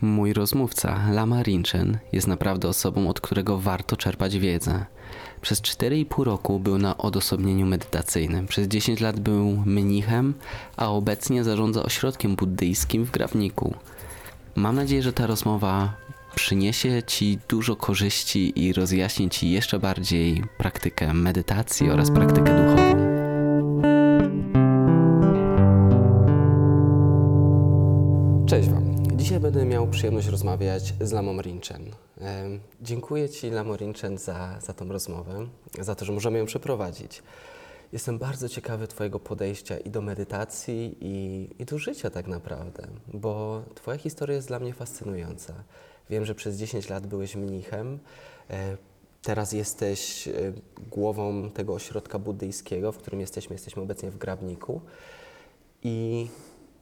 Mój 0.00 0.32
rozmówca, 0.32 1.00
Lama 1.10 1.42
Rinchen, 1.42 1.98
jest 2.12 2.26
naprawdę 2.26 2.68
osobą, 2.68 3.08
od 3.08 3.20
którego 3.20 3.58
warto 3.58 3.96
czerpać 3.96 4.38
wiedzę. 4.38 4.86
Przez 5.40 5.62
4,5 5.62 6.24
roku 6.24 6.60
był 6.60 6.78
na 6.78 6.98
odosobnieniu 6.98 7.66
medytacyjnym. 7.66 8.46
Przez 8.46 8.68
10 8.68 9.00
lat 9.00 9.20
był 9.20 9.62
mnichem, 9.66 10.34
a 10.76 10.88
obecnie 10.88 11.44
zarządza 11.44 11.82
ośrodkiem 11.82 12.36
buddyjskim 12.36 13.04
w 13.04 13.10
Grawniku. 13.10 13.74
Mam 14.56 14.76
nadzieję, 14.76 15.02
że 15.02 15.12
ta 15.12 15.26
rozmowa 15.26 15.92
przyniesie 16.34 17.02
Ci 17.06 17.38
dużo 17.48 17.76
korzyści 17.76 18.64
i 18.64 18.72
rozjaśni 18.72 19.30
Ci 19.30 19.50
jeszcze 19.50 19.78
bardziej 19.78 20.44
praktykę 20.58 21.14
medytacji 21.14 21.90
oraz 21.90 22.10
praktykę 22.10 22.62
duchową. 22.62 22.85
Będę 29.56 29.70
miał 29.70 29.88
przyjemność 29.88 30.28
rozmawiać 30.28 30.94
z 31.00 31.12
Lamą 31.12 31.42
Rinchen. 31.42 31.90
Dziękuję 32.82 33.28
Ci, 33.28 33.50
Lamo 33.50 33.76
Rinchen, 33.76 34.18
za, 34.18 34.60
za 34.60 34.72
tą 34.72 34.88
rozmowę, 34.88 35.46
za 35.80 35.94
to, 35.94 36.04
że 36.04 36.12
możemy 36.12 36.38
ją 36.38 36.46
przeprowadzić. 36.46 37.22
Jestem 37.92 38.18
bardzo 38.18 38.48
ciekawy 38.48 38.88
Twojego 38.88 39.20
podejścia 39.20 39.78
i 39.78 39.90
do 39.90 40.02
medytacji, 40.02 40.98
i, 41.00 41.48
i 41.58 41.64
do 41.64 41.78
życia 41.78 42.10
tak 42.10 42.26
naprawdę, 42.26 42.86
bo 43.14 43.62
Twoja 43.74 43.98
historia 43.98 44.36
jest 44.36 44.48
dla 44.48 44.58
mnie 44.58 44.72
fascynująca. 44.72 45.54
Wiem, 46.10 46.24
że 46.24 46.34
przez 46.34 46.56
10 46.56 46.88
lat 46.88 47.06
byłeś 47.06 47.36
mnichem, 47.36 47.98
e, 48.50 48.76
teraz 49.22 49.52
jesteś 49.52 50.28
e, 50.28 50.32
głową 50.90 51.50
tego 51.50 51.74
ośrodka 51.74 52.18
buddyjskiego, 52.18 52.92
w 52.92 52.98
którym 52.98 53.20
jesteśmy, 53.20 53.54
jesteśmy 53.54 53.82
obecnie 53.82 54.10
w 54.10 54.18
Grabniku. 54.18 54.80
I 55.82 56.26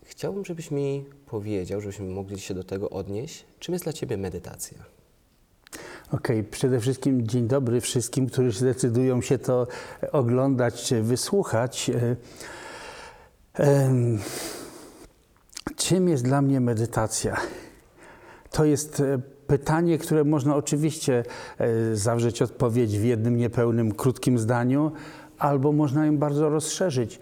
chciałbym, 0.05 0.45
żebyś 0.45 0.71
mi 0.71 1.05
powiedział, 1.27 1.81
żebyśmy 1.81 2.07
mogli 2.07 2.41
się 2.41 2.55
do 2.55 2.65
tego 2.65 2.91
odnieść, 2.91 3.45
czym 3.59 3.73
jest 3.73 3.85
dla 3.85 3.93
Ciebie 3.93 4.17
medytacja? 4.17 4.79
Okej, 6.13 6.45
przede 6.45 6.81
wszystkim 6.81 7.27
dzień 7.27 7.49
dobry 7.49 7.81
wszystkim, 7.81 8.27
którzy 8.27 8.59
zdecydują 8.59 9.23
się 9.23 9.39
to 9.39 9.67
oglądać 10.13 10.83
czy 10.83 11.03
wysłuchać. 11.03 11.91
E, 13.59 13.77
Czym 15.77 16.09
jest 16.09 16.25
dla 16.25 16.43
mnie 16.43 16.61
medytacja? 16.61 17.37
To 18.51 18.65
jest 18.65 19.01
e, 19.01 19.19
pytanie, 19.47 19.99
które 19.99 20.25
można 20.25 20.57
oczywiście 20.57 21.25
e, 21.59 21.97
zawrzeć 21.97 22.43
odpowiedź 22.43 22.99
w 22.99 23.05
jednym 23.05 23.37
niepełnym, 23.37 23.95
krótkim 23.95 24.39
zdaniu, 24.39 24.93
albo 25.39 25.73
można 25.73 26.07
ją 26.07 26.19
bardzo 26.19 26.49
rozszerzyć. 26.49 27.19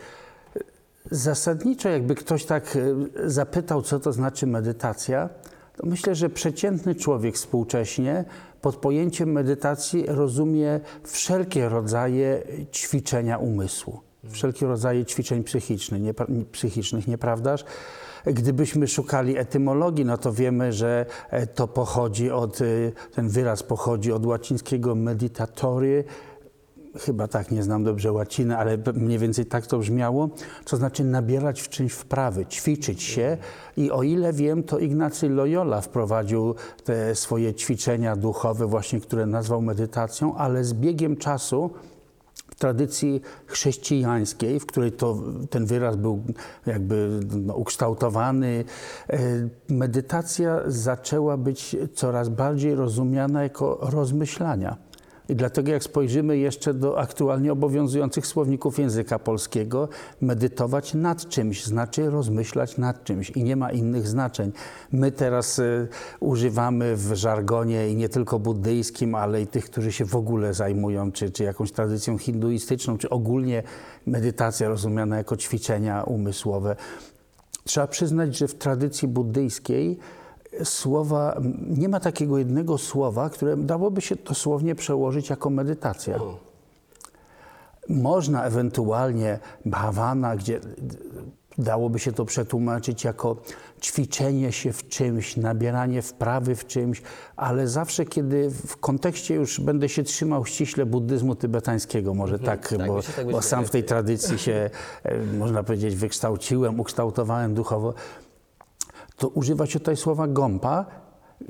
Zasadniczo, 1.12 1.88
jakby 1.88 2.14
ktoś 2.14 2.44
tak 2.44 2.76
e, 2.76 3.30
zapytał, 3.30 3.82
co 3.82 4.00
to 4.00 4.12
znaczy 4.12 4.46
medytacja, 4.46 5.28
to 5.76 5.86
myślę, 5.86 6.14
że 6.14 6.30
przeciętny 6.30 6.94
człowiek 6.94 7.34
współcześnie 7.34 8.24
pod 8.60 8.76
pojęciem 8.76 9.32
medytacji 9.32 10.04
rozumie 10.08 10.80
wszelkie 11.04 11.68
rodzaje 11.68 12.42
ćwiczenia 12.72 13.38
umysłu, 13.38 14.00
wszelkie 14.30 14.66
rodzaje 14.66 15.04
ćwiczeń 15.04 15.44
psychicznych, 15.44 16.02
nie, 16.02 16.14
psychicznych 16.52 17.08
nieprawdaż? 17.08 17.64
Gdybyśmy 18.26 18.88
szukali 18.88 19.38
etymologii, 19.38 20.04
no 20.04 20.18
to 20.18 20.32
wiemy, 20.32 20.72
że 20.72 21.06
e, 21.30 21.46
to 21.46 21.68
pochodzi 21.68 22.30
od, 22.30 22.60
e, 22.60 22.64
ten 23.14 23.28
wyraz 23.28 23.62
pochodzi 23.62 24.12
od 24.12 24.26
łacińskiego 24.26 24.94
meditatory, 24.94 26.04
chyba 26.98 27.28
tak, 27.28 27.50
nie 27.50 27.62
znam 27.62 27.84
dobrze 27.84 28.12
łaciny, 28.12 28.56
ale 28.56 28.78
mniej 28.94 29.18
więcej 29.18 29.46
tak 29.46 29.66
to 29.66 29.78
brzmiało, 29.78 30.28
to 30.64 30.76
znaczy 30.76 31.04
nabierać 31.04 31.60
w 31.60 31.68
czymś 31.68 31.92
wprawy, 31.92 32.46
ćwiczyć 32.46 33.02
się 33.02 33.38
i 33.76 33.90
o 33.90 34.02
ile 34.02 34.32
wiem, 34.32 34.62
to 34.62 34.78
Ignacy 34.78 35.28
Loyola 35.28 35.80
wprowadził 35.80 36.54
te 36.84 37.14
swoje 37.14 37.54
ćwiczenia 37.54 38.16
duchowe 38.16 38.66
właśnie, 38.66 39.00
które 39.00 39.26
nazwał 39.26 39.62
medytacją, 39.62 40.34
ale 40.34 40.64
z 40.64 40.74
biegiem 40.74 41.16
czasu 41.16 41.70
w 42.50 42.54
tradycji 42.54 43.20
chrześcijańskiej, 43.46 44.60
w 44.60 44.66
której 44.66 44.92
to, 44.92 45.18
ten 45.50 45.66
wyraz 45.66 45.96
był 45.96 46.22
jakby 46.66 47.20
no, 47.36 47.54
ukształtowany, 47.54 48.64
e, 49.10 49.18
medytacja 49.68 50.60
zaczęła 50.66 51.36
być 51.36 51.76
coraz 51.94 52.28
bardziej 52.28 52.74
rozumiana 52.74 53.42
jako 53.42 53.78
rozmyślania. 53.80 54.91
I 55.28 55.36
dlatego 55.36 55.72
jak 55.72 55.82
spojrzymy 55.82 56.38
jeszcze 56.38 56.74
do 56.74 56.98
aktualnie 56.98 57.52
obowiązujących 57.52 58.26
słowników 58.26 58.78
języka 58.78 59.18
polskiego, 59.18 59.88
medytować 60.20 60.94
nad 60.94 61.28
czymś 61.28 61.64
znaczy 61.64 62.10
rozmyślać 62.10 62.78
nad 62.78 63.04
czymś 63.04 63.30
i 63.30 63.44
nie 63.44 63.56
ma 63.56 63.72
innych 63.72 64.08
znaczeń. 64.08 64.52
My 64.92 65.12
teraz 65.12 65.58
y, 65.58 65.88
używamy 66.20 66.96
w 66.96 67.14
żargonie 67.14 67.88
i 67.88 67.96
nie 67.96 68.08
tylko 68.08 68.38
buddyjskim, 68.38 69.14
ale 69.14 69.42
i 69.42 69.46
tych, 69.46 69.64
którzy 69.64 69.92
się 69.92 70.04
w 70.04 70.16
ogóle 70.16 70.54
zajmują, 70.54 71.12
czy, 71.12 71.30
czy 71.30 71.44
jakąś 71.44 71.72
tradycją 71.72 72.18
hinduistyczną, 72.18 72.98
czy 72.98 73.10
ogólnie 73.10 73.62
medytacja 74.06 74.68
rozumiana 74.68 75.16
jako 75.16 75.36
ćwiczenia 75.36 76.02
umysłowe. 76.02 76.76
Trzeba 77.64 77.86
przyznać, 77.86 78.36
że 78.38 78.48
w 78.48 78.54
tradycji 78.54 79.08
buddyjskiej 79.08 79.98
słowa, 80.64 81.40
nie 81.68 81.88
ma 81.88 82.00
takiego 82.00 82.38
jednego 82.38 82.78
słowa, 82.78 83.30
które 83.30 83.56
dałoby 83.56 84.00
się 84.00 84.16
dosłownie 84.16 84.74
przełożyć 84.74 85.30
jako 85.30 85.50
medytacja. 85.50 86.18
Można 87.88 88.44
ewentualnie 88.44 89.38
bhawana, 89.64 90.36
gdzie 90.36 90.60
dałoby 91.58 91.98
się 91.98 92.12
to 92.12 92.24
przetłumaczyć 92.24 93.04
jako 93.04 93.36
ćwiczenie 93.82 94.52
się 94.52 94.72
w 94.72 94.88
czymś, 94.88 95.36
nabieranie 95.36 96.02
wprawy 96.02 96.56
w 96.56 96.66
czymś, 96.66 97.02
ale 97.36 97.68
zawsze, 97.68 98.04
kiedy 98.04 98.50
w 98.50 98.76
kontekście 98.76 99.34
już 99.34 99.60
będę 99.60 99.88
się 99.88 100.02
trzymał 100.02 100.46
ściśle 100.46 100.86
buddyzmu 100.86 101.34
tybetańskiego, 101.34 102.14
może 102.14 102.38
tak, 102.38 102.68
tak, 102.68 102.86
bo, 102.86 102.94
myślę, 102.94 103.14
tak 103.16 103.30
bo 103.30 103.42
sam 103.42 103.64
w 103.64 103.70
tej 103.70 103.84
tradycji 103.84 104.38
się, 104.38 104.70
e, 105.02 105.22
można 105.38 105.62
powiedzieć, 105.62 105.96
wykształciłem, 105.96 106.80
ukształtowałem 106.80 107.54
duchowo, 107.54 107.94
to 109.22 109.28
używa 109.28 109.66
się 109.66 109.78
tutaj 109.78 109.96
słowa 109.96 110.28
gąpa, 110.28 110.86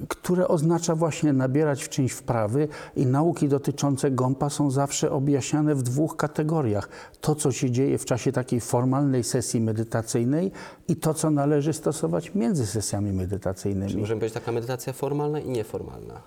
które 0.08 0.48
oznacza 0.48 0.94
właśnie 0.94 1.32
nabierać 1.32 1.84
w 1.84 1.88
czymś 1.88 2.12
wprawy 2.12 2.68
i 2.96 3.06
nauki 3.06 3.48
dotyczące 3.48 4.10
gąpa 4.10 4.50
są 4.50 4.70
zawsze 4.70 5.12
objaśniane 5.12 5.74
w 5.74 5.82
dwóch 5.82 6.16
kategoriach. 6.16 6.88
To, 7.20 7.34
co 7.34 7.52
się 7.52 7.70
dzieje 7.70 7.98
w 7.98 8.04
czasie 8.04 8.32
takiej 8.32 8.60
formalnej 8.60 9.24
sesji 9.24 9.60
medytacyjnej 9.60 10.52
i 10.92 10.96
to, 10.96 11.14
co 11.14 11.30
należy 11.30 11.72
stosować 11.72 12.34
między 12.34 12.66
sesjami 12.66 13.10
Czy 13.10 13.16
medytacyjnymi. 13.16 13.96
możemy 14.00 14.20
powiedzieć 14.20 14.34
taka 14.34 14.52
medytacja 14.52 14.92
formalna 14.92 15.40
i 15.40 15.48
nieformalna? 15.50 16.22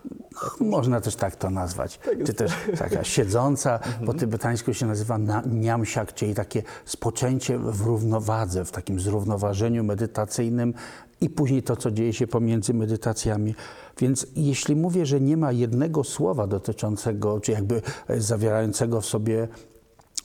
Można 0.59 1.01
też 1.01 1.15
tak 1.15 1.35
to 1.35 1.49
nazwać. 1.49 1.99
Czy 2.25 2.33
też 2.33 2.51
taka 2.79 3.03
siedząca, 3.03 3.79
po 4.05 4.13
tybetańsku 4.13 4.73
się 4.73 4.85
nazywa 4.85 5.17
na- 5.17 5.43
niamsiak, 5.51 6.13
czyli 6.13 6.33
takie 6.35 6.63
spoczęcie 6.85 7.57
w 7.59 7.81
równowadze, 7.81 8.65
w 8.65 8.71
takim 8.71 8.99
zrównoważeniu 8.99 9.83
medytacyjnym 9.83 10.73
i 11.21 11.29
później 11.29 11.63
to, 11.63 11.75
co 11.75 11.91
dzieje 11.91 12.13
się 12.13 12.27
pomiędzy 12.27 12.73
medytacjami. 12.73 13.55
Więc 13.99 14.27
jeśli 14.35 14.75
mówię, 14.75 15.05
że 15.05 15.21
nie 15.21 15.37
ma 15.37 15.51
jednego 15.51 16.03
słowa 16.03 16.47
dotyczącego, 16.47 17.39
czy 17.39 17.51
jakby 17.51 17.81
zawierającego 18.17 19.01
w 19.01 19.05
sobie 19.05 19.47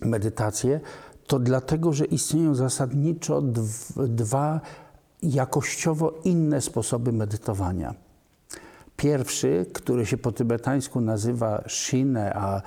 medytację, 0.03 0.81
to 1.31 1.39
dlatego, 1.39 1.93
że 1.93 2.05
istnieją 2.05 2.55
zasadniczo 2.55 3.43
dw- 3.43 4.09
dwa 4.09 4.61
jakościowo 5.23 6.13
inne 6.25 6.61
sposoby 6.61 7.13
medytowania. 7.13 7.95
Pierwszy, 8.97 9.67
który 9.73 10.07
się 10.07 10.17
po 10.17 10.33
tybetańsku 10.33 11.01
nazywa 11.01 11.65
shinę, 11.69 12.35
a 12.35 12.57
e, 12.57 12.63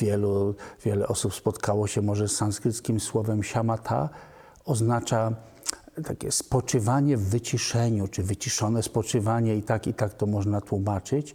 wielu, 0.00 0.54
wiele 0.84 1.08
osób 1.08 1.34
spotkało 1.34 1.86
się 1.86 2.02
może 2.02 2.28
z 2.28 2.36
sanskryckim 2.36 3.00
słowem 3.00 3.44
shamatha, 3.44 4.08
oznacza 4.64 5.32
takie 6.04 6.32
spoczywanie 6.32 7.16
w 7.16 7.28
wyciszeniu, 7.28 8.08
czy 8.08 8.22
wyciszone 8.22 8.82
spoczywanie, 8.82 9.56
i 9.56 9.62
tak, 9.62 9.86
i 9.86 9.94
tak 9.94 10.14
to 10.14 10.26
można 10.26 10.60
tłumaczyć. 10.60 11.34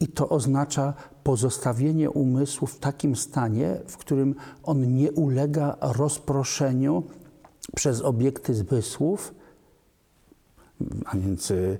I 0.00 0.08
to 0.08 0.28
oznacza 0.28 0.94
pozostawienie 1.24 2.10
umysłu 2.10 2.66
w 2.66 2.78
takim 2.78 3.16
stanie, 3.16 3.80
w 3.86 3.96
którym 3.96 4.34
on 4.62 4.96
nie 4.96 5.12
ulega 5.12 5.76
rozproszeniu 5.80 7.02
przez 7.76 8.00
obiekty 8.00 8.54
zmysłów, 8.54 9.34
a 11.04 11.16
więc 11.16 11.50
y, 11.50 11.78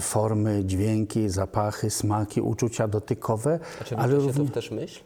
formy, 0.00 0.64
dźwięki, 0.64 1.28
zapachy, 1.28 1.90
smaki, 1.90 2.40
uczucia 2.40 2.88
dotykowe, 2.88 3.60
A 3.80 3.84
czy 3.84 3.96
ale 3.96 4.14
również 4.14 4.36
to 4.36 4.54
też 4.54 4.70
myśl? 4.70 5.00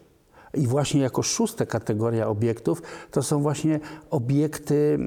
I 0.56 0.67
właśnie 0.67 1.00
jako 1.00 1.23
szósta 1.23 1.67
kategoria 1.67 2.29
obiektów 2.29 2.82
to 3.11 3.23
są 3.23 3.43
właśnie 3.43 3.81
obiekty 4.11 4.99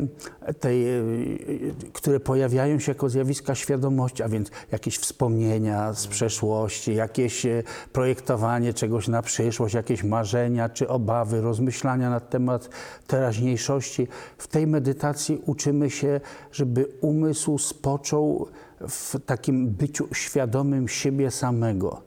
tej, 0.59 0.87
y, 0.87 1.73
które 1.93 2.19
pojawiają 2.19 2.79
się 2.79 2.91
jako 2.91 3.09
zjawiska 3.09 3.55
świadomości, 3.55 4.23
a 4.23 4.29
więc 4.29 4.51
jakieś 4.71 4.97
wspomnienia 4.97 5.93
z 5.93 6.07
przeszłości, 6.07 6.95
jakieś 6.95 7.45
e, 7.45 7.63
projektowanie 7.93 8.73
czegoś 8.73 9.07
na 9.07 9.21
przyszłość, 9.21 9.75
jakieś 9.75 10.03
marzenia 10.03 10.69
czy 10.69 10.87
obawy, 10.87 11.41
rozmyślania 11.41 12.09
na 12.09 12.19
temat 12.19 12.69
teraźniejszości. 13.07 14.07
W 14.37 14.47
tej 14.47 14.67
medytacji 14.67 15.41
uczymy 15.45 15.89
się, 15.89 16.21
żeby 16.51 16.85
umysł 17.01 17.57
spoczął 17.57 18.47
w 18.81 19.15
takim 19.25 19.69
byciu 19.69 20.07
świadomym 20.13 20.87
siebie 20.87 21.31
samego, 21.31 22.01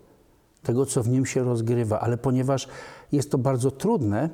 tego, 0.62 0.86
co 0.86 1.02
w 1.02 1.08
nim 1.08 1.26
się 1.26 1.44
rozgrywa, 1.44 2.00
ale 2.00 2.18
ponieważ 2.18 2.68
jest 3.12 3.30
to 3.30 3.38
bardzo 3.38 3.70
trudne, 3.70 4.30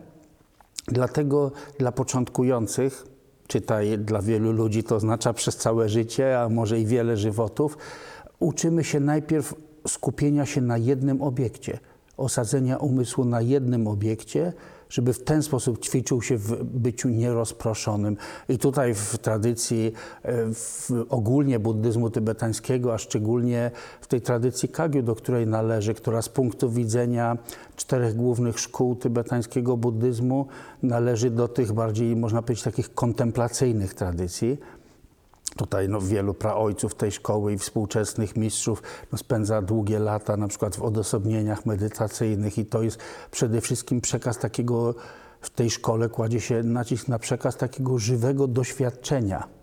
dlatego 0.86 1.52
dla 1.78 1.92
początkujących, 1.92 3.06
czytaj 3.46 3.98
dla 3.98 4.22
wielu 4.22 4.52
ludzi 4.52 4.84
to 4.84 4.96
oznacza 4.96 5.32
przez 5.32 5.56
całe 5.56 5.88
życie, 5.88 6.40
a 6.40 6.48
może 6.48 6.80
i 6.80 6.86
wiele 6.86 7.16
żywotów, 7.16 7.78
uczymy 8.38 8.84
się 8.84 9.00
najpierw 9.00 9.54
skupienia 9.88 10.46
się 10.46 10.60
na 10.60 10.78
jednym 10.78 11.22
obiekcie, 11.22 11.78
osadzenia 12.16 12.76
umysłu 12.76 13.24
na 13.24 13.40
jednym 13.40 13.86
obiekcie, 13.86 14.52
żeby 14.90 15.12
w 15.12 15.24
ten 15.24 15.42
sposób 15.42 15.78
ćwiczył 15.78 16.22
się 16.22 16.36
w 16.36 16.64
byciu 16.64 17.08
nierozproszonym. 17.08 18.16
I 18.48 18.58
tutaj 18.58 18.94
w 18.94 19.18
tradycji 19.18 19.92
e, 20.22 20.54
w 20.54 20.90
ogólnie 21.08 21.58
buddyzmu 21.58 22.10
tybetańskiego, 22.10 22.94
a 22.94 22.98
szczególnie 22.98 23.70
w 24.00 24.06
tej 24.06 24.20
tradycji 24.20 24.68
Kagyu, 24.68 25.02
do 25.02 25.14
której 25.14 25.46
należy, 25.46 25.94
która 25.94 26.22
z 26.22 26.28
punktu 26.28 26.70
widzenia 26.70 27.36
czterech 27.76 28.16
głównych 28.16 28.58
szkół 28.58 28.96
tybetańskiego 28.96 29.76
buddyzmu 29.76 30.46
należy 30.82 31.30
do 31.30 31.48
tych 31.48 31.72
bardziej, 31.72 32.16
można 32.16 32.42
powiedzieć, 32.42 32.64
takich 32.64 32.94
kontemplacyjnych 32.94 33.94
tradycji. 33.94 34.58
Tutaj 35.56 35.88
no, 35.88 36.00
wielu 36.00 36.34
praojców 36.34 36.94
tej 36.94 37.12
szkoły 37.12 37.52
i 37.52 37.58
współczesnych 37.58 38.36
mistrzów 38.36 38.82
no, 39.12 39.18
spędza 39.18 39.62
długie 39.62 39.98
lata 39.98 40.36
na 40.36 40.48
przykład 40.48 40.76
w 40.76 40.82
odosobnieniach 40.82 41.66
medytacyjnych 41.66 42.58
i 42.58 42.66
to 42.66 42.82
jest 42.82 42.98
przede 43.30 43.60
wszystkim 43.60 44.00
przekaz 44.00 44.38
takiego, 44.38 44.94
w 45.40 45.50
tej 45.50 45.70
szkole 45.70 46.08
kładzie 46.08 46.40
się 46.40 46.62
nacisk 46.62 47.08
na 47.08 47.18
przekaz 47.18 47.56
takiego 47.56 47.98
żywego 47.98 48.46
doświadczenia. 48.46 49.57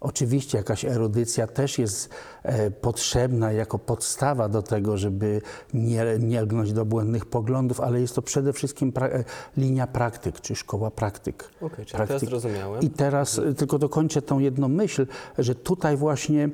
Oczywiście 0.00 0.58
jakaś 0.58 0.84
erudycja 0.84 1.46
też 1.46 1.78
jest 1.78 2.10
e, 2.42 2.70
potrzebna 2.70 3.52
jako 3.52 3.78
podstawa 3.78 4.48
do 4.48 4.62
tego, 4.62 4.96
żeby 4.96 5.40
nie, 5.74 6.04
nie 6.20 6.42
lgnąć 6.42 6.72
do 6.72 6.84
błędnych 6.84 7.26
poglądów, 7.26 7.80
ale 7.80 8.00
jest 8.00 8.14
to 8.14 8.22
przede 8.22 8.52
wszystkim 8.52 8.92
pra, 8.92 9.08
e, 9.08 9.24
linia 9.56 9.86
praktyk, 9.86 10.40
czy 10.40 10.56
szkoła 10.56 10.90
praktyk. 10.90 11.50
Okej, 11.60 11.86
czyli 11.86 12.06
teraz 12.06 12.22
zrozumiałem. 12.22 12.82
I 12.82 12.90
teraz 12.90 13.38
y, 13.38 13.54
tylko 13.54 13.78
dokończę 13.78 14.22
tą 14.22 14.38
jedną 14.38 14.68
myśl, 14.68 15.06
że 15.38 15.54
tutaj 15.54 15.96
właśnie 15.96 16.48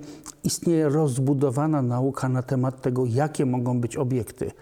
istnieje 0.44 0.88
rozbudowana 0.88 1.82
nauka 1.82 2.28
na 2.28 2.42
temat 2.42 2.82
tego, 2.82 3.06
jakie 3.06 3.46
mogą 3.46 3.80
być 3.80 3.96
obiekty, 3.96 4.52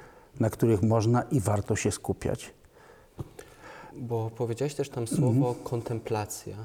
na 0.40 0.50
których 0.50 0.82
można 0.82 1.22
i 1.22 1.40
warto 1.40 1.76
się 1.76 1.90
skupiać. 1.90 2.54
Bo 3.96 4.30
powiedziałeś 4.36 4.74
też 4.74 4.88
tam 4.88 5.06
słowo 5.06 5.54
kontemplacja. 5.64 6.56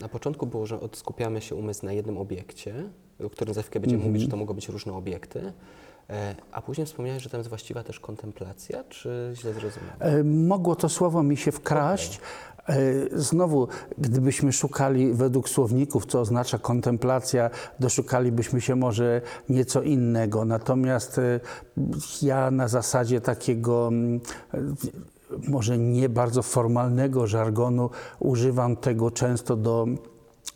Na 0.00 0.08
początku 0.08 0.46
było, 0.46 0.66
że 0.66 0.78
skupiamy 0.92 1.40
się 1.40 1.54
umysł 1.54 1.86
na 1.86 1.92
jednym 1.92 2.18
obiekcie, 2.18 2.74
o 3.24 3.30
którym 3.30 3.54
za 3.54 3.62
chwilkę 3.62 3.80
będziemy 3.80 4.04
mówić, 4.04 4.22
że 4.22 4.28
to 4.28 4.36
mogą 4.36 4.54
być 4.54 4.68
różne 4.68 4.92
obiekty. 4.92 5.52
E, 6.10 6.34
A 6.52 6.62
później 6.62 6.86
wspomniałeś, 6.86 7.22
że 7.22 7.30
tam 7.30 7.40
jest 7.40 7.48
właściwa 7.48 7.82
też 7.82 8.00
kontemplacja, 8.00 8.84
czy 8.84 9.32
źle 9.34 9.52
zrozumiałem? 9.52 9.96
E, 10.00 10.24
Mogło 10.24 10.76
to 10.76 10.88
słowo 10.88 11.22
mi 11.22 11.36
się 11.36 11.52
wkraść. 11.52 12.20
E, 12.68 12.74
Znowu, 13.12 13.68
gdybyśmy 13.98 14.52
szukali 14.52 15.12
według 15.14 15.48
słowników, 15.48 16.06
co 16.06 16.20
oznacza 16.20 16.58
kontemplacja, 16.58 17.50
doszukalibyśmy 17.80 18.60
się 18.60 18.76
może 18.76 19.20
nieco 19.48 19.82
innego. 19.82 20.44
Natomiast 20.44 21.20
ja 22.22 22.50
na 22.50 22.68
zasadzie 22.68 23.20
takiego 23.20 23.88
mm, 23.88 24.20
może 25.48 25.78
nie 25.78 26.08
bardzo 26.08 26.42
formalnego 26.42 27.26
żargonu 27.26 27.90
używam 28.18 28.76
tego 28.76 29.10
często 29.10 29.56
do 29.56 29.86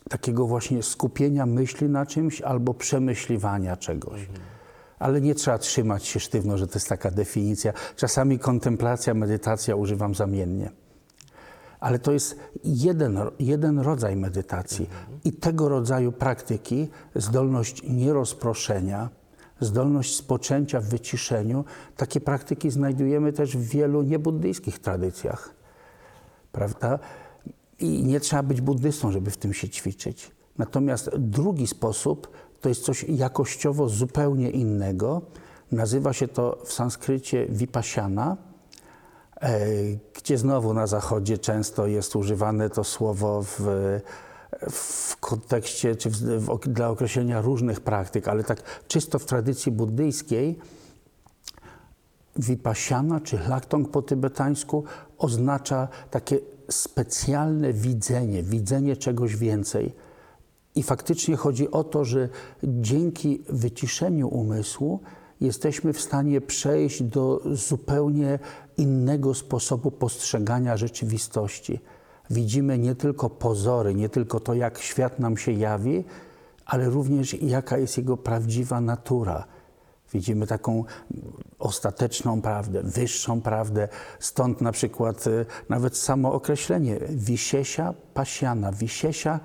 takiego 0.09 0.47
właśnie 0.47 0.83
skupienia 0.83 1.47
myśli 1.47 1.89
na 1.89 2.07
czymś 2.07 2.43
albo 2.43 2.75
przemyśliwania 2.75 3.77
czegoś. 3.77 4.29
Ale 4.99 5.21
nie 5.21 5.35
trzeba 5.35 5.59
trzymać 5.59 6.07
się 6.07 6.21
sztywno, 6.21 6.59
że 6.59 6.67
to 6.67 6.75
jest 6.75 6.89
taka 6.89 7.11
definicja. 7.11 7.73
Czasami 7.97 8.39
kontemplacja, 8.39 9.15
medytacja 9.15 9.77
używam 9.77 10.15
zamiennie. 10.15 10.71
Ale 11.81 11.99
to 11.99 12.13
jest 12.13 12.37
jeden, 12.65 13.19
jeden 13.39 13.79
rodzaj 13.79 14.17
medytacji. 14.17 14.89
I 15.25 15.33
tego 15.33 15.69
rodzaju 15.69 16.13
praktyki, 16.13 16.89
zdolność 17.15 17.83
nierozproszenia, 17.89 19.09
zdolność 19.61 20.17
spoczęcia 20.17 20.81
w 20.81 20.85
wyciszeniu, 20.85 21.65
takie 21.97 22.21
praktyki 22.21 22.71
znajdujemy 22.71 23.33
też 23.33 23.57
w 23.57 23.69
wielu 23.69 24.03
niebuddyjskich 24.03 24.79
tradycjach. 24.79 25.55
Prawda? 26.53 26.99
I 27.79 28.05
nie 28.05 28.21
trzeba 28.21 28.43
być 28.43 28.61
buddystą, 28.61 29.13
żeby 29.13 29.31
w 29.31 29.37
tym 29.37 29.55
się 29.55 29.69
ćwiczyć. 29.69 30.31
Natomiast 30.59 31.11
drugi 31.19 31.67
sposób 31.67 32.29
to 32.61 32.69
jest 32.69 32.85
coś 32.85 33.05
jakościowo 33.09 33.89
zupełnie 33.89 34.51
innego. 34.51 35.23
Nazywa 35.73 36.13
się 36.13 36.29
to 36.29 36.59
w 36.65 36.73
sanskrycie 36.73 37.47
vipassana, 37.47 38.37
e, 39.41 39.61
gdzie 40.15 40.39
znowu 40.39 40.75
na 40.75 40.87
zachodzie 40.87 41.39
często 41.39 41.87
jest 41.87 42.17
używane 42.17 42.71
to 42.71 42.85
słowo 42.85 43.43
w, 43.43 43.61
w 44.71 45.17
kontekście 45.17 45.97
czy 45.97 46.11
w, 46.11 46.17
w, 46.17 46.59
dla 46.69 46.89
określenia 46.89 47.41
różnych 47.41 47.81
praktyk, 47.81 48.29
ale 48.29 48.45
tak 48.45 48.63
czysto 48.89 49.19
w 49.19 49.25
tradycji 49.25 49.73
buddyjskiej 49.73 50.59
Vipassana 52.37 53.21
czy 53.21 53.39
Laktong 53.49 53.91
po 53.91 54.03
tybetańsku 54.03 54.85
oznacza 55.19 55.89
takie 56.11 56.39
specjalne 56.71 57.73
widzenie, 57.73 58.43
widzenie 58.43 58.97
czegoś 58.97 59.37
więcej. 59.37 59.95
I 60.75 60.83
faktycznie 60.83 61.37
chodzi 61.37 61.71
o 61.71 61.85
to, 61.85 62.05
że 62.05 62.29
dzięki 62.63 63.43
wyciszeniu 63.49 64.29
umysłu 64.29 65.01
jesteśmy 65.41 65.93
w 65.93 66.01
stanie 66.01 66.41
przejść 66.41 67.03
do 67.03 67.41
zupełnie 67.53 68.39
innego 68.77 69.35
sposobu 69.35 69.91
postrzegania 69.91 70.77
rzeczywistości. 70.77 71.81
Widzimy 72.31 72.79
nie 72.79 72.95
tylko 72.95 73.31
pozory, 73.31 73.95
nie 73.95 74.09
tylko 74.09 74.41
to, 74.41 74.55
jak 74.55 74.79
świat 74.79 75.19
nam 75.19 75.37
się 75.37 75.53
jawi, 75.53 76.05
ale 76.67 76.91
również 76.91 77.43
jaka 77.43 77.79
jest 77.79 77.99
jego 77.99 78.17
prawdziwa 78.17 78.81
natura. 78.81 79.45
Widzimy 80.13 80.47
taką 80.47 80.85
ostateczną 81.59 82.43
prawdę, 82.43 82.83
wyższą 82.83 83.41
prawdę. 83.41 83.89
Stąd 84.21 84.61
na 84.61 84.73
przykład 84.73 85.27
y, 85.27 85.47
nawet 85.69 85.97
samo 85.97 86.33
określenie 86.33 86.99
wisiesia 87.11 87.95
pasiana. 88.15 88.73
Wisiesia 88.73 89.41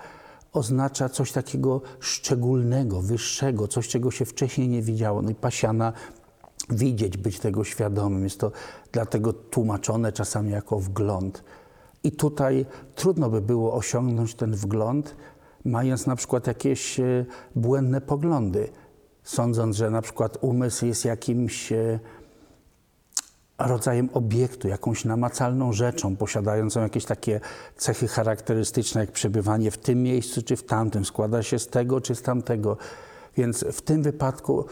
oznacza 0.54 1.10
coś 1.10 1.32
takiego 1.32 1.82
szczególnego, 2.00 3.02
wyższego, 3.02 3.68
coś, 3.68 3.88
czego 3.88 4.12
się 4.12 4.26
wcześniej 4.26 4.68
nie 4.70 4.82
widziało. 4.82 5.22
No 5.22 5.30
i 5.30 5.36
pasiana 5.36 5.94
widzieć, 6.70 7.18
być 7.18 7.40
tego 7.40 7.64
świadomym. 7.64 8.24
Jest 8.24 8.40
to 8.40 8.52
dlatego 8.92 9.34
tłumaczone 9.34 10.12
czasami 10.12 10.52
jako 10.52 10.80
wgląd. 10.80 11.44
I 12.04 12.12
tutaj 12.12 12.66
trudno 12.96 13.30
by 13.30 13.42
było 13.42 13.74
osiągnąć 13.74 14.36
ten 14.36 14.56
wgląd, 14.56 15.16
mając 15.66 16.08
na 16.08 16.16
przykład 16.16 16.48
jakieś 16.48 17.00
e, 17.00 17.26
błędne 17.56 18.02
poglądy, 18.02 18.70
sądząc, 19.24 19.76
że 19.76 19.92
na 19.92 20.02
przykład 20.02 20.38
umysł 20.42 20.86
jest 20.86 21.06
jakimś 21.06 21.72
e, 21.72 22.00
rodzajem 23.58 24.10
obiektu, 24.14 24.68
jakąś 24.68 25.06
namacalną 25.06 25.74
rzeczą, 25.74 26.16
posiadającą 26.16 26.82
jakieś 26.82 27.06
takie 27.06 27.40
cechy 27.78 28.08
charakterystyczne, 28.08 29.02
jak 29.02 29.12
przebywanie 29.12 29.72
w 29.72 29.78
tym 29.78 30.04
miejscu 30.04 30.42
czy 30.42 30.56
w 30.56 30.64
tamtym, 30.64 31.06
składa 31.06 31.44
się 31.44 31.60
z 31.60 31.68
tego 31.68 32.02
czy 32.02 32.16
z 32.16 32.22
tamtego. 32.22 32.78
Więc 33.38 33.66
w 33.72 33.82
tym 33.82 34.04
wypadku 34.04 34.66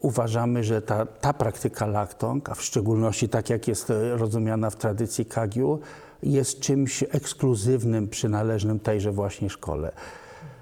uważamy, 0.00 0.64
że 0.64 0.82
ta, 0.82 1.06
ta 1.06 1.32
praktyka 1.32 1.86
laktong, 1.86 2.48
a 2.48 2.54
w 2.54 2.62
szczególności 2.62 3.28
tak 3.28 3.50
jak 3.50 3.68
jest 3.68 3.90
e, 3.90 4.16
rozumiana 4.16 4.70
w 4.70 4.76
tradycji 4.76 5.26
Kagyu, 5.26 5.80
jest 6.22 6.60
czymś 6.60 7.04
ekskluzywnym, 7.10 8.08
przynależnym 8.08 8.80
tejże 8.80 9.12
właśnie 9.12 9.50
szkole. 9.50 9.92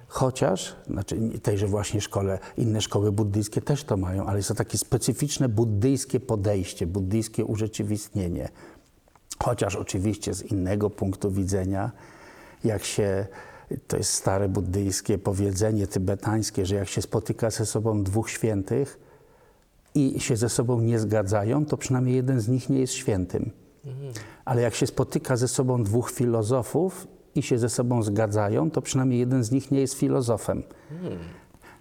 Chociaż, 0.07 0.75
znaczy 0.87 1.17
tejże 1.43 1.67
właśnie 1.67 2.01
szkole, 2.01 2.39
inne 2.57 2.81
szkoły 2.81 3.11
buddyjskie 3.11 3.61
też 3.61 3.83
to 3.83 3.97
mają, 3.97 4.25
ale 4.25 4.37
jest 4.37 4.49
to 4.49 4.55
takie 4.55 4.77
specyficzne 4.77 5.49
buddyjskie 5.49 6.19
podejście, 6.19 6.87
buddyjskie 6.87 7.45
urzeczywistnienie. 7.45 8.49
Chociaż 9.43 9.75
oczywiście 9.75 10.33
z 10.33 10.41
innego 10.41 10.89
punktu 10.89 11.31
widzenia, 11.31 11.91
jak 12.63 12.83
się, 12.83 13.27
to 13.87 13.97
jest 13.97 14.13
stare 14.13 14.49
buddyjskie 14.49 15.17
powiedzenie 15.17 15.87
tybetańskie, 15.87 16.65
że 16.65 16.75
jak 16.75 16.87
się 16.87 17.01
spotyka 17.01 17.49
ze 17.49 17.65
sobą 17.65 18.03
dwóch 18.03 18.29
świętych 18.29 18.99
i 19.95 20.19
się 20.19 20.37
ze 20.37 20.49
sobą 20.49 20.81
nie 20.81 20.99
zgadzają, 20.99 21.65
to 21.65 21.77
przynajmniej 21.77 22.15
jeden 22.15 22.39
z 22.39 22.47
nich 22.47 22.69
nie 22.69 22.79
jest 22.79 22.93
świętym. 22.93 23.62
Ale 24.45 24.61
jak 24.61 24.75
się 24.75 24.87
spotyka 24.87 25.37
ze 25.37 25.47
sobą 25.47 25.83
dwóch 25.83 26.11
filozofów 26.11 27.07
i 27.35 27.41
się 27.41 27.57
ze 27.59 27.69
sobą 27.69 28.03
zgadzają, 28.03 28.71
to 28.71 28.81
przynajmniej 28.81 29.19
jeden 29.19 29.43
z 29.43 29.51
nich 29.51 29.71
nie 29.71 29.79
jest 29.79 29.93
filozofem. 29.93 30.63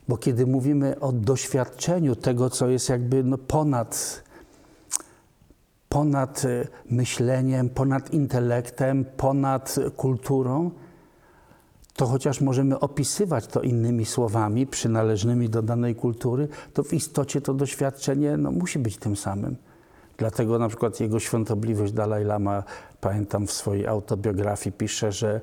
Bo 0.09 0.17
kiedy 0.17 0.47
mówimy 0.47 1.01
o 1.01 1.13
doświadczeniu 1.13 2.17
tego, 2.17 2.51
co 2.51 2.69
jest 2.69 2.89
jakby 2.89 3.25
no 3.25 3.39
ponad, 3.39 4.23
ponad 5.89 6.45
y, 6.45 6.69
myśleniem, 6.91 7.71
ponad 7.71 8.13
intelektem, 8.13 9.05
ponad 9.05 9.77
kulturą, 9.97 10.71
to 11.97 12.07
chociaż 12.07 12.41
możemy 12.41 12.81
opisywać 12.81 13.47
to 13.47 13.63
innymi 13.63 14.05
słowami 14.05 14.67
przynależnymi 14.67 15.49
do 15.49 15.63
danej 15.63 15.95
kultury, 15.95 16.49
to 16.73 16.83
w 16.83 16.93
istocie 16.93 17.41
to 17.41 17.55
doświadczenie 17.55 18.37
no, 18.37 18.53
musi 18.53 18.79
być 18.79 18.97
tym 18.97 19.17
samym. 19.17 19.57
Dlatego 20.23 20.59
na 20.59 20.69
przykład 20.69 21.01
jego 21.01 21.21
świątobliwość 21.21 21.93
Dalaj 21.93 22.25
Lama, 22.25 22.63
pamiętam 23.01 23.47
w 23.47 23.53
swojej 23.53 23.87
autobiografii, 23.87 24.73
pisze, 24.73 25.13
że 25.13 25.41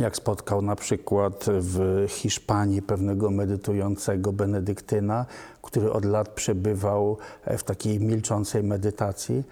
jak 0.00 0.16
spotkał 0.16 0.62
na 0.62 0.76
przykład 0.76 1.44
w 1.48 2.04
Hiszpanii 2.08 2.82
pewnego 2.82 3.30
medytującego 3.30 4.32
benedyktyna, 4.32 5.26
który 5.62 5.92
od 5.92 6.04
lat 6.04 6.28
przebywał 6.28 7.18
w 7.58 7.62
takiej 7.62 8.00
milczącej 8.00 8.62
medytacji, 8.62 9.44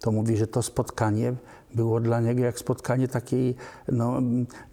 to 0.00 0.12
mówi, 0.12 0.36
że 0.36 0.46
to 0.46 0.62
spotkanie 0.62 1.34
było 1.74 2.00
dla 2.00 2.20
niego 2.20 2.42
jak 2.42 2.58
spotkanie 2.58 3.08
takiej, 3.08 3.54
no, 3.88 4.20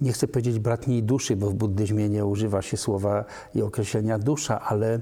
nie 0.02 0.12
chcę 0.12 0.28
powiedzieć 0.28 0.60
bratniej 0.60 1.04
duszy, 1.04 1.36
bo 1.36 1.50
w 1.50 1.54
buddyzmie 1.54 2.10
nie 2.10 2.26
używa 2.26 2.62
się 2.62 2.78
słowa 2.78 3.26
i 3.56 3.62
określenia 3.62 4.20
dusza, 4.20 4.62
ale, 4.62 5.00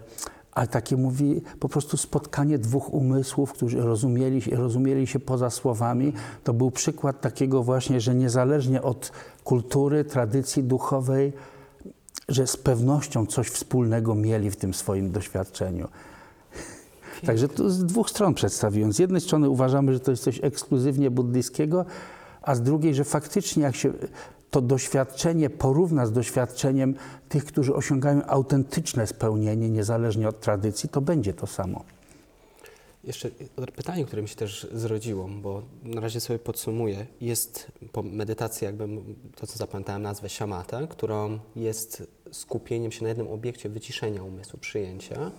ale 0.55 0.67
takie 0.67 0.97
mówi 0.97 1.41
po 1.59 1.69
prostu 1.69 1.97
spotkanie 1.97 2.57
dwóch 2.57 2.93
umysłów, 2.93 3.53
którzy 3.53 3.81
rozumieli, 3.81 4.41
rozumieli 4.51 5.07
się 5.07 5.19
poza 5.19 5.49
słowami. 5.49 6.13
To 6.43 6.53
był 6.53 6.71
przykład 6.71 7.21
takiego 7.21 7.63
właśnie, 7.63 8.01
że 8.01 8.15
niezależnie 8.15 8.81
od 8.81 9.11
kultury, 9.43 10.05
tradycji 10.05 10.63
duchowej, 10.63 11.33
że 12.29 12.47
z 12.47 12.57
pewnością 12.57 13.25
coś 13.25 13.47
wspólnego 13.47 14.15
mieli 14.15 14.51
w 14.51 14.55
tym 14.55 14.73
swoim 14.73 15.11
doświadczeniu. 15.11 15.87
Także 17.25 17.47
to 17.47 17.69
z 17.69 17.85
dwóch 17.85 18.09
stron 18.09 18.33
przedstawiłem. 18.33 18.93
Z 18.93 18.99
jednej 18.99 19.21
strony 19.21 19.49
uważamy, 19.49 19.93
że 19.93 19.99
to 19.99 20.11
jest 20.11 20.23
coś 20.23 20.39
ekskluzywnie 20.43 21.11
buddyjskiego, 21.11 21.85
a 22.41 22.55
z 22.55 22.61
drugiej, 22.61 22.95
że 22.95 23.03
faktycznie 23.03 23.63
jak 23.63 23.75
się 23.75 23.93
to 24.55 24.61
doświadczenie 24.61 25.49
porówna 25.49 26.05
z 26.05 26.11
doświadczeniem 26.11 26.95
tych, 27.29 27.45
którzy 27.45 27.73
osiągają 27.73 28.25
autentyczne 28.25 29.07
spełnienie, 29.07 29.69
niezależnie 29.69 30.29
od 30.29 30.39
tradycji, 30.39 30.89
to 30.89 31.01
będzie 31.01 31.33
to 31.33 31.47
samo. 31.47 31.83
Jeszcze 33.03 33.29
pytanie, 33.75 34.05
które 34.05 34.21
mi 34.21 34.27
się 34.27 34.35
też 34.35 34.67
zrodziło, 34.73 35.27
bo 35.41 35.61
na 35.83 36.01
razie 36.01 36.19
sobie 36.19 36.39
podsumuję. 36.39 37.05
Jest 37.21 37.71
po 37.91 38.03
medytacji, 38.03 38.65
jakby 38.65 38.87
to, 39.35 39.47
co 39.47 39.57
zapamiętałem, 39.57 40.01
nazwę 40.01 40.29
siamata, 40.29 40.87
którą 40.87 41.39
jest 41.55 42.03
skupieniem 42.31 42.91
się 42.91 43.03
na 43.03 43.09
jednym 43.09 43.27
obiekcie 43.27 43.69
wyciszenia 43.69 44.23
umysłu, 44.23 44.59
przyjęcia 44.59 45.31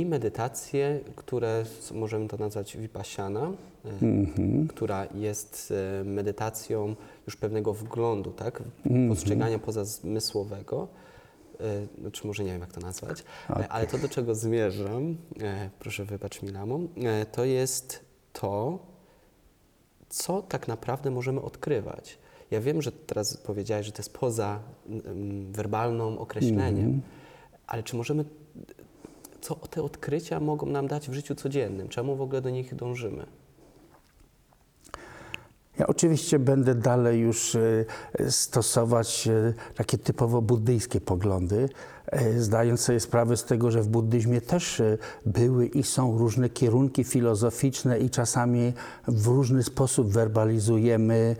i 0.00 0.06
medytacje, 0.06 1.00
które 1.16 1.64
możemy 1.94 2.28
to 2.28 2.36
nazwać 2.36 2.76
vipassana, 2.76 3.52
mm-hmm. 3.84 4.66
która 4.66 5.06
jest 5.14 5.72
e, 6.00 6.04
medytacją 6.04 6.96
już 7.26 7.36
pewnego 7.36 7.74
wglądu, 7.74 8.30
tak? 8.30 8.62
Mm-hmm. 8.86 9.08
postrzegania 9.08 9.58
pozazmysłowego. 9.58 10.88
E, 11.60 12.00
znaczy 12.00 12.26
może 12.26 12.44
nie 12.44 12.52
wiem, 12.52 12.60
jak 12.60 12.72
to 12.72 12.80
nazwać, 12.80 13.24
okay. 13.48 13.68
ale 13.68 13.86
to, 13.86 13.98
do 13.98 14.08
czego 14.08 14.34
zmierzam, 14.34 15.16
proszę 15.78 16.04
wybacz 16.04 16.42
mi, 16.42 16.48
Lamo, 16.48 16.80
to 17.32 17.44
jest 17.44 18.04
to, 18.32 18.78
co 20.08 20.42
tak 20.42 20.68
naprawdę 20.68 21.10
możemy 21.10 21.40
odkrywać. 21.40 22.18
Ja 22.50 22.60
wiem, 22.60 22.82
że 22.82 22.92
teraz 22.92 23.36
powiedziałeś, 23.36 23.86
że 23.86 23.92
to 23.92 23.98
jest 23.98 24.12
poza 24.12 24.60
werbalną 25.50 26.18
określeniem, 26.18 26.92
mm-hmm. 26.92 27.66
ale 27.66 27.82
czy 27.82 27.96
możemy 27.96 28.24
co 29.46 29.54
te 29.54 29.82
odkrycia 29.82 30.40
mogą 30.40 30.66
nam 30.66 30.88
dać 30.88 31.08
w 31.10 31.12
życiu 31.12 31.34
codziennym? 31.34 31.88
Czemu 31.88 32.16
w 32.16 32.20
ogóle 32.20 32.40
do 32.40 32.50
nich 32.50 32.74
dążymy? 32.74 33.26
Ja 35.78 35.86
oczywiście 35.86 36.38
będę 36.38 36.74
dalej 36.74 37.20
już 37.20 37.54
e, 37.54 37.84
stosować 38.30 39.28
e, 39.28 39.54
takie 39.74 39.98
typowo 39.98 40.42
buddyjskie 40.42 41.00
poglądy, 41.00 41.68
e, 42.06 42.40
zdając 42.40 42.80
sobie 42.80 43.00
sprawę 43.00 43.36
z 43.36 43.44
tego, 43.44 43.70
że 43.70 43.82
w 43.82 43.88
buddyzmie 43.88 44.40
też 44.40 44.82
były 45.26 45.66
i 45.66 45.82
są 45.82 46.18
różne 46.18 46.48
kierunki 46.48 47.04
filozoficzne 47.04 47.98
i 47.98 48.10
czasami 48.10 48.72
w 49.08 49.26
różny 49.26 49.62
sposób 49.62 50.12
werbalizujemy 50.12 51.36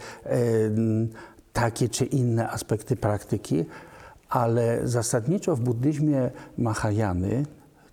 takie 1.52 1.88
czy 1.88 2.04
inne 2.04 2.50
aspekty 2.50 2.96
praktyki, 2.96 3.64
ale 4.28 4.88
zasadniczo 4.88 5.56
w 5.56 5.60
buddyzmie 5.60 6.30
Mahajany, 6.58 7.44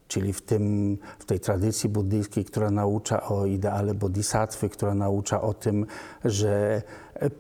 czyli 0.08 0.34
w, 0.34 0.42
tym, 0.42 0.98
w 1.20 1.26
tej 1.26 1.40
tradycji 1.40 1.90
buddyjskiej, 1.90 2.46
która 2.46 2.72
naucza 2.72 3.24
o 3.24 3.46
ideale 3.46 3.94
bodhisattwy, 3.94 4.70
która 4.70 4.96
naucza 4.96 5.42
o 5.42 5.54
tym, 5.54 5.86
że 6.26 6.82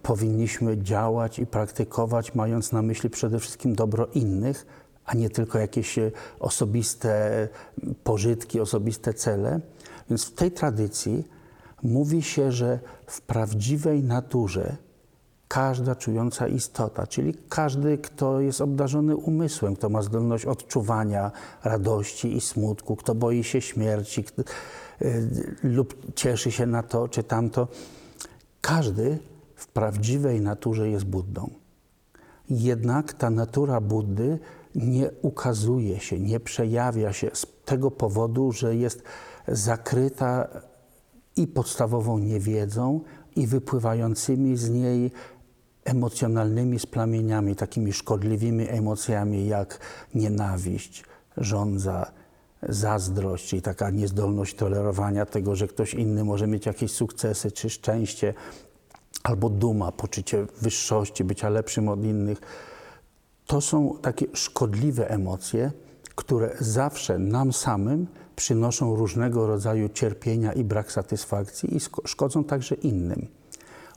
powinniśmy 0.01 0.77
działać 0.77 1.39
i 1.39 1.45
praktykować, 1.45 2.35
mając 2.35 2.71
na 2.71 2.81
myśli 2.81 3.09
przede 3.09 3.39
wszystkim 3.39 3.75
dobro 3.75 4.07
innych, 4.13 4.65
a 5.05 5.13
nie 5.15 5.29
tylko 5.29 5.59
jakieś 5.59 5.99
osobiste 6.39 7.47
pożytki, 8.03 8.59
osobiste 8.59 9.13
cele. 9.13 9.59
Więc 10.09 10.25
w 10.25 10.33
tej 10.33 10.51
tradycji 10.51 11.27
mówi 11.83 12.21
się, 12.21 12.51
że 12.51 12.79
w 13.07 13.21
prawdziwej 13.21 14.03
naturze 14.03 14.77
każda 15.53 15.95
czująca 15.95 16.47
istota, 16.47 17.07
czyli 17.07 17.33
każdy, 17.49 17.97
kto 17.97 18.39
jest 18.39 18.61
obdarzony 18.61 19.15
umysłem, 19.15 19.75
kto 19.75 19.89
ma 19.89 20.01
zdolność 20.01 20.45
odczuwania 20.45 21.31
radości 21.63 22.37
i 22.37 22.41
smutku, 22.41 22.95
kto 22.95 23.15
boi 23.15 23.43
się 23.43 23.61
śmierci 23.61 24.23
kto, 24.23 24.41
y, 25.01 25.55
lub 25.63 26.13
cieszy 26.15 26.51
się 26.51 26.65
na 26.65 26.83
to 26.83 27.07
czy 27.07 27.23
tamto. 27.23 27.67
Każdy 28.61 29.17
w 29.55 29.67
prawdziwej 29.67 30.41
naturze 30.41 30.89
jest 30.89 31.05
Buddą. 31.05 31.49
Jednak 32.49 33.13
ta 33.13 33.29
natura 33.29 33.81
Buddy 33.81 34.39
nie 34.75 35.11
ukazuje 35.21 35.99
się, 35.99 36.19
nie 36.19 36.39
przejawia 36.39 37.13
się 37.13 37.29
z 37.33 37.45
tego 37.65 37.91
powodu, 37.91 38.51
że 38.51 38.75
jest 38.75 39.03
zakryta 39.47 40.47
i 41.35 41.47
podstawową 41.47 42.17
niewiedzą, 42.17 43.01
i 43.35 43.47
wypływającymi 43.47 44.57
z 44.57 44.69
niej 44.69 45.11
emocjonalnymi 45.85 46.79
splamieniami, 46.79 47.55
takimi 47.55 47.93
szkodliwymi 47.93 48.69
emocjami 48.69 49.47
jak 49.47 49.79
nienawiść, 50.15 51.03
żądza, 51.37 52.11
zazdrość, 52.69 53.47
czyli 53.47 53.61
taka 53.61 53.89
niezdolność 53.89 54.55
tolerowania 54.55 55.25
tego, 55.25 55.55
że 55.55 55.67
ktoś 55.67 55.93
inny 55.93 56.23
może 56.23 56.47
mieć 56.47 56.65
jakieś 56.65 56.91
sukcesy 56.91 57.51
czy 57.51 57.69
szczęście, 57.69 58.33
albo 59.23 59.49
duma, 59.49 59.91
poczucie 59.91 60.45
wyższości, 60.61 61.23
bycia 61.23 61.49
lepszym 61.49 61.89
od 61.89 62.03
innych. 62.03 62.41
To 63.47 63.61
są 63.61 63.97
takie 64.01 64.25
szkodliwe 64.33 65.09
emocje, 65.09 65.71
które 66.15 66.55
zawsze 66.59 67.19
nam 67.19 67.53
samym 67.53 68.07
przynoszą 68.35 68.95
różnego 68.95 69.47
rodzaju 69.47 69.89
cierpienia 69.89 70.53
i 70.53 70.63
brak 70.63 70.91
satysfakcji 70.91 71.75
i 71.77 71.79
szkodzą 72.05 72.43
także 72.43 72.75
innym. 72.75 73.27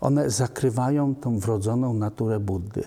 One 0.01 0.31
zakrywają 0.31 1.15
tą 1.15 1.39
wrodzoną 1.39 1.95
naturę 1.95 2.41
Buddy. 2.41 2.85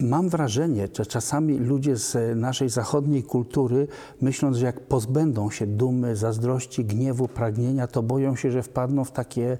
Mam 0.00 0.28
wrażenie, 0.28 0.88
że 0.96 1.06
czasami 1.06 1.58
ludzie 1.58 1.96
z 1.96 2.36
naszej 2.36 2.68
zachodniej 2.68 3.22
kultury, 3.22 3.88
myśląc, 4.20 4.56
że 4.56 4.66
jak 4.66 4.80
pozbędą 4.80 5.50
się 5.50 5.66
dumy, 5.66 6.16
zazdrości, 6.16 6.84
gniewu, 6.84 7.28
pragnienia, 7.28 7.86
to 7.86 8.02
boją 8.02 8.36
się, 8.36 8.50
że 8.50 8.62
wpadną 8.62 9.04
w 9.04 9.12
takie 9.12 9.58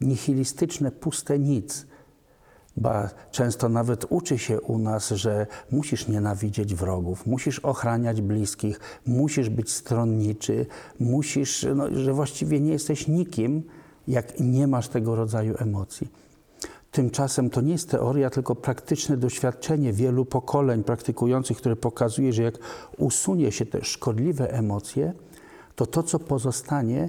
nihilistyczne, 0.00 0.90
puste 0.90 1.38
nic. 1.38 1.86
Ba, 2.76 3.10
często 3.30 3.68
nawet 3.68 4.06
uczy 4.08 4.38
się 4.38 4.60
u 4.60 4.78
nas, 4.78 5.10
że 5.10 5.46
musisz 5.70 6.08
nienawidzieć 6.08 6.74
wrogów, 6.74 7.26
musisz 7.26 7.58
ochraniać 7.58 8.20
bliskich, 8.20 8.80
musisz 9.06 9.48
być 9.48 9.72
stronniczy, 9.72 10.66
musisz, 11.00 11.66
no, 11.74 11.86
że 11.92 12.12
właściwie 12.12 12.60
nie 12.60 12.72
jesteś 12.72 13.08
nikim, 13.08 13.62
jak 14.08 14.40
nie 14.40 14.66
masz 14.66 14.88
tego 14.88 15.14
rodzaju 15.14 15.54
emocji. 15.58 16.08
Tymczasem 16.90 17.50
to 17.50 17.60
nie 17.60 17.72
jest 17.72 17.90
teoria, 17.90 18.30
tylko 18.30 18.54
praktyczne 18.54 19.16
doświadczenie 19.16 19.92
wielu 19.92 20.24
pokoleń 20.24 20.84
praktykujących, 20.84 21.56
które 21.56 21.76
pokazuje, 21.76 22.32
że 22.32 22.42
jak 22.42 22.58
usunie 22.98 23.52
się 23.52 23.66
te 23.66 23.84
szkodliwe 23.84 24.52
emocje, 24.52 25.12
to 25.76 25.86
to, 25.86 26.02
co 26.02 26.18
pozostanie, 26.18 27.08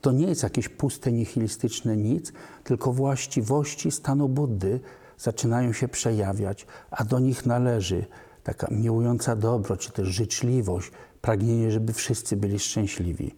to 0.00 0.12
nie 0.12 0.26
jest 0.26 0.42
jakieś 0.42 0.68
puste, 0.68 1.12
nihilistyczne 1.12 1.96
nic, 1.96 2.32
tylko 2.64 2.92
właściwości 2.92 3.90
stanu 3.90 4.28
Buddy 4.28 4.80
zaczynają 5.18 5.72
się 5.72 5.88
przejawiać, 5.88 6.66
a 6.90 7.04
do 7.04 7.18
nich 7.18 7.46
należy 7.46 8.04
taka 8.44 8.68
miłująca 8.70 9.36
dobro, 9.36 9.76
czy 9.76 9.92
też 9.92 10.08
życzliwość, 10.08 10.90
pragnienie, 11.20 11.70
żeby 11.70 11.92
wszyscy 11.92 12.36
byli 12.36 12.58
szczęśliwi. 12.58 13.34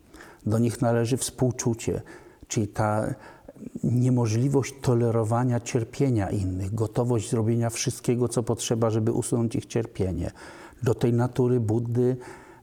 Do 0.47 0.59
nich 0.59 0.81
należy 0.81 1.16
współczucie, 1.16 2.02
czyli 2.48 2.68
ta 2.68 3.14
niemożliwość 3.84 4.74
tolerowania 4.80 5.60
cierpienia 5.60 6.30
innych, 6.30 6.74
gotowość 6.74 7.30
zrobienia 7.30 7.70
wszystkiego, 7.70 8.28
co 8.28 8.42
potrzeba, 8.42 8.90
żeby 8.90 9.12
usunąć 9.12 9.56
ich 9.56 9.66
cierpienie. 9.66 10.30
Do 10.82 10.94
tej 10.94 11.12
natury 11.12 11.60
Buddy, 11.60 12.16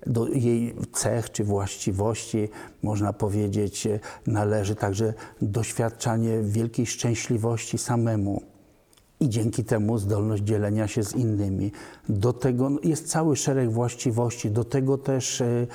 do 0.05 0.27
jej 0.27 0.75
cech 0.91 1.31
czy 1.31 1.43
właściwości, 1.43 2.50
można 2.83 3.13
powiedzieć, 3.13 3.88
należy 4.27 4.75
także 4.75 5.13
doświadczanie 5.41 6.41
wielkiej 6.41 6.85
szczęśliwości 6.85 7.77
samemu. 7.77 8.41
i 9.19 9.29
dzięki 9.29 9.63
temu 9.63 9.97
zdolność 9.97 10.43
dzielenia 10.43 10.88
się 10.88 11.03
z 11.03 11.15
innymi. 11.15 11.71
Do 12.09 12.33
tego 12.33 12.69
no, 12.69 12.79
jest 12.83 13.07
cały 13.07 13.35
szereg 13.35 13.71
właściwości, 13.71 14.51
do 14.51 14.63
tego 14.63 14.97
też 14.97 15.41
e, 15.41 15.67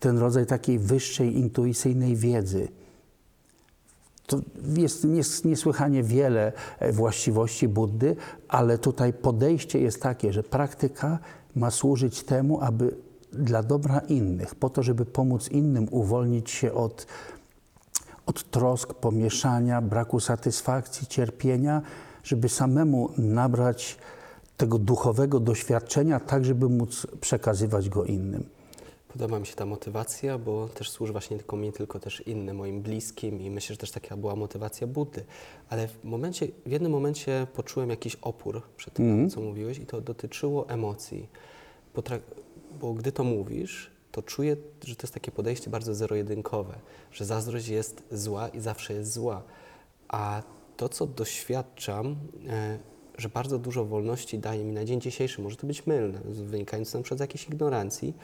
ten 0.00 0.18
rodzaj 0.18 0.46
takiej 0.46 0.78
wyższej 0.78 1.38
intuicyjnej 1.38 2.16
wiedzy. 2.16 2.68
To 4.32 4.40
jest 4.80 5.04
nies- 5.04 5.44
niesłychanie 5.44 6.02
wiele 6.02 6.52
e, 6.78 6.92
właściwości 6.92 7.68
Buddy, 7.68 8.16
ale 8.48 8.78
tutaj 8.78 9.12
podejście 9.12 9.78
jest 9.80 10.02
takie, 10.02 10.32
że 10.32 10.42
praktyka 10.42 11.18
ma 11.56 11.70
służyć 11.70 12.22
temu, 12.22 12.60
aby 12.60 12.96
dla 13.32 13.62
dobra 13.62 13.98
innych, 13.98 14.54
po 14.54 14.70
to, 14.70 14.82
żeby 14.82 15.04
pomóc 15.04 15.48
innym 15.48 15.86
uwolnić 15.90 16.50
się 16.50 16.72
od, 16.72 17.06
od 18.26 18.50
trosk, 18.50 18.94
pomieszania, 18.94 19.82
braku 19.82 20.20
satysfakcji, 20.20 21.06
cierpienia, 21.06 21.82
żeby 22.24 22.48
samemu 22.48 23.10
nabrać 23.18 23.98
tego 24.56 24.78
duchowego 24.78 25.40
doświadczenia, 25.40 26.20
tak 26.20 26.44
żeby 26.44 26.68
móc 26.68 27.06
przekazywać 27.20 27.88
go 27.88 28.04
innym. 28.04 28.44
Podoba 29.12 29.38
mi 29.38 29.46
się 29.46 29.54
ta 29.54 29.66
motywacja, 29.66 30.38
bo 30.38 30.68
też 30.68 30.90
służy 30.90 31.12
właśnie 31.12 31.36
tylko 31.36 31.56
mi, 31.56 31.72
tylko 31.72 32.00
też 32.00 32.20
innym, 32.26 32.56
moim 32.56 32.82
bliskim 32.82 33.40
i 33.40 33.50
myślę, 33.50 33.74
że 33.74 33.78
też 33.78 33.90
taka 33.90 34.16
była 34.16 34.36
motywacja 34.36 34.86
Buddy. 34.86 35.24
Ale 35.68 35.88
w, 35.88 36.04
momencie, 36.04 36.48
w 36.66 36.70
jednym 36.70 36.92
momencie 36.92 37.46
poczułem 37.54 37.90
jakiś 37.90 38.16
opór 38.16 38.62
przed 38.76 38.94
tym, 38.94 39.30
co 39.30 39.40
mówiłeś 39.40 39.78
i 39.78 39.86
to 39.86 40.00
dotyczyło 40.00 40.68
emocji. 40.68 41.28
Potrak- 41.94 42.20
bo 42.80 42.94
gdy 42.94 43.12
to 43.12 43.24
mówisz, 43.24 43.90
to 44.12 44.22
czuję, 44.22 44.56
że 44.84 44.96
to 44.96 45.02
jest 45.02 45.14
takie 45.14 45.30
podejście 45.32 45.70
bardzo 45.70 45.94
zero-jedynkowe, 45.94 46.74
że 47.12 47.24
zazdrość 47.24 47.68
jest 47.68 48.02
zła 48.10 48.48
i 48.48 48.60
zawsze 48.60 48.94
jest 48.94 49.12
zła. 49.12 49.42
A 50.08 50.42
to, 50.76 50.88
co 50.88 51.06
doświadczam, 51.06 52.16
e, 52.48 52.78
że 53.18 53.28
bardzo 53.28 53.58
dużo 53.58 53.84
wolności 53.84 54.38
daje 54.38 54.64
mi 54.64 54.72
na 54.72 54.84
dzień 54.84 55.00
dzisiejszy, 55.00 55.42
może 55.42 55.56
to 55.56 55.66
być 55.66 55.86
mylne, 55.86 56.20
wynikające 56.24 56.98
na 56.98 57.04
przykład 57.04 57.18
z 57.18 57.20
jakiejś 57.20 57.48
ignorancji, 57.48 58.14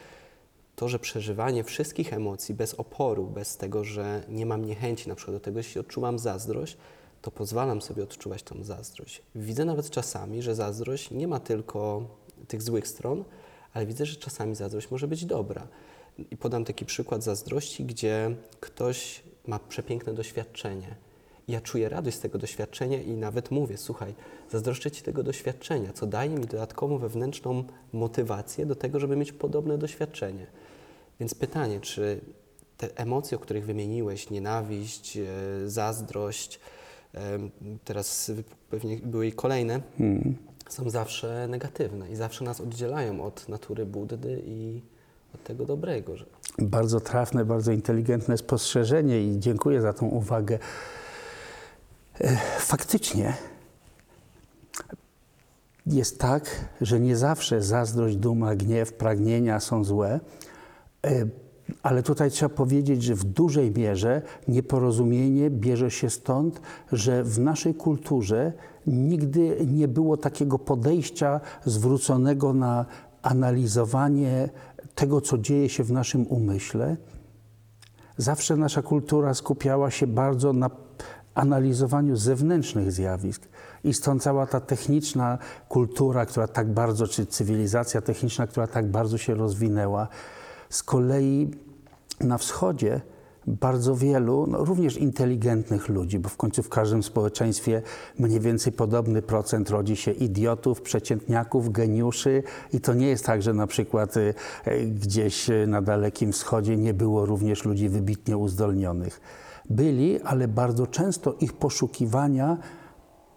to, 0.79 0.89
że 0.89 0.99
przeżywanie 0.99 1.65
wszystkich 1.65 2.13
emocji 2.13 2.55
bez 2.55 2.75
oporu, 2.75 3.27
bez 3.27 3.57
tego, 3.57 3.85
że 3.85 4.23
nie 4.29 4.47
mam 4.47 4.65
niechęci 4.65 5.09
na 5.09 5.15
przykład 5.15 5.37
do 5.37 5.41
tego, 5.41 5.59
jeśli 5.59 5.81
odczuwam 5.81 6.19
zazdrość, 6.19 6.77
to 7.23 7.31
pozwalam 7.31 7.83
sobie 7.83 8.03
odczuwać 8.03 8.43
tą 8.43 8.65
zazdrość. 8.65 9.23
Widzę 9.35 9.65
nawet 9.65 9.91
czasami, 9.91 10.43
że 10.43 10.55
zazdrość 10.55 11.11
nie 11.11 11.29
ma 11.29 11.41
tylko 11.41 12.03
tych 12.49 12.63
złych 12.63 12.89
stron, 12.89 13.25
ale 13.75 13.87
widzę, 13.87 14.07
że 14.07 14.17
czasami 14.17 14.55
zazdrość 14.55 14.91
może 14.91 15.09
być 15.09 15.25
dobra. 15.25 15.69
I 16.31 16.37
podam 16.37 16.65
taki 16.65 16.85
przykład 16.85 17.23
zazdrości, 17.23 17.85
gdzie 17.85 18.37
ktoś 18.61 19.23
ma 19.47 19.59
przepiękne 19.59 20.15
doświadczenie. 20.15 20.95
Ja 21.49 21.61
czuję 21.61 21.89
radość 21.89 22.17
z 22.17 22.21
tego 22.21 22.39
doświadczenia 22.39 23.03
i 23.03 23.11
nawet 23.11 23.51
mówię, 23.51 23.77
słuchaj, 23.77 24.15
zazdroszczę 24.51 24.91
Ci 24.91 25.03
tego 25.03 25.23
doświadczenia, 25.23 25.93
co 25.93 26.07
daje 26.07 26.31
mi 26.31 26.47
dodatkową 26.47 26.99
wewnętrzną 26.99 27.65
motywację 27.93 28.67
do 28.67 28.75
tego, 28.75 29.01
żeby 29.01 29.17
mieć 29.17 29.33
podobne 29.33 29.79
doświadczenie. 29.79 30.47
Więc 31.21 31.35
pytanie, 31.35 31.81
czy 31.81 32.21
te 32.77 32.97
emocje, 32.97 33.37
o 33.37 33.41
których 33.41 33.67
wymieniłeś, 33.67 34.31
nienawiść, 34.31 35.17
e, 35.17 35.25
zazdrość, 35.67 36.61
em, 37.15 37.51
teraz 37.85 38.33
pewnie 38.71 38.97
były 38.97 39.27
i 39.27 39.33
kolejne, 39.33 39.81
są 40.69 40.91
zawsze 40.91 41.49
negatywne 41.49 42.11
i 42.11 42.17
zawsze 42.17 42.45
nas 42.45 42.61
oddzielają 42.61 43.25
od 43.25 43.49
natury 43.49 43.87
Buddy 43.87 44.43
i 44.47 44.83
od 45.35 45.45
tego 45.45 45.67
dobrego. 45.67 46.17
Że... 46.17 46.25
Bardzo 46.59 47.01
trafne, 47.01 47.45
bardzo 47.45 47.73
inteligentne 47.73 48.37
spostrzeżenie 48.39 49.23
i 49.23 49.39
dziękuję 49.39 49.81
za 49.81 49.93
tą 49.93 50.07
uwagę. 50.07 50.59
E, 52.21 52.37
Faktycznie 52.59 53.35
jest 55.87 56.19
tak, 56.19 56.69
że 56.81 57.01
nie 57.01 57.17
zawsze 57.17 57.63
zazdrość, 57.63 58.17
duma, 58.17 58.57
gniew, 58.57 58.93
pragnienia 58.93 59.61
są 59.61 59.85
złe, 59.85 60.11
e, 60.15 60.21
ale 61.83 62.03
tutaj 62.03 62.31
trzeba 62.31 62.55
powiedzieć, 62.55 63.03
że 63.03 63.15
w 63.15 63.25
dużej 63.25 63.71
mierze 63.71 64.23
nieporozumienie 64.49 65.51
bierze 65.51 65.91
się 65.91 66.11
stąd, 66.11 66.61
że 66.93 67.25
w 67.25 67.39
naszej 67.39 67.75
kulturze 67.75 68.53
nigdy 68.87 69.57
nie 69.67 69.89
było 69.89 70.17
takiego 70.17 70.59
podejścia 70.59 71.41
zwróconego 71.65 72.53
na 72.53 72.87
analizowanie 73.23 74.49
tego, 74.95 75.21
co 75.21 75.39
dzieje 75.39 75.69
się 75.69 75.85
w 75.85 75.93
naszym 75.93 76.27
umyśle. 76.27 76.97
Zawsze 78.17 78.57
nasza 78.57 78.83
kultura 78.83 79.35
skupiała 79.35 79.91
się 79.91 80.07
bardzo 80.07 80.53
na 80.53 80.71
analizowaniu 81.35 82.17
zewnętrznych 82.17 82.93
zjawisk. 82.93 83.49
I 83.85 83.95
stąd 83.95 84.23
cała 84.23 84.47
ta 84.47 84.61
techniczna 84.61 85.39
kultura, 85.69 86.27
która 86.27 86.49
tak 86.49 86.73
bardzo, 86.73 87.07
czy 87.07 87.27
cywilizacja 87.27 88.01
techniczna, 88.01 88.47
która 88.47 88.67
tak 88.67 88.91
bardzo 88.91 89.19
się 89.19 89.35
rozwinęła. 89.35 90.09
Z 90.71 90.83
kolei 90.83 91.51
na 92.21 92.39
wschodzie 92.39 93.01
bardzo 93.49 93.97
wielu, 93.97 94.47
no 94.47 94.65
również 94.65 94.97
inteligentnych 94.97 95.89
ludzi, 95.89 96.19
bo 96.19 96.29
w 96.29 96.37
końcu 96.37 96.63
w 96.63 96.69
każdym 96.69 97.03
społeczeństwie 97.03 97.83
mniej 98.19 98.41
więcej 98.41 98.73
podobny 98.73 99.23
procent 99.23 99.71
rodzi 99.71 99.97
się 99.97 100.11
idiotów, 100.11 100.83
przeciętniaków, 100.83 101.73
geniuszy 101.73 102.43
i 102.73 102.81
to 102.81 102.95
nie 102.95 103.07
jest 103.07 103.27
tak, 103.27 103.43
że 103.43 103.55
na 103.55 103.67
przykład 103.67 104.17
y, 104.17 104.35
gdzieś 104.87 105.51
na 105.67 105.83
Dalekim 105.83 106.33
Wschodzie 106.33 106.77
nie 106.77 106.95
było 106.95 107.27
również 107.27 107.65
ludzi 107.65 107.89
wybitnie 107.89 108.37
uzdolnionych. 108.37 109.21
Byli, 109.71 110.21
ale 110.23 110.49
bardzo 110.49 110.87
często 110.87 111.35
ich 111.41 111.53
poszukiwania 111.53 112.57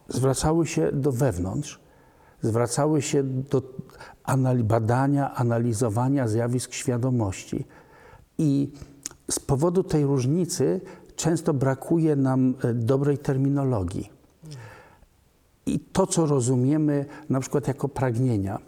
zwracały 0.07 0.67
się 0.67 0.91
do 0.91 1.11
wewnątrz, 1.11 1.80
zwracały 2.41 3.01
się 3.01 3.23
do 3.23 3.61
badania, 4.63 5.35
analizowania 5.35 6.27
zjawisk 6.27 6.73
świadomości. 6.73 7.65
I 8.37 8.71
z 9.31 9.39
powodu 9.39 9.83
tej 9.83 10.05
różnicy 10.05 10.81
często 11.15 11.53
brakuje 11.53 12.15
nam 12.15 12.53
e, 12.63 12.73
dobrej 12.73 13.17
terminologii. 13.17 14.09
I 15.65 15.79
to, 15.79 16.07
co 16.07 16.25
rozumiemy 16.25 17.05
na 17.29 17.39
przykład 17.39 17.67
jako 17.67 17.89
pragnienia 17.89 18.59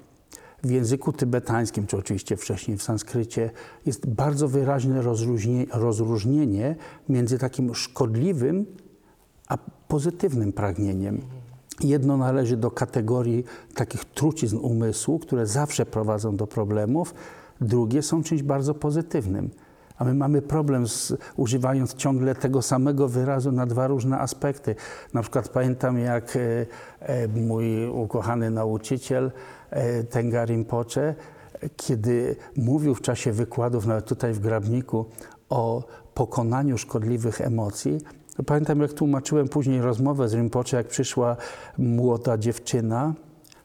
w 0.64 0.70
języku 0.70 1.14
tybetańskim, 1.14 1.88
czy 1.88 1.98
oczywiście 1.98 2.38
wcześniej 2.38 2.78
w 2.78 2.84
sanskrycie, 2.84 3.52
jest 3.86 4.08
bardzo 4.08 4.48
wyraźne 4.48 5.02
rozróżnie, 5.02 5.66
rozróżnienie 5.74 6.76
między 7.10 7.38
takim 7.38 7.76
szkodliwym 7.76 8.66
a 9.48 9.58
pozytywnym 9.88 10.54
pragnieniem. 10.54 11.22
Jedno 11.84 12.18
należy 12.18 12.58
do 12.58 12.72
kategorii 12.72 13.44
takich 13.76 14.06
trucizn 14.06 14.58
umysłu, 14.58 15.20
które 15.20 15.48
zawsze 15.48 15.86
prowadzą 15.86 16.36
do 16.36 16.48
problemów, 16.48 17.14
drugie 17.62 18.02
są 18.02 18.24
czymś 18.24 18.44
bardzo 18.44 18.74
pozytywnym. 18.74 19.50
A 19.98 20.04
my 20.04 20.14
mamy 20.14 20.42
problem 20.42 20.88
z 20.88 21.14
używając 21.36 21.94
ciągle 21.96 22.36
tego 22.36 22.62
samego 22.62 23.08
wyrazu 23.08 23.52
na 23.52 23.66
dwa 23.66 23.88
różne 23.88 24.20
aspekty. 24.20 24.76
Na 25.14 25.22
przykład 25.22 25.50
pamiętam, 25.50 26.00
jak 26.00 26.36
e, 26.36 26.66
e, 27.00 27.28
mój 27.28 27.88
ukochany 27.88 28.52
nauczyciel 28.52 29.32
e, 29.70 30.04
Tenga 30.04 30.46
Rinpoche, 30.46 31.16
kiedy 31.78 32.36
mówił 32.58 32.96
w 32.96 33.02
czasie 33.02 33.32
wykładów, 33.32 33.86
nawet 33.86 34.06
tutaj 34.06 34.34
w 34.34 34.40
Grabniku, 34.40 35.06
o 35.50 35.84
pokonaniu 36.14 36.78
szkodliwych 36.78 37.42
emocji, 37.42 38.02
pamiętam, 38.46 38.82
jak 38.82 38.94
tłumaczyłem 38.94 39.48
później 39.48 39.82
rozmowę 39.82 40.30
z 40.30 40.34
Rinpoche, 40.34 40.78
jak 40.78 40.88
przyszła 40.88 41.38
młoda 41.78 42.38
dziewczyna, 42.38 43.14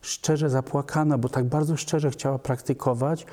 szczerze 0.01 0.51
zapłakana, 0.51 1.19
bo 1.19 1.29
tak 1.29 1.45
bardzo 1.45 1.77
szczerze 1.77 2.11
chciała 2.11 2.39
praktykować 2.39 3.27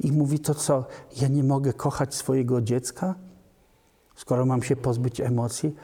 i 0.00 0.12
mówi 0.12 0.38
to 0.38 0.54
co, 0.54 0.84
ja 1.20 1.28
nie 1.28 1.44
mogę 1.44 1.72
kochać 1.72 2.14
swojego 2.14 2.60
dziecka, 2.60 3.14
skoro 4.16 4.46
mam 4.46 4.62
się 4.62 4.76
pozbyć 4.76 5.20
emocji? 5.20 5.74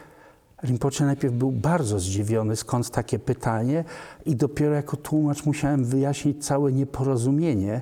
Rinpoche 0.63 1.05
najpierw 1.05 1.35
był 1.35 1.53
bardzo 1.53 1.99
zdziwiony, 1.99 2.57
skąd 2.57 2.91
takie 2.91 3.19
pytanie 3.19 3.85
i 4.27 4.37
dopiero 4.37 4.75
jako 4.75 4.97
tłumacz 4.97 5.47
musiałem 5.47 5.85
wyjaśnić 5.85 6.47
całe 6.47 6.73
nieporozumienie, 6.73 7.81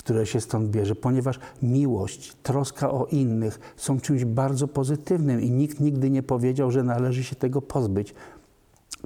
które 0.00 0.26
się 0.26 0.40
stąd 0.40 0.70
bierze, 0.70 0.94
ponieważ 0.94 1.38
miłość, 1.62 2.36
troska 2.42 2.90
o 2.90 3.06
innych 3.06 3.74
są 3.76 4.00
czymś 4.00 4.24
bardzo 4.24 4.68
pozytywnym 4.68 5.40
i 5.40 5.50
nikt 5.50 5.80
nigdy 5.80 6.10
nie 6.10 6.22
powiedział, 6.22 6.70
że 6.70 6.82
należy 6.82 7.24
się 7.24 7.36
tego 7.36 7.62
pozbyć. 7.62 8.14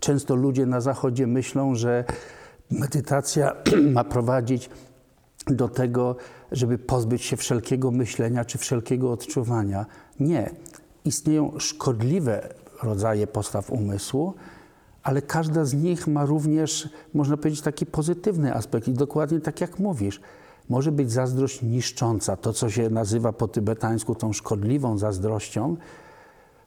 Często 0.00 0.34
ludzie 0.34 0.66
na 0.66 0.80
Zachodzie 0.80 1.26
myślą, 1.26 1.74
że 1.74 2.04
medytacja 2.70 3.56
ma 3.96 4.04
prowadzić 4.04 4.70
do 5.46 5.68
tego, 5.68 6.16
żeby 6.52 6.78
pozbyć 6.78 7.22
się 7.22 7.36
wszelkiego 7.36 7.90
myślenia 7.90 8.44
czy 8.44 8.58
wszelkiego 8.58 9.12
odczuwania. 9.12 9.86
Nie. 10.20 10.50
Istnieją 11.04 11.52
szkodliwe 11.58 12.48
rodzaje 12.82 13.26
postaw 13.26 13.70
umysłu, 13.70 14.34
ale 15.02 15.22
każda 15.22 15.64
z 15.64 15.74
nich 15.74 16.06
ma 16.06 16.24
również, 16.24 16.88
można 17.14 17.36
powiedzieć, 17.36 17.60
taki 17.60 17.86
pozytywny 17.86 18.54
aspekt. 18.54 18.88
I 18.88 18.92
dokładnie 18.92 19.40
tak 19.40 19.60
jak 19.60 19.78
mówisz, 19.78 20.20
może 20.68 20.92
być 20.92 21.12
zazdrość 21.12 21.62
niszcząca, 21.62 22.36
to 22.36 22.52
co 22.52 22.70
się 22.70 22.90
nazywa 22.90 23.32
po 23.32 23.48
tybetańsku 23.48 24.14
tą 24.14 24.32
szkodliwą 24.32 24.98
zazdrością, 24.98 25.76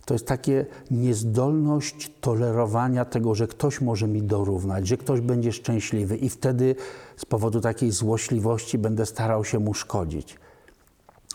To 0.07 0.13
jest 0.13 0.27
takie 0.27 0.65
niezdolność 0.91 2.11
tolerowania 2.21 3.05
tego, 3.05 3.35
że 3.35 3.47
ktoś 3.47 3.81
może 3.81 4.07
mi 4.07 4.23
dorównać, 4.23 4.87
że 4.87 4.97
ktoś 4.97 5.21
będzie 5.21 5.51
szczęśliwy 5.51 6.17
i 6.17 6.29
wtedy 6.29 6.75
z 7.17 7.25
powodu 7.25 7.61
takiej 7.61 7.91
złośliwości 7.91 8.77
będę 8.77 9.05
starał 9.05 9.45
się 9.45 9.59
mu 9.59 9.73
szkodzić. 9.73 10.37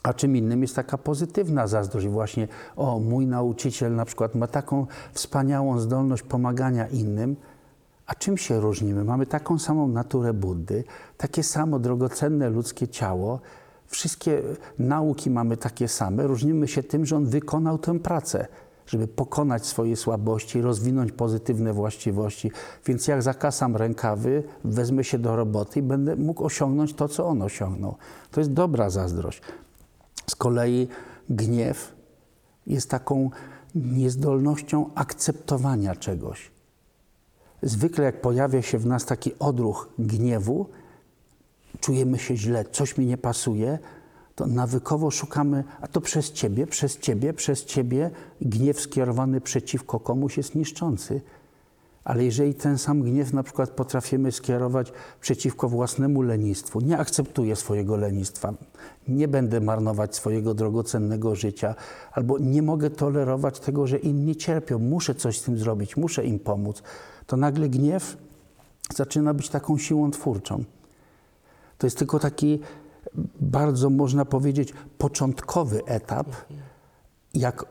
A 0.03 0.15
czym 0.15 0.37
innym 0.37 0.63
jest 0.63 0.77
taka 0.77 0.99
pozytywna 0.99 1.67
zazdrość 1.67 2.07
właśnie, 2.07 2.49
o 2.77 2.99
mój 2.99 3.27
nauczyciel 3.27 3.95
na 3.95 4.05
przykład 4.05 4.35
ma 4.35 4.47
taką 4.47 4.87
wspaniałą 5.13 5.79
zdolność 5.79 6.23
pomagania 6.23 6.87
innym, 6.89 7.37
a 8.07 8.15
czym 8.15 8.39
się 8.39 8.61
różnimy? 8.61 9.05
Mamy 9.05 9.27
taką 9.27 9.59
samą 9.59 9.89
naturę 9.89 10.33
Buddy, 10.33 10.85
takie 11.17 11.43
samo 11.43 11.79
drogocenne 11.79 12.51
ludzkie 12.51 12.89
ciało, 12.89 13.41
wszystkie 13.87 14.43
nauki 14.79 15.31
mamy 15.31 15.57
takie 15.57 15.89
same, 15.89 16.27
różnimy 16.27 16.69
się 16.69 16.83
tym, 16.83 17.07
że 17.07 17.17
on 17.17 17.27
wykonał 17.27 17.79
tę 17.79 17.99
pracę, 17.99 18.47
żeby 18.87 19.09
pokonać 19.09 19.67
swoje 19.67 19.97
słabości, 19.97 20.63
rozwinąć 20.63 21.13
pozytywne 21.13 21.73
właściwości. 21.73 22.51
Więc 22.87 23.09
jak 23.09 23.23
zakasam 23.23 23.77
rękawy, 23.77 24.43
wezmę 24.65 25.05
się 25.05 25.19
do 25.19 25.37
roboty 25.37 25.81
i 25.81 25.83
będę 25.83 26.17
mógł 26.17 26.45
osiągnąć 26.45 26.95
to, 26.95 27.09
co 27.09 27.27
on 27.27 27.43
osiągnął. 27.43 27.97
To 28.31 28.41
jest 28.41 28.53
dobra 28.53 28.91
zazdrość. 28.91 29.43
Z 30.31 30.37
kolei 30.37 30.89
gniew 31.31 31.95
jest 32.67 32.91
taką 32.91 33.31
niezdolnością 33.75 34.91
akceptowania 34.95 35.97
czegoś. 35.97 36.52
Zwykle, 37.63 38.05
jak 38.05 38.21
pojawia 38.21 38.63
się 38.63 38.79
w 38.79 38.87
nas 38.87 39.07
taki 39.07 39.39
odruch 39.39 39.89
gniewu, 39.99 40.67
czujemy 41.81 42.19
się 42.19 42.37
źle, 42.37 42.65
coś 42.65 42.99
mi 42.99 43.07
nie 43.07 43.19
pasuje, 43.19 43.79
to 44.35 44.47
nawykowo 44.47 45.11
szukamy, 45.11 45.65
a 45.81 45.89
to 45.89 46.01
przez 46.01 46.33
ciebie, 46.33 46.67
przez 46.67 46.99
ciebie, 46.99 47.33
przez 47.33 47.65
ciebie. 47.65 48.11
Gniew 48.41 48.81
skierowany 48.81 49.41
przeciwko 49.41 50.01
komuś 50.01 50.37
jest 50.37 50.55
niszczący. 50.55 51.21
Ale 52.05 52.25
jeżeli 52.25 52.55
ten 52.55 52.79
sam 52.79 53.03
gniew 53.03 53.33
na 53.33 53.43
przykład 53.43 53.71
potrafimy 53.71 54.33
skierować 54.33 54.93
przeciwko 55.21 55.69
własnemu 55.69 56.23
lenistwu, 56.23 56.81
nie 56.81 56.99
akceptuję 56.99 57.57
swojego 57.57 57.97
lenistwa, 57.97 58.55
nie 59.09 59.29
będę 59.29 59.61
marnować 59.61 60.17
swojego 60.17 60.55
drogocennego 60.55 61.35
życia, 61.35 61.75
albo 62.13 62.39
nie 62.39 62.63
mogę 62.63 62.91
tolerować 62.91 63.61
tego, 63.61 63.87
że 63.87 63.99
inni 63.99 64.37
cierpią, 64.37 64.79
muszę 64.79 65.15
coś 65.15 65.41
z 65.41 65.43
tym 65.43 65.59
zrobić, 65.59 65.97
muszę 65.97 66.25
im 66.25 66.39
pomóc, 66.39 66.83
to 67.27 67.37
nagle 67.37 67.69
gniew 67.69 68.17
zaczyna 68.95 69.35
być 69.35 69.49
taką 69.49 69.79
siłą 69.79 70.11
twórczą. 70.11 70.65
To 71.79 71.87
jest 71.87 71.99
tylko 71.99 72.19
taki 72.19 72.61
bardzo, 73.41 73.91
można 73.91 74.25
powiedzieć, 74.25 74.73
początkowy 74.99 75.85
etap, 75.85 76.27
jak 77.35 77.65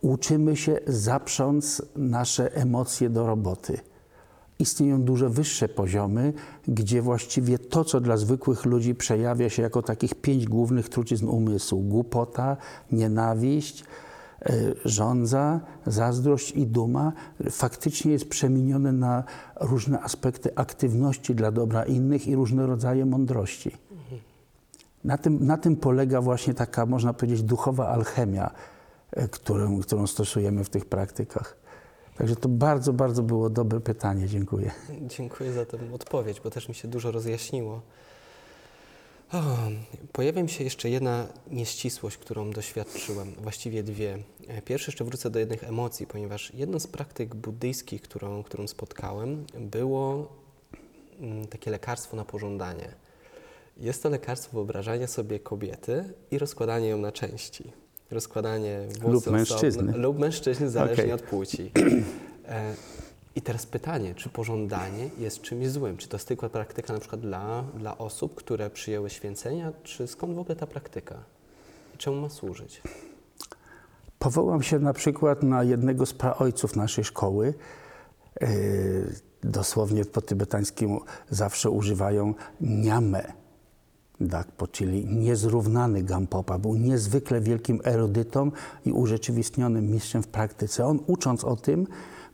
uczymy 0.00 0.56
się 0.56 0.78
zaprząc 0.86 1.82
nasze 1.96 2.56
emocje 2.56 3.10
do 3.10 3.26
roboty. 3.26 3.80
Istnieją 4.58 5.02
dużo 5.02 5.30
wyższe 5.30 5.68
poziomy, 5.68 6.32
gdzie 6.68 7.02
właściwie 7.02 7.58
to, 7.58 7.84
co 7.84 8.00
dla 8.00 8.16
zwykłych 8.16 8.64
ludzi 8.64 8.94
przejawia 8.94 9.50
się 9.50 9.62
jako 9.62 9.82
takich 9.82 10.14
pięć 10.14 10.46
głównych 10.46 10.88
trucizn 10.88 11.28
umysłu 11.28 11.80
głupota, 11.80 12.56
nienawiść, 12.92 13.84
żądza, 14.84 15.60
zazdrość 15.86 16.50
i 16.50 16.66
duma, 16.66 17.12
faktycznie 17.50 18.12
jest 18.12 18.28
przemienione 18.28 18.92
na 18.92 19.24
różne 19.60 20.00
aspekty 20.00 20.54
aktywności 20.54 21.34
dla 21.34 21.52
dobra 21.52 21.84
innych 21.84 22.26
i 22.26 22.34
różne 22.34 22.66
rodzaje 22.66 23.06
mądrości. 23.06 23.70
Na 25.04 25.18
tym, 25.18 25.46
na 25.46 25.56
tym 25.56 25.76
polega 25.76 26.20
właśnie 26.20 26.54
taka, 26.54 26.86
można 26.86 27.12
powiedzieć, 27.12 27.42
duchowa 27.42 27.88
alchemia, 27.88 28.50
e, 29.10 29.28
którą, 29.28 29.80
którą 29.80 30.06
stosujemy 30.06 30.64
w 30.64 30.70
tych 30.70 30.84
praktykach. 30.84 31.56
Także 32.16 32.36
to 32.36 32.48
bardzo, 32.48 32.92
bardzo 32.92 33.22
było 33.22 33.50
dobre 33.50 33.80
pytanie. 33.80 34.28
Dziękuję. 34.28 34.70
Dziękuję 35.02 35.52
za 35.52 35.66
tę 35.66 35.78
odpowiedź, 35.92 36.40
bo 36.40 36.50
też 36.50 36.68
mi 36.68 36.74
się 36.74 36.88
dużo 36.88 37.10
rozjaśniło. 37.10 37.82
O, 39.32 39.42
pojawia 40.12 40.42
mi 40.42 40.48
się 40.48 40.64
jeszcze 40.64 40.90
jedna 40.90 41.26
nieścisłość, 41.50 42.16
którą 42.16 42.50
doświadczyłem, 42.50 43.32
właściwie 43.42 43.82
dwie. 43.82 44.18
E, 44.48 44.62
Pierwsze 44.62 44.90
jeszcze 44.90 45.04
wrócę 45.04 45.30
do 45.30 45.38
jednych 45.38 45.64
emocji, 45.64 46.06
ponieważ 46.06 46.54
jedną 46.54 46.78
z 46.80 46.86
praktyk 46.86 47.34
buddyjskich, 47.34 48.02
którą, 48.02 48.42
którą 48.42 48.66
spotkałem, 48.68 49.46
było 49.60 50.28
mm, 51.20 51.46
takie 51.46 51.70
lekarstwo 51.70 52.16
na 52.16 52.24
pożądanie. 52.24 52.88
Jest 53.76 54.02
to 54.02 54.08
lekarstwo 54.08 54.52
wyobrażania 54.52 55.06
sobie 55.06 55.38
kobiety 55.40 56.04
i 56.30 56.38
rozkładanie 56.38 56.88
ją 56.88 56.98
na 56.98 57.12
części. 57.12 57.72
Rozkładanie 58.10 58.80
włosów 59.00 59.26
Lub 59.26 59.34
mężczyzny. 59.34 59.92
lub 59.98 60.18
mężczyzny, 60.18 60.70
zależnie 60.70 61.04
Okej. 61.04 61.12
od 61.12 61.22
płci. 61.22 61.70
E, 63.36 63.38
I 63.38 63.42
teraz 63.42 63.66
pytanie, 63.66 64.14
czy 64.14 64.28
pożądanie 64.28 65.10
jest 65.18 65.40
czymś 65.40 65.68
złym? 65.68 65.96
Czy 65.96 66.08
to 66.08 66.16
jest 66.16 66.28
tylko 66.28 66.50
praktyka 66.50 66.92
na 66.92 67.00
przykład 67.00 67.20
dla, 67.20 67.62
dla 67.62 67.98
osób, 67.98 68.34
które 68.34 68.70
przyjęły 68.70 69.10
święcenia, 69.10 69.72
czy 69.82 70.06
skąd 70.06 70.34
w 70.34 70.38
ogóle 70.38 70.56
ta 70.56 70.66
praktyka? 70.66 71.14
I 71.94 71.98
czemu 71.98 72.20
ma 72.20 72.28
służyć? 72.28 72.82
Powołam 74.18 74.62
się 74.62 74.78
na 74.78 74.92
przykład 74.92 75.42
na 75.42 75.64
jednego 75.64 76.06
z 76.06 76.14
praojców 76.14 76.76
naszej 76.76 77.04
szkoły. 77.04 77.54
Yy, 78.40 79.14
dosłownie 79.42 80.04
po 80.04 80.20
tybetańskiemu 80.20 81.00
zawsze 81.30 81.70
używają 81.70 82.34
niamę. 82.60 83.32
Dakpo, 84.20 84.66
czyli 84.66 85.06
niezrównany 85.06 86.02
Gampopa. 86.02 86.58
Był 86.58 86.74
niezwykle 86.74 87.40
wielkim 87.40 87.80
erudytą 87.84 88.50
i 88.84 88.92
urzeczywistnionym 88.92 89.90
mistrzem 89.90 90.22
w 90.22 90.28
praktyce. 90.28 90.86
On 90.86 91.00
ucząc 91.06 91.44
o 91.44 91.56
tym 91.56 91.86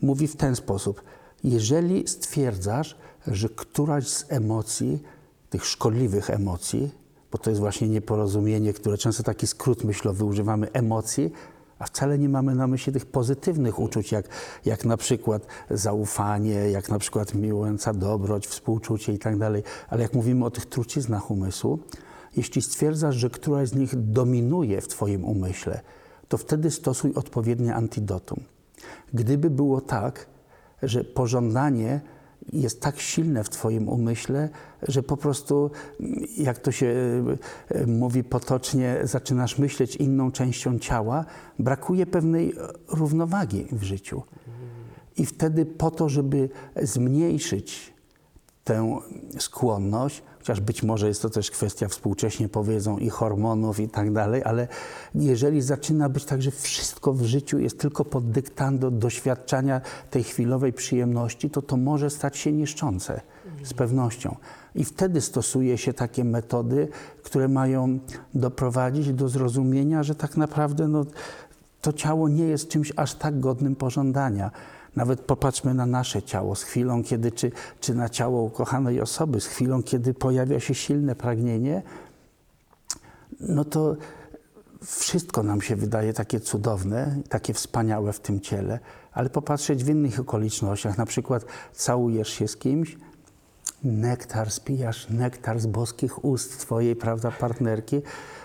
mówi 0.02 0.28
w 0.28 0.36
ten 0.36 0.56
sposób. 0.56 1.02
Jeżeli 1.44 2.08
stwierdzasz, 2.08 2.96
że 3.26 3.48
któraś 3.48 4.08
z 4.08 4.24
emocji, 4.28 5.02
tych 5.50 5.66
szkodliwych 5.66 6.30
emocji, 6.30 6.90
bo 7.32 7.38
to 7.38 7.50
jest 7.50 7.60
właśnie 7.60 7.88
nieporozumienie, 7.88 8.72
które 8.72 8.98
często 8.98 9.22
taki 9.22 9.46
skrót 9.46 9.84
myślowy 9.84 10.24
używamy, 10.24 10.72
emocji, 10.72 11.32
a 11.78 11.86
wcale 11.86 12.18
nie 12.18 12.28
mamy 12.28 12.54
na 12.54 12.66
myśli 12.66 12.92
tych 12.92 13.06
pozytywnych 13.06 13.78
uczuć, 13.78 14.12
jak, 14.12 14.28
jak 14.64 14.84
na 14.84 14.96
przykład 14.96 15.46
zaufanie, 15.70 16.54
jak 16.54 16.88
na 16.88 16.98
przykład 16.98 17.34
miłująca 17.34 17.94
dobroć, 17.94 18.46
współczucie 18.46 19.12
i 19.12 19.18
tak 19.18 19.38
dalej. 19.38 19.62
Ale 19.88 20.02
jak 20.02 20.14
mówimy 20.14 20.44
o 20.44 20.50
tych 20.50 20.66
truciznach 20.66 21.30
umysłu, 21.30 21.78
jeśli 22.36 22.62
stwierdzasz, 22.62 23.16
że 23.16 23.30
któraś 23.30 23.68
z 23.68 23.74
nich 23.74 24.12
dominuje 24.12 24.80
w 24.80 24.88
Twoim 24.88 25.24
umyśle, 25.24 25.80
to 26.28 26.38
wtedy 26.38 26.70
stosuj 26.70 27.14
odpowiednie 27.14 27.74
antidotum. 27.74 28.40
Gdyby 29.14 29.51
było 29.51 29.81
tak, 29.81 30.27
że 30.83 31.05
pożądanie 31.05 32.01
jest 32.53 32.81
tak 32.81 33.01
silne 33.01 33.45
w 33.45 33.49
Twoim 33.49 33.88
umyśle, 33.88 34.49
że 34.83 35.03
po 35.03 35.16
prostu, 35.16 35.71
jak 36.37 36.59
to 36.59 36.73
się 36.73 36.87
e, 37.69 37.87
mówi 37.87 38.25
potocznie, 38.25 38.97
zaczynasz 39.03 39.59
myśleć 39.59 39.97
inną 39.97 40.33
częścią 40.33 40.79
ciała, 40.79 41.25
brakuje 41.59 42.07
pewnej 42.07 42.55
równowagi 42.88 43.66
w 43.73 43.83
życiu. 43.83 44.23
I 45.16 45.27
wtedy 45.27 45.66
po 45.66 45.90
to, 45.90 46.09
żeby 46.09 46.49
zmniejszyć 46.83 47.95
tę 48.64 48.99
skłonność, 49.38 50.23
chociaż 50.40 50.61
być 50.61 50.83
może 50.83 51.09
jest 51.09 51.22
to 51.22 51.31
też 51.31 51.50
kwestia 51.50 51.88
współcześnie 51.88 52.48
powiedzą 52.48 52.98
i 52.98 53.09
hormonów 53.09 53.81
i 53.81 53.88
tak 53.88 54.12
dalej, 54.12 54.42
ale 54.44 54.68
jeżeli 55.14 55.62
zaczyna 55.62 56.09
być 56.09 56.24
tak, 56.24 56.42
że 56.42 56.50
wszystko 56.50 57.12
w 57.12 57.22
życiu 57.22 57.59
jest 57.59 57.79
tylko 57.79 58.05
pod 58.05 58.31
dyktando 58.31 58.90
doświadczania 58.90 59.81
tej 60.11 60.24
chwilowej 60.24 60.72
przyjemności, 60.72 61.50
to 61.50 61.62
to 61.62 61.76
może 61.76 62.11
stać 62.11 62.38
się 62.38 62.53
niszczące 62.53 63.20
z 63.62 63.74
pewnością. 63.74 64.37
I 64.74 64.85
wtedy 64.85 65.20
stosuje 65.20 65.79
się 65.79 65.92
takie 65.92 66.24
metody, 66.24 66.88
które 67.22 67.48
mają 67.48 67.98
doprowadzić 68.35 69.12
do 69.12 69.29
zrozumienia, 69.29 70.03
że 70.03 70.14
tak 70.14 70.37
naprawdę 70.37 70.88
no, 70.88 71.07
to 71.81 71.92
ciało 71.92 72.29
nie 72.29 72.44
jest 72.44 72.68
czymś 72.68 72.92
aż 72.96 73.14
tak 73.14 73.40
godnym 73.40 73.76
pożądania. 73.76 74.50
Nawet 74.96 75.20
popatrzmy 75.20 75.74
na 75.74 75.87
nasze 75.87 76.22
ciało. 76.22 76.57
Z 76.57 76.62
chwilą, 76.62 77.05
kiedy, 77.05 77.33
czy, 77.33 77.53
czy 77.81 77.94
na 77.94 78.09
ciało 78.09 78.42
ukochanej 78.42 79.00
osoby, 79.00 79.40
z 79.40 79.46
chwilą, 79.46 79.83
kiedy 79.83 80.14
pojawia 80.14 80.61
się 80.61 80.74
silne 80.74 81.14
pragnienie, 81.14 81.83
no 83.40 83.64
to 83.64 83.96
wszystko 84.85 85.42
nam 85.42 85.61
się 85.61 85.76
wydaje 85.76 86.12
takie 86.12 86.40
cudowne, 86.40 87.16
takie 87.29 87.55
wspaniałe 87.55 88.12
w 88.12 88.20
tym 88.20 88.40
ciele, 88.40 88.79
ale 89.12 89.31
popatrzeć 89.31 89.85
w 89.85 89.88
innych 89.88 90.20
okolicznościach, 90.20 90.98
na 90.98 91.07
przykład 91.07 91.44
całujesz 91.72 92.29
się 92.29 92.48
z 92.48 92.57
kimś, 92.57 92.96
nektar 93.85 94.51
spijasz, 94.51 95.11
nektar 95.11 95.61
z 95.61 95.66
boskich 95.66 96.25
ust 96.25 96.59
twojej, 96.59 96.97
prawda, 96.97 97.31
partnerki, 97.31 98.03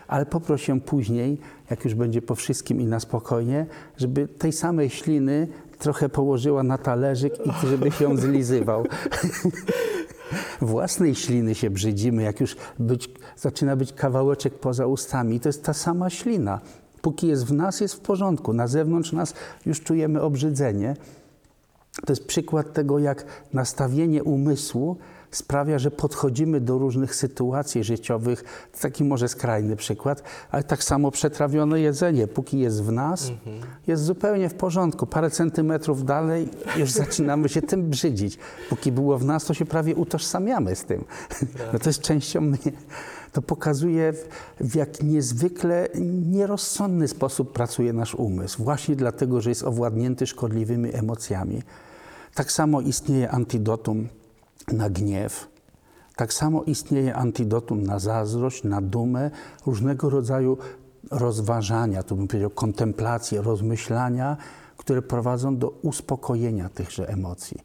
ale 0.07 0.25
poproś 0.25 0.67
ją 0.67 0.81
później, 0.81 1.37
jak 1.69 1.85
już 1.85 1.93
będzie 1.93 2.21
po 2.21 2.35
wszystkim 2.35 2.81
i 2.81 2.85
na 2.85 2.99
spokojnie, 2.99 3.65
żeby 3.97 4.27
tej 4.27 4.51
samej 4.51 4.89
śliny 4.89 5.47
trochę 5.79 6.09
położyła 6.09 6.63
na 6.63 6.77
talerzyk 6.77 7.33
i 7.45 7.67
żebyś 7.67 8.01
ją 8.01 8.17
zlizywał. 8.27 8.85
Własnej 10.61 11.15
śliny 11.15 11.55
się 11.55 11.69
brzydzimy, 11.69 12.23
jak 12.23 12.39
już 12.39 12.55
być, 12.79 13.09
zaczyna 13.37 13.75
być 13.75 13.93
kawałeczek 13.93 14.59
poza 14.59 14.87
ustami. 14.87 15.39
To 15.39 15.49
jest 15.49 15.63
ta 15.63 15.73
sama 15.73 16.09
ślina. 16.09 16.59
Póki 17.01 17.27
jest 17.27 17.45
w 17.45 17.53
nas, 17.53 17.81
jest 17.81 17.95
w 17.95 17.99
porządku. 17.99 18.53
Na 18.53 18.67
zewnątrz 18.67 19.11
nas 19.11 19.33
już 19.65 19.81
czujemy 19.81 20.21
obrzydzenie. 20.21 20.95
To 22.05 22.11
jest 22.11 22.25
przykład 22.25 22.73
tego, 22.73 22.99
jak 22.99 23.25
nastawienie 23.53 24.23
umysłu 24.23 24.97
sprawia, 25.37 25.79
że 25.79 25.91
podchodzimy 25.91 26.61
do 26.61 26.77
różnych 26.77 27.15
sytuacji 27.15 27.83
życiowych. 27.83 28.43
Taki 28.81 29.03
może 29.03 29.27
skrajny 29.27 29.75
przykład, 29.75 30.23
ale 30.51 30.63
tak 30.63 30.83
samo 30.83 31.11
przetrawione 31.11 31.79
jedzenie, 31.81 32.27
póki 32.27 32.59
jest 32.59 32.83
w 32.83 32.91
nas, 32.91 33.31
jest 33.87 34.03
zupełnie 34.03 34.49
w 34.49 34.53
porządku. 34.53 35.05
Parę 35.07 35.29
centymetrów 35.31 36.05
dalej 36.05 36.49
już 36.77 36.91
zaczynamy 37.03 37.49
się 37.49 37.61
tym 37.61 37.89
brzydzić. 37.89 38.37
Póki 38.69 38.91
było 38.91 39.17
w 39.17 39.25
nas, 39.25 39.45
to 39.45 39.53
się 39.53 39.65
prawie 39.65 39.95
utożsamiamy 39.95 40.75
z 40.75 40.85
tym. 40.85 41.03
No 41.73 41.79
to 41.79 41.89
jest 41.89 42.01
częścią 42.01 42.41
mnie. 42.41 42.57
To 43.31 43.41
pokazuje, 43.41 44.13
w- 44.59 44.75
jak 44.75 45.03
niezwykle 45.03 45.87
nierozsądny 46.31 47.07
sposób 47.07 47.53
pracuje 47.53 47.93
nasz 47.93 48.15
umysł. 48.15 48.63
Właśnie 48.63 48.95
dlatego, 48.95 49.41
że 49.41 49.49
jest 49.49 49.63
owładnięty 49.63 50.27
szkodliwymi 50.27 50.95
emocjami. 50.95 51.61
Tak 52.33 52.51
samo 52.51 52.81
istnieje 52.81 53.31
antidotum 53.31 54.07
na 54.73 54.89
gniew. 54.89 55.47
Tak 56.15 56.33
samo 56.33 56.63
istnieje 56.63 57.15
antidotum 57.15 57.83
na 57.83 57.99
zazdrość, 57.99 58.63
na 58.63 58.81
dumę, 58.81 59.31
różnego 59.65 60.09
rodzaju 60.09 60.57
rozważania, 61.11 62.03
tu 62.03 62.15
bym 62.15 62.27
powiedział 62.27 62.49
kontemplacje, 62.49 63.41
rozmyślania, 63.41 64.37
które 64.77 65.01
prowadzą 65.01 65.57
do 65.57 65.69
uspokojenia 65.69 66.69
tychże 66.69 67.09
emocji, 67.09 67.59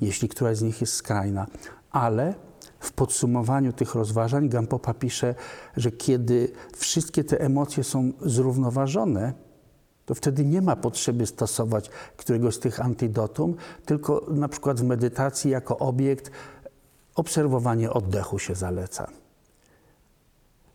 jeśli 0.00 0.28
któraś 0.28 0.56
z 0.56 0.62
nich 0.62 0.80
jest 0.80 0.92
skrajna. 0.92 1.46
Ale 1.90 2.34
w 2.80 2.92
podsumowaniu 2.92 3.72
tych 3.72 3.94
rozważań 3.94 4.48
Gampopa 4.48 4.94
pisze, 4.94 5.34
że 5.76 5.90
kiedy 5.90 6.52
wszystkie 6.76 7.24
te 7.24 7.40
emocje 7.40 7.84
są 7.84 8.12
zrównoważone, 8.20 9.32
to 10.06 10.14
wtedy 10.14 10.44
nie 10.44 10.62
ma 10.62 10.76
potrzeby 10.76 11.26
stosować 11.26 11.90
któregoś 12.16 12.54
z 12.54 12.58
tych 12.58 12.80
antidotum, 12.80 13.54
tylko 13.84 14.26
na 14.30 14.48
przykład 14.48 14.80
w 14.80 14.84
medytacji 14.84 15.50
jako 15.50 15.78
obiekt 15.78 16.30
obserwowanie 17.14 17.90
oddechu 17.90 18.38
się 18.38 18.54
zaleca. 18.54 19.10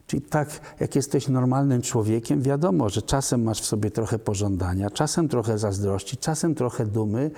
Czyli 0.07 0.21
tak, 0.21 0.49
jak 0.79 0.95
jesteś 0.95 1.27
normalnym 1.27 1.81
człowiekiem, 1.81 2.41
wiadomo, 2.41 2.89
że 2.89 3.01
czasem 3.01 3.43
masz 3.43 3.61
w 3.61 3.65
sobie 3.65 3.91
trochę 3.91 4.19
pożądania, 4.19 4.89
czasem 4.89 5.29
trochę 5.29 5.57
zazdrości, 5.57 6.17
czasem 6.17 6.55
trochę 6.55 6.85
dumy. 6.85 7.31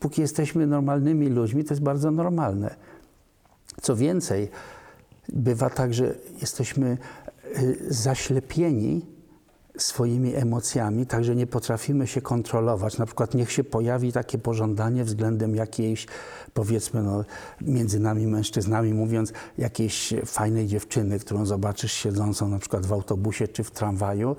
Póki 0.00 0.20
jesteśmy 0.20 0.66
normalnymi 0.66 1.28
ludźmi, 1.28 1.64
to 1.64 1.74
jest 1.74 1.82
bardzo 1.82 2.10
normalne. 2.10 2.74
Co 3.82 3.96
więcej, 3.96 4.50
bywa 5.28 5.70
tak, 5.70 5.94
że 5.94 6.14
jesteśmy 6.40 6.98
y, 7.58 7.86
zaślepieni 7.88 9.13
swoimi 9.78 10.34
emocjami, 10.34 11.06
także 11.06 11.36
nie 11.36 11.46
potrafimy 11.46 12.06
się 12.06 12.20
kontrolować. 12.20 12.98
Na 12.98 13.06
przykład 13.06 13.34
niech 13.34 13.52
się 13.52 13.64
pojawi 13.64 14.12
takie 14.12 14.38
pożądanie 14.38 15.04
względem 15.04 15.54
jakiejś, 15.54 16.06
powiedzmy, 16.54 17.02
no, 17.02 17.24
między 17.60 18.00
nami 18.00 18.26
mężczyznami 18.26 18.94
mówiąc, 18.94 19.32
jakiejś 19.58 20.14
fajnej 20.26 20.66
dziewczyny, 20.66 21.18
którą 21.18 21.46
zobaczysz 21.46 21.92
siedzącą 21.92 22.48
na 22.48 22.58
przykład 22.58 22.86
w 22.86 22.92
autobusie 22.92 23.48
czy 23.48 23.64
w 23.64 23.70
tramwaju 23.70 24.36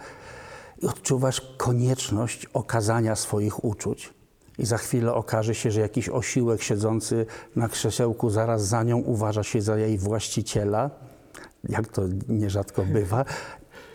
i 0.82 0.88
odczuwasz 0.88 1.42
konieczność 1.58 2.46
okazania 2.46 3.16
swoich 3.16 3.66
uczuć. 3.66 4.14
I 4.58 4.66
za 4.66 4.78
chwilę 4.78 5.14
okaże 5.14 5.56
się, 5.56 5.72
że 5.72 5.82
jakiś 5.82 6.10
osiłek 6.10 6.62
siedzący 6.62 7.26
na 7.56 7.70
krzesełku 7.70 8.30
zaraz 8.30 8.68
za 8.68 8.84
nią 8.84 8.98
uważa 8.98 9.44
się 9.44 9.62
za 9.62 9.78
jej 9.78 9.98
właściciela, 9.98 10.90
jak 11.70 11.88
to 11.88 12.02
nierzadko 12.30 12.86
bywa, 12.86 13.26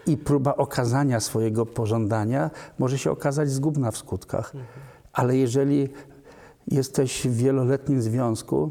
i 0.06 0.16
próba 0.16 0.56
okazania 0.56 1.20
swojego 1.20 1.66
pożądania 1.66 2.50
może 2.78 2.98
się 2.98 3.10
okazać 3.10 3.50
zgubna 3.50 3.90
w 3.90 3.96
skutkach. 3.96 4.52
Ale 5.12 5.36
jeżeli 5.36 5.88
jesteś 6.68 7.26
w 7.26 7.36
wieloletnim 7.36 8.02
związku 8.02 8.70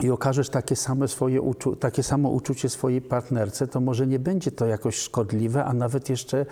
i 0.00 0.10
okażesz 0.10 0.48
takie, 0.48 0.76
same 0.76 1.08
swoje 1.08 1.42
uczu- 1.42 1.76
takie 1.76 2.02
samo 2.02 2.28
uczucie 2.28 2.68
swojej 2.68 3.02
partnerce, 3.02 3.66
to 3.66 3.80
może 3.80 4.06
nie 4.06 4.18
będzie 4.18 4.50
to 4.50 4.66
jakoś 4.66 4.96
szkodliwe, 4.96 5.64
a 5.64 5.72
nawet 5.72 6.10
jeszcze 6.10 6.46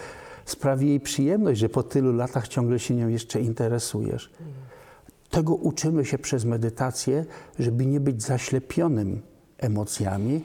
sprawi 0.45 0.89
jej 0.89 1.01
przyjemność, 1.01 1.61
że 1.61 1.69
po 1.69 1.83
tylu 1.83 2.13
latach 2.13 2.49
ciągle 2.49 2.79
się 2.79 2.95
nią 2.95 3.09
jeszcze 3.09 3.41
interesujesz. 3.41 4.33
Tego 5.31 5.55
uczymy 5.55 6.05
się 6.05 6.19
przez 6.19 6.45
medytację, 6.45 7.25
żeby 7.59 7.87
nie 7.87 8.01
być 8.01 8.23
zaślepionym 8.23 9.23
emocjami, 9.59 10.43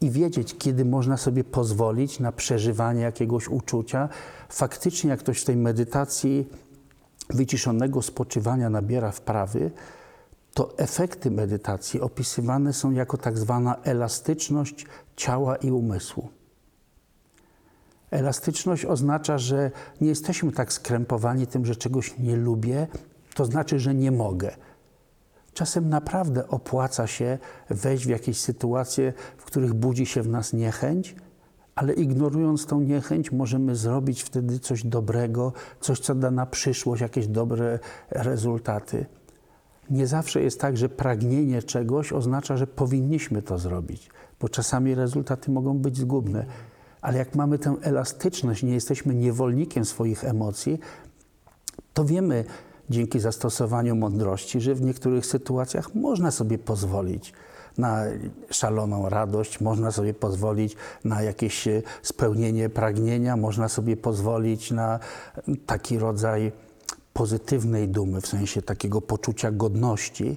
i 0.00 0.10
wiedzieć, 0.10 0.56
kiedy 0.58 0.84
można 0.84 1.16
sobie 1.16 1.44
pozwolić 1.44 2.20
na 2.20 2.32
przeżywanie 2.32 3.00
jakiegoś 3.00 3.48
uczucia. 3.48 4.08
Faktycznie, 4.48 5.10
jak 5.10 5.20
ktoś 5.20 5.40
w 5.40 5.44
tej 5.44 5.56
medytacji 5.56 6.48
wyciszonego 7.30 8.02
spoczywania 8.02 8.70
nabiera 8.70 9.12
wprawy, 9.12 9.70
to 10.54 10.78
efekty 10.78 11.30
medytacji 11.30 12.00
opisywane 12.00 12.72
są 12.72 12.92
jako 12.92 13.16
tak 13.16 13.38
zwana 13.38 13.76
elastyczność 13.82 14.86
ciała 15.16 15.56
i 15.56 15.70
umysłu. 15.70 16.28
Elastyczność 18.10 18.84
oznacza, 18.84 19.38
że 19.38 19.70
nie 20.00 20.08
jesteśmy 20.08 20.52
tak 20.52 20.72
skrępowani 20.72 21.46
tym, 21.46 21.66
że 21.66 21.76
czegoś 21.76 22.18
nie 22.18 22.36
lubię, 22.36 22.86
to 23.34 23.44
znaczy, 23.44 23.78
że 23.78 23.94
nie 23.94 24.12
mogę. 24.12 24.56
Czasem 25.58 25.88
naprawdę 25.88 26.48
opłaca 26.48 27.06
się 27.06 27.38
wejść 27.70 28.06
w 28.06 28.08
jakieś 28.08 28.40
sytuacje, 28.40 29.12
w 29.36 29.44
których 29.44 29.74
budzi 29.74 30.06
się 30.06 30.22
w 30.22 30.28
nas 30.28 30.52
niechęć, 30.52 31.16
ale 31.74 31.92
ignorując 31.92 32.66
tą 32.66 32.80
niechęć, 32.80 33.32
możemy 33.32 33.76
zrobić 33.76 34.22
wtedy 34.22 34.58
coś 34.58 34.86
dobrego, 34.86 35.52
coś, 35.80 36.00
co 36.00 36.14
da 36.14 36.30
na 36.30 36.46
przyszłość 36.46 37.02
jakieś 37.02 37.26
dobre 37.26 37.78
rezultaty. 38.10 39.06
Nie 39.90 40.06
zawsze 40.06 40.42
jest 40.42 40.60
tak, 40.60 40.76
że 40.76 40.88
pragnienie 40.88 41.62
czegoś 41.62 42.12
oznacza, 42.12 42.56
że 42.56 42.66
powinniśmy 42.66 43.42
to 43.42 43.58
zrobić, 43.58 44.10
bo 44.40 44.48
czasami 44.48 44.94
rezultaty 44.94 45.50
mogą 45.50 45.78
być 45.78 45.96
zgubne. 45.96 46.46
Ale 47.00 47.18
jak 47.18 47.34
mamy 47.34 47.58
tę 47.58 47.76
elastyczność, 47.82 48.62
nie 48.62 48.74
jesteśmy 48.74 49.14
niewolnikiem 49.14 49.84
swoich 49.84 50.24
emocji, 50.24 50.78
to 51.94 52.04
wiemy 52.04 52.44
dzięki 52.90 53.20
zastosowaniu 53.20 53.96
mądrości, 53.96 54.60
że 54.60 54.74
w 54.74 54.82
niektórych 54.82 55.26
sytuacjach 55.26 55.94
można 55.94 56.30
sobie 56.30 56.58
pozwolić 56.58 57.32
na 57.78 58.02
szaloną 58.50 59.08
radość, 59.08 59.60
można 59.60 59.90
sobie 59.90 60.14
pozwolić 60.14 60.76
na 61.04 61.22
jakieś 61.22 61.68
e, 61.68 61.82
spełnienie 62.02 62.68
pragnienia, 62.68 63.36
można 63.36 63.68
sobie 63.68 63.96
pozwolić 63.96 64.70
na 64.70 64.98
taki 65.66 65.98
rodzaj 65.98 66.52
pozytywnej 67.12 67.88
dumy, 67.88 68.20
w 68.20 68.26
sensie 68.26 68.62
takiego 68.62 69.00
poczucia 69.00 69.50
godności, 69.50 70.36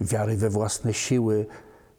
wiary 0.00 0.36
we 0.36 0.50
własne 0.50 0.94
siły. 0.94 1.46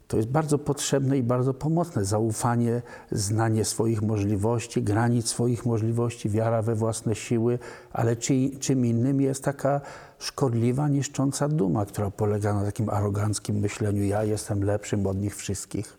To 0.08 0.16
jest 0.16 0.28
bardzo 0.28 0.58
potrzebne 0.58 1.18
i 1.18 1.22
bardzo 1.22 1.54
pomocne. 1.54 2.04
Zaufanie, 2.04 2.82
znanie 3.12 3.64
swoich 3.64 4.02
możliwości, 4.02 4.82
granic 4.82 5.28
swoich 5.28 5.66
możliwości, 5.66 6.30
wiara 6.30 6.62
we 6.62 6.74
własne 6.74 7.14
siły, 7.14 7.58
ale 7.92 8.16
czy, 8.16 8.50
czym 8.60 8.86
innym 8.86 9.20
jest 9.20 9.44
taka 9.44 9.80
szkodliwa, 10.18 10.88
niszcząca 10.88 11.48
duma, 11.48 11.86
która 11.86 12.10
polega 12.10 12.54
na 12.54 12.64
takim 12.64 12.90
aroganckim 12.90 13.56
myśleniu: 13.56 14.04
ja 14.04 14.24
jestem 14.24 14.64
lepszym 14.64 15.06
od 15.06 15.16
nich 15.18 15.36
wszystkich. 15.36 15.98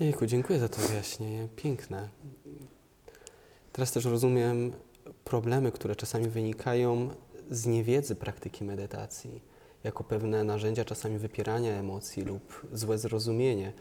Jejku, 0.00 0.26
dziękuję 0.26 0.58
za 0.58 0.68
to 0.68 0.82
wyjaśnienie. 0.82 1.48
Piękne. 1.56 2.08
Teraz 3.72 3.92
też 3.92 4.04
rozumiem 4.04 4.72
problemy, 5.24 5.72
które 5.72 5.96
czasami 5.96 6.28
wynikają 6.28 7.10
z 7.50 7.66
niewiedzy 7.66 8.14
praktyki 8.14 8.64
medytacji, 8.64 9.42
jako 9.84 10.04
pewne 10.04 10.44
narzędzia 10.44 10.84
czasami 10.84 11.18
wypierania 11.18 11.72
emocji 11.72 12.22
lub 12.22 12.66
złe 12.72 12.98
zrozumienie. 12.98 13.72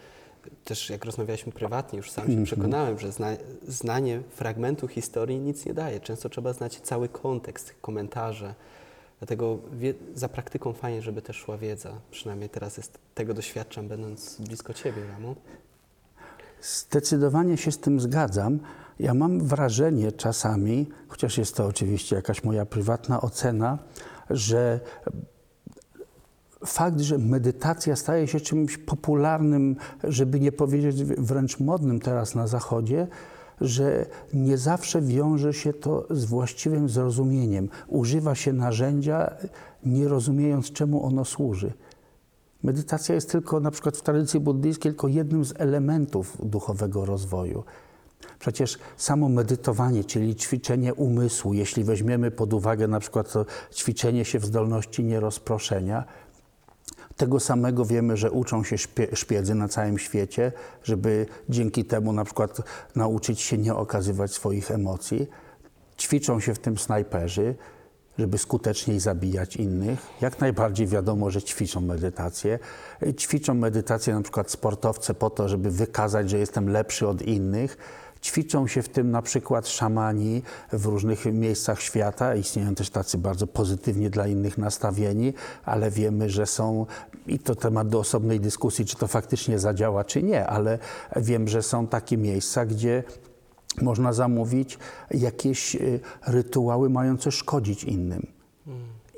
Też 0.63 0.89
jak 0.89 1.05
rozmawialiśmy 1.05 1.51
prywatnie, 1.51 1.97
już 1.97 2.11
sam 2.11 2.31
się 2.31 2.43
przekonałem, 2.43 2.99
że 2.99 3.11
zna, 3.11 3.27
znanie 3.67 4.21
fragmentu 4.29 4.87
historii 4.87 5.39
nic 5.39 5.65
nie 5.65 5.73
daje. 5.73 5.99
Często 5.99 6.29
trzeba 6.29 6.53
znać 6.53 6.79
cały 6.79 7.09
kontekst, 7.09 7.75
komentarze. 7.81 8.55
Dlatego 9.19 9.59
za 10.15 10.29
praktyką 10.29 10.73
fajnie, 10.73 11.01
żeby 11.01 11.21
też 11.21 11.37
szła 11.37 11.57
wiedza. 11.57 11.93
Przynajmniej 12.11 12.49
teraz 12.49 12.77
jest, 12.77 12.97
tego 13.15 13.33
doświadczam, 13.33 13.87
będąc 13.87 14.41
blisko 14.41 14.73
Ciebie, 14.73 15.01
Ramo. 15.07 15.35
Zdecydowanie 16.61 17.57
się 17.57 17.71
z 17.71 17.79
tym 17.79 17.99
zgadzam. 17.99 18.59
Ja 18.99 19.13
mam 19.13 19.47
wrażenie 19.47 20.11
czasami, 20.11 20.89
chociaż 21.07 21.37
jest 21.37 21.55
to 21.55 21.65
oczywiście 21.65 22.15
jakaś 22.15 22.43
moja 22.43 22.65
prywatna 22.65 23.21
ocena, 23.21 23.77
że 24.29 24.79
fakt, 26.65 26.99
że 26.99 27.17
medytacja 27.17 27.95
staje 27.95 28.27
się 28.27 28.39
czymś 28.39 28.77
popularnym, 28.77 29.75
żeby 30.03 30.39
nie 30.39 30.51
powiedzieć 30.51 31.03
wręcz 31.03 31.59
modnym 31.59 31.99
teraz 31.99 32.35
na 32.35 32.47
Zachodzie, 32.47 33.07
że 33.61 34.05
nie 34.33 34.57
zawsze 34.57 35.01
wiąże 35.01 35.53
się 35.53 35.73
to 35.73 36.07
z 36.09 36.25
właściwym 36.25 36.89
zrozumieniem. 36.89 37.69
Używa 37.87 38.35
się 38.35 38.53
narzędzia, 38.53 39.35
nie 39.85 40.07
rozumiejąc, 40.07 40.71
czemu 40.71 41.05
ono 41.05 41.25
służy. 41.25 41.73
Medytacja 42.63 43.15
jest 43.15 43.31
tylko, 43.31 43.59
na 43.59 43.71
przykład 43.71 43.97
w 43.97 44.01
tradycji 44.01 44.39
buddyjskiej, 44.39 44.91
tylko 44.91 45.07
jednym 45.07 45.45
z 45.45 45.53
elementów 45.57 46.37
duchowego 46.43 47.05
rozwoju. 47.05 47.63
Przecież 48.39 48.79
samo 48.97 49.29
medytowanie, 49.29 50.03
czyli 50.03 50.35
ćwiczenie 50.35 50.93
umysłu, 50.93 51.53
jeśli 51.53 51.83
weźmiemy 51.83 52.31
pod 52.31 52.53
uwagę 52.53 52.87
na 52.87 52.99
przykład 52.99 53.33
ćwiczenie 53.73 54.25
się 54.25 54.39
w 54.39 54.45
zdolności 54.45 55.03
nierozproszenia, 55.03 56.03
tego 57.17 57.39
samego 57.39 57.85
wiemy, 57.85 58.17
że 58.17 58.31
uczą 58.31 58.63
się 58.63 58.77
szpie, 58.77 59.07
szpiedzy 59.13 59.55
na 59.55 59.67
całym 59.67 59.97
świecie, 59.97 60.51
żeby 60.83 61.25
dzięki 61.49 61.85
temu 61.85 62.13
na 62.13 62.25
przykład 62.25 62.61
nauczyć 62.95 63.41
się 63.41 63.57
nie 63.57 63.75
okazywać 63.75 64.31
swoich 64.31 64.71
emocji. 64.71 65.27
Ćwiczą 65.97 66.39
się 66.39 66.53
w 66.53 66.59
tym 66.59 66.77
snajperzy, 66.77 67.55
żeby 68.17 68.37
skuteczniej 68.37 68.99
zabijać 68.99 69.55
innych. 69.55 69.99
Jak 70.21 70.39
najbardziej 70.39 70.87
wiadomo, 70.87 71.31
że 71.31 71.41
ćwiczą 71.41 71.81
medytację. 71.81 72.59
Ćwiczą 73.17 73.53
medytację 73.53 74.15
na 74.15 74.21
przykład 74.21 74.51
sportowcy 74.51 75.13
po 75.13 75.29
to, 75.29 75.49
żeby 75.49 75.71
wykazać, 75.71 76.29
że 76.29 76.37
jestem 76.37 76.69
lepszy 76.69 77.07
od 77.07 77.21
innych. 77.21 77.77
Ćwiczą 78.27 78.67
się 78.67 78.81
w 78.81 78.89
tym 78.89 79.11
na 79.11 79.21
przykład 79.21 79.67
szamani 79.67 80.41
w 80.73 80.85
różnych 80.85 81.25
miejscach 81.25 81.81
świata. 81.81 82.35
Istnieją 82.35 82.75
też 82.75 82.89
tacy 82.89 83.17
bardzo 83.17 83.47
pozytywnie 83.47 84.09
dla 84.09 84.27
innych 84.27 84.57
nastawieni, 84.57 85.33
ale 85.65 85.91
wiemy, 85.91 86.29
że 86.29 86.45
są, 86.45 86.85
i 87.27 87.39
to 87.39 87.55
temat 87.55 87.87
do 87.87 87.99
osobnej 87.99 88.39
dyskusji, 88.39 88.85
czy 88.85 88.95
to 88.95 89.07
faktycznie 89.07 89.59
zadziała, 89.59 90.03
czy 90.03 90.23
nie, 90.23 90.47
ale 90.47 90.79
wiem, 91.15 91.47
że 91.47 91.63
są 91.63 91.87
takie 91.87 92.17
miejsca, 92.17 92.65
gdzie 92.65 93.03
można 93.81 94.13
zamówić 94.13 94.79
jakieś 95.11 95.75
y, 95.75 95.99
rytuały 96.27 96.89
mające 96.89 97.31
szkodzić 97.31 97.83
innym. 97.83 98.27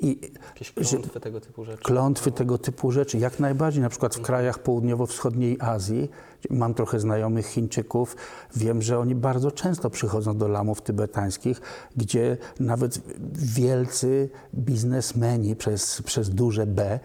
I 0.02 0.18
Jakieś 0.48 0.72
że- 0.76 0.96
klątwy, 0.98 1.20
tego 1.20 1.40
typu 1.40 1.64
rzeczy. 1.64 1.82
klątwy 1.82 2.32
tego 2.32 2.58
typu 2.58 2.90
rzeczy, 2.90 3.18
jak 3.18 3.40
najbardziej, 3.40 3.82
na 3.82 3.88
przykład 3.88 4.14
w 4.16 4.20
krajach 4.20 4.58
południowo-wschodniej 4.58 5.56
Azji, 5.60 6.10
mam 6.50 6.74
trochę 6.74 7.00
znajomych 7.00 7.46
Chińczyków, 7.46 8.16
wiem, 8.56 8.82
że 8.82 8.98
oni 8.98 9.14
bardzo 9.14 9.50
często 9.50 9.90
przychodzą 9.90 10.36
do 10.38 10.48
lamów 10.48 10.82
tybetańskich, 10.82 11.60
gdzie 11.96 12.36
nawet 12.60 13.00
wielcy 13.32 14.30
biznesmeni 14.54 15.56
przez, 15.56 16.02
przez 16.02 16.30
duże 16.30 16.66
B 16.66 17.00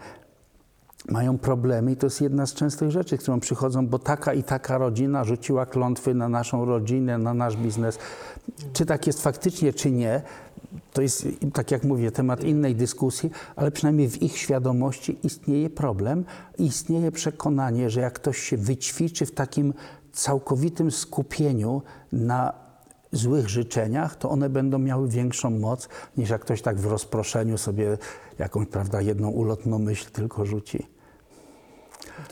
mają 1.08 1.38
problemy 1.38 1.92
i 1.92 1.96
to 1.96 2.06
jest 2.06 2.20
jedna 2.20 2.46
z 2.46 2.54
częstych 2.54 2.90
rzeczy, 2.90 3.16
z 3.16 3.20
którą 3.20 3.40
przychodzą, 3.40 3.86
bo 3.86 3.98
taka 3.98 4.34
i 4.34 4.42
taka 4.42 4.78
rodzina 4.78 5.24
rzuciła 5.24 5.66
klątwy 5.66 6.14
na 6.14 6.28
naszą 6.28 6.64
rodzinę, 6.64 7.18
na 7.18 7.34
nasz 7.34 7.56
biznes. 7.56 7.98
Czy 8.72 8.86
tak 8.86 9.06
jest 9.06 9.22
faktycznie, 9.22 9.72
czy 9.72 9.90
nie, 9.90 10.22
to 10.92 11.02
jest, 11.02 11.28
tak 11.52 11.70
jak 11.70 11.84
mówię, 11.84 12.10
temat 12.10 12.44
innej 12.44 12.74
dyskusji, 12.74 13.30
ale 13.56 13.70
przynajmniej 13.70 14.08
w 14.08 14.22
ich 14.22 14.38
świadomości 14.38 15.18
istnieje 15.22 15.70
problem 15.70 16.24
istnieje 16.58 17.12
przekonanie, 17.12 17.90
że 17.90 18.00
jak 18.00 18.12
ktoś 18.12 18.38
się 18.38 18.56
wyćwiczy 18.56 19.26
w 19.26 19.32
takim 19.32 19.74
całkowitym 20.12 20.90
skupieniu 20.90 21.82
na 22.12 22.52
złych 23.12 23.48
życzeniach, 23.48 24.16
to 24.16 24.30
one 24.30 24.50
będą 24.50 24.78
miały 24.78 25.08
większą 25.08 25.50
moc 25.50 25.88
niż 26.16 26.30
jak 26.30 26.40
ktoś 26.40 26.62
tak 26.62 26.76
w 26.76 26.86
rozproszeniu 26.86 27.58
sobie 27.58 27.98
jakąś, 28.38 28.66
prawda, 28.66 29.00
jedną 29.00 29.28
ulotną 29.28 29.78
myśl 29.78 30.10
tylko 30.12 30.46
rzuci. 30.46 30.95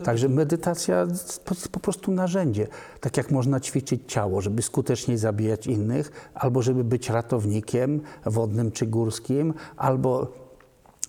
Także 0.05 0.29
medytacja 0.29 1.07
jest 1.51 1.69
po 1.73 1.81
prostu 1.81 2.13
narzędzie. 2.13 2.69
Tak 3.01 3.17
jak 3.17 3.31
można 3.31 3.61
ćwiczyć 3.61 4.03
ciało, 4.07 4.41
żeby 4.41 4.63
skuteczniej 4.63 5.19
zabijać 5.19 5.67
innych, 5.67 6.31
albo 6.35 6.63
żeby 6.63 6.85
być 6.85 7.11
ratownikiem 7.11 8.01
wodnym 8.27 8.73
czy 8.73 8.87
górskim, 8.87 9.55
albo 9.77 10.33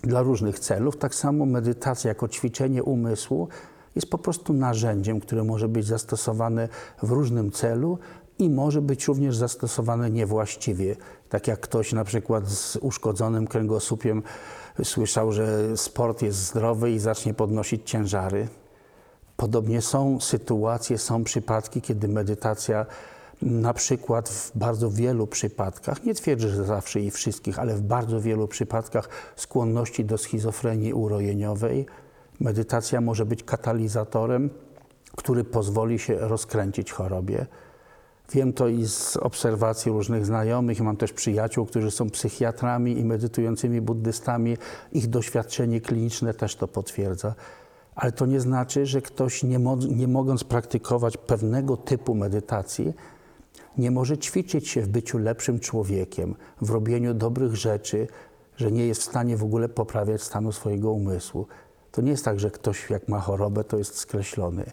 dla 0.01 0.21
różnych 0.21 0.59
celów, 0.59 0.97
tak 0.97 1.15
samo 1.15 1.45
medytacja 1.45 2.09
jako 2.09 2.27
ćwiczenie 2.27 2.83
umysłu 2.83 3.47
jest 3.95 4.09
po 4.09 4.17
prostu 4.17 4.53
narzędziem, 4.53 5.19
które 5.19 5.43
może 5.43 5.67
być 5.67 5.85
zastosowane 5.85 6.69
w 7.03 7.11
różnym 7.11 7.51
celu 7.51 7.99
i 8.39 8.49
może 8.49 8.81
być 8.81 9.07
również 9.07 9.37
zastosowane 9.37 10.11
niewłaściwie. 10.11 10.95
Tak 11.29 11.47
jak 11.47 11.59
ktoś 11.59 11.93
na 11.93 12.03
przykład 12.03 12.49
z 12.49 12.75
uszkodzonym 12.75 13.47
kręgosłupiem 13.47 14.23
słyszał, 14.83 15.31
że 15.31 15.77
sport 15.77 16.21
jest 16.21 16.37
zdrowy 16.37 16.91
i 16.91 16.99
zacznie 16.99 17.33
podnosić 17.33 17.89
ciężary. 17.89 18.47
Podobnie 19.37 19.81
są 19.81 20.19
sytuacje, 20.21 20.97
są 20.97 21.23
przypadki, 21.23 21.81
kiedy 21.81 22.07
medytacja 22.07 22.85
na 23.41 23.73
przykład 23.73 24.29
w 24.29 24.57
bardzo 24.57 24.91
wielu 24.91 25.27
przypadkach, 25.27 26.03
nie 26.03 26.13
twierdzę, 26.13 26.49
że 26.49 26.63
zawsze 26.63 26.99
i 26.99 27.11
wszystkich, 27.11 27.59
ale 27.59 27.75
w 27.75 27.81
bardzo 27.81 28.21
wielu 28.21 28.47
przypadkach 28.47 29.09
skłonności 29.35 30.05
do 30.05 30.17
schizofrenii 30.17 30.93
urojeniowej, 30.93 31.85
medytacja 32.39 33.01
może 33.01 33.25
być 33.25 33.43
katalizatorem, 33.43 34.49
który 35.15 35.43
pozwoli 35.43 35.99
się 35.99 36.15
rozkręcić 36.15 36.91
chorobie. 36.91 37.45
Wiem 38.33 38.53
to 38.53 38.67
i 38.67 38.85
z 38.85 39.17
obserwacji 39.17 39.91
różnych 39.91 40.25
znajomych, 40.25 40.81
mam 40.81 40.97
też 40.97 41.13
przyjaciół, 41.13 41.65
którzy 41.65 41.91
są 41.91 42.09
psychiatrami 42.09 42.99
i 42.99 43.05
medytującymi 43.05 43.81
buddystami. 43.81 44.57
Ich 44.91 45.07
doświadczenie 45.07 45.81
kliniczne 45.81 46.33
też 46.33 46.55
to 46.55 46.67
potwierdza. 46.67 47.35
Ale 47.95 48.11
to 48.11 48.25
nie 48.25 48.39
znaczy, 48.39 48.85
że 48.85 49.01
ktoś 49.01 49.43
nie, 49.43 49.59
mo 49.59 49.75
nie 49.75 50.07
mogąc 50.07 50.43
praktykować 50.43 51.17
pewnego 51.17 51.77
typu 51.77 52.15
medytacji, 52.15 52.93
nie 53.77 53.91
może 53.91 54.17
ćwiczyć 54.17 54.67
się 54.67 54.81
w 54.81 54.87
byciu 54.87 55.17
lepszym 55.17 55.59
człowiekiem, 55.59 56.35
w 56.61 56.69
robieniu 56.69 57.13
dobrych 57.13 57.55
rzeczy, 57.55 58.07
że 58.57 58.71
nie 58.71 58.87
jest 58.87 59.01
w 59.01 59.05
stanie 59.05 59.37
w 59.37 59.43
ogóle 59.43 59.69
poprawiać 59.69 60.21
stanu 60.21 60.51
swojego 60.51 60.91
umysłu. 60.91 61.47
To 61.91 62.01
nie 62.01 62.11
jest 62.11 62.25
tak, 62.25 62.39
że 62.39 62.51
ktoś 62.51 62.89
jak 62.89 63.07
ma 63.07 63.19
chorobę, 63.19 63.63
to 63.63 63.77
jest 63.77 63.97
skreślony. 63.97 64.65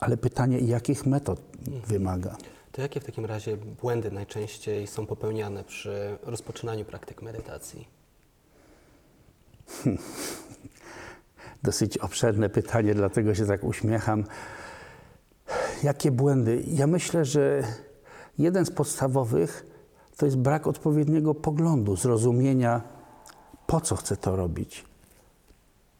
Ale 0.00 0.16
pytanie, 0.16 0.58
jakich 0.58 1.06
metod 1.06 1.40
wymaga? 1.86 2.36
To 2.74 2.82
jakie 2.82 3.00
w 3.00 3.04
takim 3.04 3.24
razie 3.24 3.56
błędy 3.56 4.10
najczęściej 4.10 4.86
są 4.86 5.06
popełniane 5.06 5.64
przy 5.64 6.18
rozpoczynaniu 6.22 6.84
praktyk 6.84 7.22
medytacji? 7.22 7.88
Dosyć 11.62 11.98
obszerne 11.98 12.48
pytanie, 12.48 12.94
dlatego 12.94 13.34
się 13.34 13.46
tak 13.46 13.64
uśmiecham. 13.64 14.24
Jakie 15.82 16.10
błędy? 16.10 16.64
Ja 16.66 16.86
myślę, 16.86 17.24
że 17.24 17.62
jeden 18.38 18.66
z 18.66 18.70
podstawowych 18.70 19.66
to 20.16 20.26
jest 20.26 20.38
brak 20.38 20.66
odpowiedniego 20.66 21.34
poglądu, 21.34 21.96
zrozumienia, 21.96 22.82
po 23.66 23.80
co 23.80 23.96
chcę 23.96 24.16
to 24.16 24.36
robić. 24.36 24.84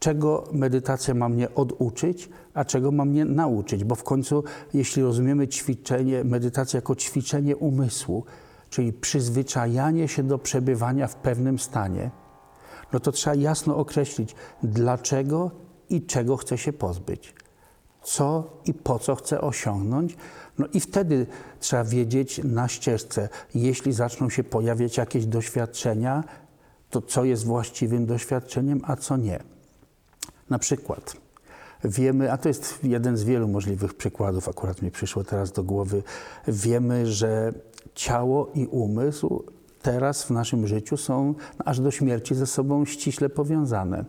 Czego 0.05 0.43
medytacja 0.51 1.13
ma 1.13 1.29
mnie 1.29 1.55
oduczyć, 1.55 2.29
a 2.53 2.65
czego 2.65 2.91
ma 2.91 3.05
mnie 3.05 3.25
nauczyć? 3.25 3.83
Bo 3.83 3.95
w 3.95 4.03
końcu, 4.03 4.43
jeśli 4.73 5.03
rozumiemy 5.03 5.47
ćwiczenie, 5.47 6.23
medytację 6.23 6.77
jako 6.77 6.95
ćwiczenie 6.95 7.55
umysłu, 7.55 8.25
czyli 8.69 8.93
przyzwyczajanie 8.93 10.07
się 10.07 10.23
do 10.23 10.37
przebywania 10.37 11.07
w 11.07 11.15
pewnym 11.15 11.59
stanie, 11.59 12.11
no 12.93 12.99
to 12.99 13.11
trzeba 13.11 13.35
jasno 13.35 13.77
określić, 13.77 14.35
dlaczego 14.63 15.51
i 15.89 16.01
czego 16.01 16.37
chcę 16.37 16.57
się 16.57 16.73
pozbyć, 16.73 17.33
co 18.03 18.43
i 18.65 18.73
po 18.73 18.99
co 18.99 19.15
chcę 19.15 19.41
osiągnąć. 19.41 20.17
No 20.57 20.67
i 20.73 20.79
wtedy 20.79 21.27
trzeba 21.59 21.83
wiedzieć 21.83 22.41
na 22.43 22.67
ścieżce, 22.67 23.29
jeśli 23.55 23.93
zaczną 23.93 24.29
się 24.29 24.43
pojawiać 24.43 24.97
jakieś 24.97 25.25
doświadczenia, 25.25 26.23
to 26.89 27.01
co 27.01 27.23
jest 27.23 27.45
właściwym 27.45 28.05
doświadczeniem, 28.05 28.81
a 28.83 28.95
co 28.95 29.17
nie. 29.17 29.54
Na 30.49 30.59
przykład 30.59 31.13
wiemy, 31.83 32.31
a 32.31 32.37
to 32.37 32.47
jest 32.47 32.79
jeden 32.83 33.17
z 33.17 33.23
wielu 33.23 33.47
możliwych 33.47 33.93
przykładów, 33.93 34.49
akurat 34.49 34.81
mi 34.81 34.91
przyszło 34.91 35.23
teraz 35.23 35.51
do 35.51 35.63
głowy, 35.63 36.03
wiemy, 36.47 37.11
że 37.11 37.53
ciało 37.95 38.51
i 38.53 38.67
umysł 38.67 39.43
teraz 39.81 40.23
w 40.23 40.29
naszym 40.29 40.67
życiu 40.67 40.97
są 40.97 41.35
aż 41.65 41.79
do 41.79 41.91
śmierci 41.91 42.35
ze 42.35 42.47
sobą 42.47 42.85
ściśle 42.85 43.29
powiązane. 43.29 44.05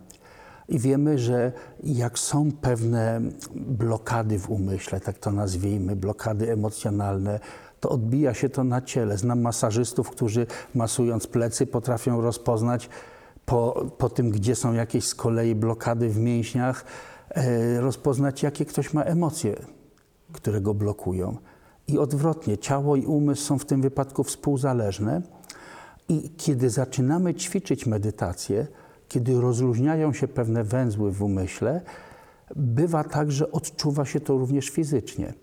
I 0.69 0.79
wiemy, 0.79 1.19
że 1.19 1.53
jak 1.83 2.19
są 2.19 2.53
pewne 2.53 3.21
blokady 3.55 4.39
w 4.39 4.51
umyśle, 4.51 5.01
tak 5.01 5.19
to 5.19 5.33
nazwijmy, 5.33 5.97
blokady 5.97 6.53
emocjonalne, 6.53 7.41
to 7.81 7.89
odbija 7.89 8.35
się 8.35 8.49
to 8.49 8.65
na 8.65 8.83
ciele. 8.83 9.19
Znam 9.19 9.41
masażystów, 9.41 10.11
którzy 10.11 10.47
masując 10.75 11.27
plecy 11.27 11.67
potrafią 11.67 12.21
rozpoznać 12.21 12.89
po, 13.47 13.87
po 13.99 14.09
tym, 14.09 14.31
gdzie 14.31 14.55
są 14.55 14.73
jakieś 14.73 15.05
z 15.05 15.15
kolei 15.15 15.55
blokady 15.55 16.09
w 16.09 16.19
mięśniach, 16.19 16.85
e, 17.31 17.81
rozpoznać, 17.81 18.43
jakie 18.43 18.65
ktoś 18.65 18.95
ma 18.95 19.03
emocje, 19.03 19.57
które 20.33 20.61
go 20.61 20.75
blokują. 20.75 21.37
I 21.89 21.99
odwrotnie, 21.99 22.59
ciało 22.59 22.97
i 22.97 23.07
umysł 23.07 23.43
są 23.43 23.59
w 23.59 23.65
tym 23.65 23.83
wypadku 23.83 24.25
współzależne. 24.25 25.23
I 26.09 26.31
kiedy 26.37 26.71
zaczynamy 26.71 27.35
ćwiczyć 27.35 27.87
medytację, 27.87 28.67
kiedy 29.09 29.41
rozluźniają 29.41 30.13
się 30.13 30.29
pewne 30.29 30.65
węzły 30.65 31.13
w 31.13 31.23
umyśle, 31.23 31.81
bywa 32.57 33.05
tak, 33.05 33.33
że 33.33 33.53
odczuwa 33.53 34.05
się 34.05 34.21
to 34.21 34.39
również 34.39 34.69
fizycznie. 34.69 35.35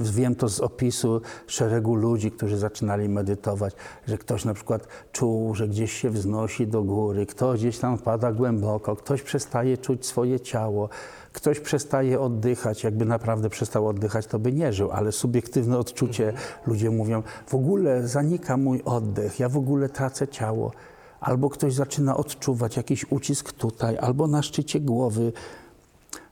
Wiem 0.00 0.34
to 0.34 0.48
z 0.48 0.60
opisu 0.60 1.20
szeregu 1.46 1.94
ludzi, 1.94 2.30
którzy 2.30 2.58
zaczynali 2.58 3.08
medytować, 3.08 3.74
że 4.08 4.18
ktoś 4.18 4.44
na 4.44 4.54
przykład 4.54 4.88
czuł, 5.12 5.54
że 5.54 5.68
gdzieś 5.68 5.92
się 5.92 6.10
wznosi 6.10 6.66
do 6.66 6.82
góry, 6.82 7.26
ktoś 7.26 7.60
gdzieś 7.60 7.78
tam 7.78 7.98
wpada 7.98 8.32
głęboko, 8.32 8.96
ktoś 8.96 9.22
przestaje 9.22 9.78
czuć 9.78 10.06
swoje 10.06 10.40
ciało, 10.40 10.88
ktoś 11.32 11.60
przestaje 11.60 12.20
oddychać, 12.20 12.84
jakby 12.84 13.04
naprawdę 13.04 13.50
przestał 13.50 13.88
oddychać, 13.88 14.26
to 14.26 14.38
by 14.38 14.52
nie 14.52 14.72
żył, 14.72 14.90
ale 14.90 15.12
subiektywne 15.12 15.78
odczucie, 15.78 16.32
ludzie 16.66 16.90
mówią, 16.90 17.22
w 17.46 17.54
ogóle 17.54 18.08
zanika 18.08 18.56
mój 18.56 18.82
oddech, 18.84 19.40
ja 19.40 19.48
w 19.48 19.56
ogóle 19.56 19.88
tracę 19.88 20.28
ciało. 20.28 20.72
Albo 21.20 21.50
ktoś 21.50 21.74
zaczyna 21.74 22.16
odczuwać 22.16 22.76
jakiś 22.76 23.06
ucisk 23.10 23.52
tutaj, 23.52 23.98
albo 23.98 24.26
na 24.26 24.42
szczycie 24.42 24.80
głowy. 24.80 25.32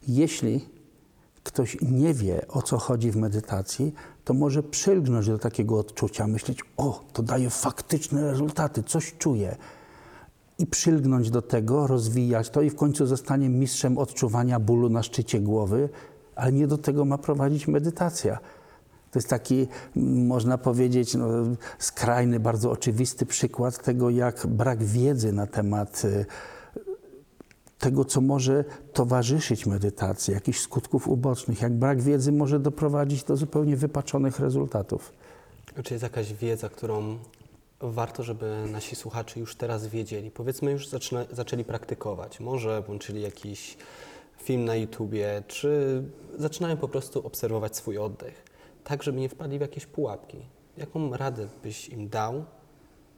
Jeśli 0.08 0.73
ktoś 1.44 1.76
nie 1.82 2.14
wie, 2.14 2.46
o 2.48 2.62
co 2.62 2.78
chodzi 2.78 3.10
w 3.10 3.16
medytacji, 3.16 3.94
to 4.24 4.34
może 4.34 4.62
przylgnąć 4.62 5.26
do 5.26 5.38
takiego 5.38 5.78
odczucia, 5.78 6.26
myśleć, 6.26 6.58
o, 6.76 7.04
to 7.12 7.22
daje 7.22 7.50
faktyczne 7.50 8.30
rezultaty, 8.30 8.82
coś 8.82 9.14
czuję. 9.18 9.56
I 10.58 10.66
przylgnąć 10.66 11.30
do 11.30 11.42
tego, 11.42 11.86
rozwijać 11.86 12.50
to 12.50 12.62
i 12.62 12.70
w 12.70 12.76
końcu 12.76 13.06
zostanie 13.06 13.48
mistrzem 13.48 13.98
odczuwania 13.98 14.60
bólu 14.60 14.88
na 14.88 15.02
szczycie 15.02 15.40
głowy, 15.40 15.88
ale 16.36 16.52
nie 16.52 16.66
do 16.66 16.78
tego 16.78 17.04
ma 17.04 17.18
prowadzić 17.18 17.68
medytacja. 17.68 18.38
To 19.10 19.18
jest 19.18 19.28
taki, 19.28 19.66
można 20.26 20.58
powiedzieć, 20.58 21.14
no, 21.14 21.28
skrajny, 21.78 22.40
bardzo 22.40 22.70
oczywisty 22.70 23.26
przykład 23.26 23.82
tego, 23.84 24.10
jak 24.10 24.46
brak 24.46 24.84
wiedzy 24.84 25.32
na 25.32 25.46
temat 25.46 26.04
y, 26.04 26.26
tego, 27.84 28.04
co 28.04 28.20
może 28.20 28.64
towarzyszyć 28.92 29.66
medytacji, 29.66 30.34
jakichś 30.34 30.58
skutków 30.60 31.08
ubocznych, 31.08 31.62
jak 31.62 31.72
brak 31.72 32.02
wiedzy 32.02 32.32
może 32.32 32.60
doprowadzić 32.60 33.24
do 33.24 33.36
zupełnie 33.36 33.76
wypaczonych 33.76 34.40
rezultatów. 34.40 35.12
Czy 35.84 35.94
jest 35.94 36.02
jakaś 36.02 36.32
wiedza, 36.32 36.68
którą 36.68 37.18
warto, 37.80 38.22
żeby 38.22 38.64
nasi 38.72 38.96
słuchacze 38.96 39.40
już 39.40 39.56
teraz 39.56 39.86
wiedzieli? 39.86 40.30
Powiedzmy, 40.30 40.70
już 40.70 40.88
zaczyna, 40.88 41.24
zaczęli 41.32 41.64
praktykować. 41.64 42.40
Może 42.40 42.82
włączyli 42.82 43.22
jakiś 43.22 43.76
film 44.42 44.64
na 44.64 44.76
YouTubie, 44.76 45.42
czy 45.48 46.02
zaczynają 46.38 46.76
po 46.76 46.88
prostu 46.88 47.26
obserwować 47.26 47.76
swój 47.76 47.98
oddech, 47.98 48.44
tak 48.84 49.02
żeby 49.02 49.20
nie 49.20 49.28
wpadli 49.28 49.58
w 49.58 49.60
jakieś 49.60 49.86
pułapki. 49.86 50.38
Jaką 50.76 51.16
radę 51.16 51.48
byś 51.62 51.88
im 51.88 52.08
dał, 52.08 52.44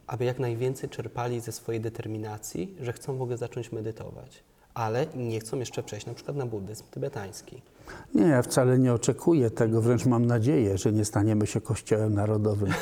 aby 0.07 0.25
jak 0.25 0.39
najwięcej 0.39 0.89
czerpali 0.89 1.41
ze 1.41 1.53
swojej 1.53 1.81
determinacji, 1.81 2.77
że 2.81 2.93
chcą 2.93 3.17
w 3.19 3.23
ogóle 3.23 3.37
zacząć 3.37 3.73
medytować, 3.73 4.43
ale 4.77 5.07
nie 5.15 5.41
chcą 5.41 5.59
jeszcze 5.59 5.83
przejść 5.83 6.07
na 6.07 6.15
przykład 6.15 6.37
na 6.37 6.47
buddyzm 6.47 6.85
tybetański? 6.91 7.63
Nie, 8.15 8.27
ja 8.27 8.43
wcale 8.43 8.79
nie 8.79 8.93
oczekuję 8.93 9.51
tego, 9.51 9.83
wręcz 9.83 10.07
mam 10.07 10.27
nadzieję, 10.27 10.79
że 10.79 10.93
nie 10.93 11.05
staniemy 11.05 11.47
się 11.47 11.61
kościołem 11.61 12.15
narodowym. 12.15 12.73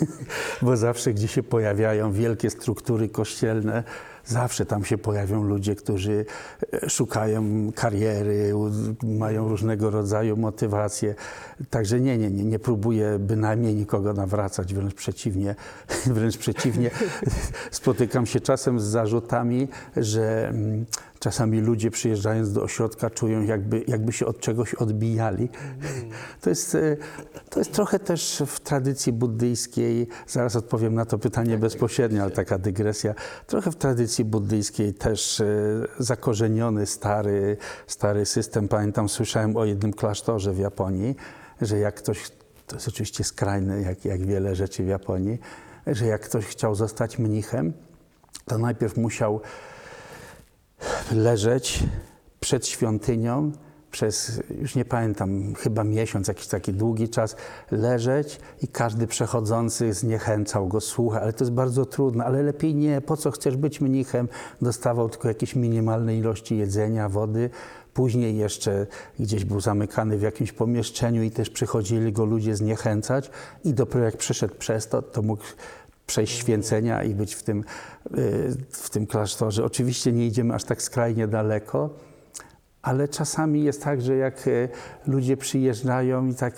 Bo 0.62 0.76
zawsze, 0.76 1.14
gdzie 1.14 1.28
się 1.28 1.42
pojawiają 1.42 2.12
wielkie 2.12 2.50
struktury 2.50 3.08
kościelne, 3.08 3.84
zawsze 4.24 4.66
tam 4.66 4.84
się 4.84 4.98
pojawią 4.98 5.42
ludzie, 5.42 5.74
którzy 5.74 6.24
e, 6.72 6.90
szukają 6.90 7.72
kariery, 7.74 8.52
mają 9.02 9.48
różnego 9.48 9.90
rodzaju 9.90 10.36
motywacje. 10.36 11.14
Także 11.70 12.00
nie, 12.00 12.18
nie, 12.18 12.30
nie, 12.30 12.44
nie 12.44 12.58
próbuję 12.58 13.18
bynajmniej 13.18 13.74
nikogo 13.74 14.12
nawracać, 14.12 14.74
wręcz 14.74 14.94
przeciwnie. 14.94 15.54
Wręcz 16.06 16.36
przeciwnie. 16.36 16.90
Spotykam 17.70 18.26
się 18.26 18.40
czasem 18.40 18.80
z 18.80 18.84
zarzutami, 18.84 19.68
że 19.96 20.48
mm, 20.48 20.86
czasami 21.18 21.60
ludzie 21.60 21.90
przyjeżdżając 21.90 22.52
do 22.52 22.62
ośrodka 22.62 23.10
czują, 23.10 23.42
jakby, 23.42 23.84
jakby 23.88 24.12
się 24.12 24.26
od 24.26 24.40
czegoś 24.42 24.74
odbijali. 24.74 25.48
To 26.40 26.50
jest, 26.50 26.74
e, 26.74 26.96
to 27.50 27.60
jest 27.60 27.72
trochę 27.72 27.98
też 27.98 28.42
w 28.46 28.60
tradycji 28.60 29.12
buddyjskiej, 29.12 30.08
zaraz 30.26 30.56
odpowiem 30.56 30.94
na 30.94 31.04
to 31.04 31.18
pytanie 31.18 31.58
bezpośrednio, 31.58 32.22
ale 32.22 32.30
taka 32.30 32.58
dygresja, 32.58 33.14
trochę 33.46 33.70
w 33.70 33.76
tradycji 33.76 34.24
buddyjskiej 34.24 34.94
też 34.94 35.40
e, 35.40 35.46
zakorzeniony 35.98 36.86
stary, 36.86 37.56
stary 37.86 38.26
system. 38.26 38.68
Pamiętam, 38.68 39.08
słyszałem 39.08 39.56
o 39.56 39.64
jednym 39.64 39.92
klasztorze 39.92 40.52
w 40.52 40.58
Japonii, 40.58 41.16
że 41.60 41.78
jak 41.78 41.94
ktoś, 41.94 42.30
to 42.66 42.76
jest 42.76 42.88
oczywiście 42.88 43.24
skrajne, 43.24 43.80
jak, 43.80 44.04
jak 44.04 44.26
wiele 44.26 44.54
rzeczy 44.54 44.84
w 44.84 44.88
Japonii, 44.88 45.38
że 45.86 46.06
jak 46.06 46.20
ktoś 46.20 46.46
chciał 46.46 46.74
zostać 46.74 47.18
mnichem, 47.18 47.72
to 48.46 48.58
najpierw 48.58 48.96
musiał 48.96 49.40
leżeć 51.12 51.84
przed 52.40 52.66
świątynią 52.66 53.52
przez, 53.92 54.40
już 54.60 54.74
nie 54.74 54.84
pamiętam, 54.84 55.54
chyba 55.54 55.84
miesiąc, 55.84 56.28
jakiś 56.28 56.46
taki 56.46 56.72
długi 56.72 57.08
czas, 57.08 57.36
leżeć 57.70 58.40
i 58.62 58.68
każdy 58.68 59.06
przechodzący 59.06 59.92
zniechęcał 59.92 60.68
go, 60.68 60.80
słucha, 60.80 61.20
ale 61.20 61.32
to 61.32 61.44
jest 61.44 61.52
bardzo 61.52 61.86
trudne, 61.86 62.24
ale 62.24 62.42
lepiej 62.42 62.74
nie, 62.74 63.00
po 63.00 63.16
co 63.16 63.30
chcesz 63.30 63.56
być 63.56 63.80
mnichem? 63.80 64.28
Dostawał 64.62 65.08
tylko 65.08 65.28
jakieś 65.28 65.56
minimalne 65.56 66.16
ilości 66.16 66.56
jedzenia, 66.56 67.08
wody, 67.08 67.50
później 67.94 68.36
jeszcze 68.36 68.86
gdzieś 69.20 69.44
był 69.44 69.60
zamykany 69.60 70.18
w 70.18 70.22
jakimś 70.22 70.52
pomieszczeniu 70.52 71.22
i 71.22 71.30
też 71.30 71.50
przychodzili 71.50 72.12
go 72.12 72.24
ludzie 72.24 72.56
zniechęcać 72.56 73.30
i 73.64 73.74
dopiero 73.74 74.04
jak 74.04 74.16
przeszedł 74.16 74.54
przez 74.54 74.88
to, 74.88 75.02
to 75.02 75.22
mógł 75.22 75.44
przejść 76.06 76.38
święcenia 76.38 77.02
i 77.02 77.14
być 77.14 77.34
w 77.34 77.42
tym, 77.42 77.64
y, 78.18 78.56
w 78.70 78.90
tym 78.90 79.06
klasztorze. 79.06 79.64
Oczywiście 79.64 80.12
nie 80.12 80.26
idziemy 80.26 80.54
aż 80.54 80.64
tak 80.64 80.82
skrajnie 80.82 81.28
daleko, 81.28 81.90
ale 82.82 83.08
czasami 83.08 83.64
jest 83.64 83.82
tak, 83.82 84.00
że 84.00 84.16
jak 84.16 84.46
y, 84.46 84.68
ludzie 85.06 85.36
przyjeżdżają 85.36 86.26
i 86.26 86.34
tak, 86.34 86.54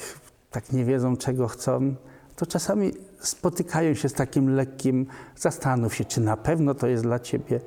tak 0.50 0.72
nie 0.72 0.84
wiedzą, 0.84 1.16
czego 1.16 1.48
chcą, 1.48 1.94
to 2.36 2.46
czasami 2.46 2.92
spotykają 3.20 3.94
się 3.94 4.08
z 4.08 4.12
takim 4.12 4.50
lekkim 4.54 5.06
zastanów 5.36 5.94
się, 5.94 6.04
czy 6.04 6.20
na 6.20 6.36
pewno 6.36 6.74
to 6.74 6.86
jest 6.86 7.02
dla 7.02 7.18
ciebie. 7.18 7.60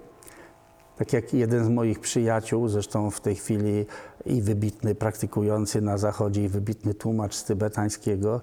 Tak 0.97 1.13
jak 1.13 1.33
jeden 1.33 1.65
z 1.65 1.69
moich 1.69 1.99
przyjaciół, 1.99 2.67
zresztą 2.67 3.11
w 3.11 3.21
tej 3.21 3.35
chwili 3.35 3.85
i 4.25 4.41
wybitny 4.41 4.95
praktykujący 4.95 5.81
na 5.81 5.97
zachodzie, 5.97 6.43
i 6.43 6.47
wybitny 6.47 6.93
tłumacz 6.93 7.35
z 7.35 7.43
tybetańskiego, 7.43 8.41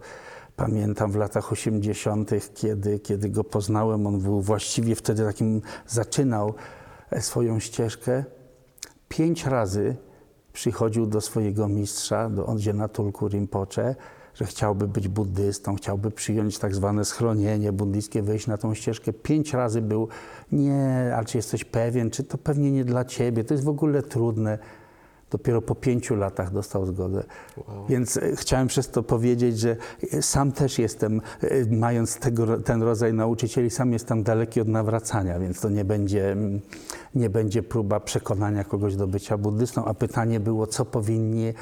pamiętam 0.56 1.10
w 1.10 1.16
latach 1.16 1.52
80., 1.52 2.30
kiedy, 2.54 2.98
kiedy 2.98 3.28
go 3.28 3.44
poznałem, 3.44 4.06
on 4.06 4.20
był 4.20 4.40
właściwie 4.40 4.94
wtedy 4.94 5.24
takim, 5.24 5.62
zaczynał 5.86 6.54
e, 7.10 7.20
swoją 7.20 7.60
ścieżkę. 7.60 8.24
Pięć 9.16 9.46
razy 9.46 9.96
przychodził 10.52 11.06
do 11.06 11.20
swojego 11.20 11.68
mistrza, 11.68 12.30
do 12.30 12.46
Ondziena 12.46 12.88
Tulku 12.88 13.28
Rinpoche, 13.28 13.94
że 14.34 14.44
chciałby 14.44 14.88
być 14.88 15.08
buddystą, 15.08 15.76
chciałby 15.76 16.10
przyjąć 16.10 16.58
tak 16.58 16.74
zwane 16.74 17.04
schronienie 17.04 17.72
buddyjskie, 17.72 18.22
wejść 18.22 18.46
na 18.46 18.56
tą 18.56 18.74
ścieżkę. 18.74 19.12
Pięć 19.12 19.52
razy 19.52 19.82
był, 19.82 20.08
nie, 20.52 21.12
ale 21.16 21.24
czy 21.24 21.38
jesteś 21.38 21.64
pewien, 21.64 22.10
czy 22.10 22.24
to 22.24 22.38
pewnie 22.38 22.70
nie 22.70 22.84
dla 22.84 23.04
ciebie, 23.04 23.44
to 23.44 23.54
jest 23.54 23.64
w 23.64 23.68
ogóle 23.68 24.02
trudne. 24.02 24.58
Dopiero 25.30 25.62
po 25.62 25.74
pięciu 25.74 26.16
latach 26.16 26.52
dostał 26.52 26.86
zgodę. 26.86 27.24
Wow. 27.56 27.86
Więc 27.88 28.16
e, 28.16 28.36
chciałem 28.36 28.68
przez 28.68 28.90
to 28.90 29.02
powiedzieć, 29.02 29.58
że 29.58 29.76
e, 30.12 30.22
sam 30.22 30.52
też 30.52 30.78
jestem, 30.78 31.20
e, 31.40 31.76
mając 31.76 32.16
tego, 32.16 32.60
ten 32.60 32.82
rodzaj 32.82 33.14
nauczycieli, 33.14 33.70
sam 33.70 33.92
jestem 33.92 34.22
daleki 34.22 34.60
od 34.60 34.68
nawracania, 34.68 35.38
więc 35.38 35.60
to 35.60 35.68
nie 35.68 35.84
będzie, 35.84 36.32
mm, 36.32 36.60
nie 37.14 37.30
będzie 37.30 37.62
próba 37.62 38.00
przekonania 38.00 38.64
kogoś 38.64 38.96
do 38.96 39.06
bycia 39.06 39.38
buddystą. 39.38 39.84
A 39.84 39.94
pytanie 39.94 40.40
było, 40.40 40.66
co 40.66 40.84
powinni 40.84 41.52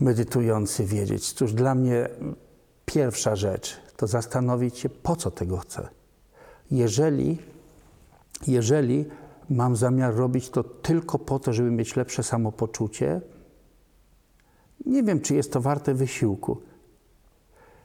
medytujący 0.00 0.84
wiedzieć. 0.84 1.32
Cóż, 1.32 1.52
dla 1.52 1.74
mnie 1.74 2.08
pierwsza 2.86 3.36
rzecz 3.36 3.76
to 3.96 4.06
zastanowić 4.06 4.78
się, 4.78 4.88
po 4.88 5.16
co 5.16 5.30
tego 5.30 5.56
chcę. 5.56 5.88
Jeżeli, 6.70 7.38
jeżeli 8.46 9.04
mam 9.50 9.76
zamiar 9.76 10.14
robić 10.14 10.50
to 10.50 10.64
tylko 10.64 11.18
po 11.18 11.38
to, 11.38 11.52
żeby 11.52 11.70
mieć 11.70 11.96
lepsze 11.96 12.22
samopoczucie, 12.22 13.20
nie 14.86 15.02
wiem, 15.02 15.20
czy 15.20 15.34
jest 15.34 15.52
to 15.52 15.60
warte 15.60 15.94
wysiłku. 15.94 16.60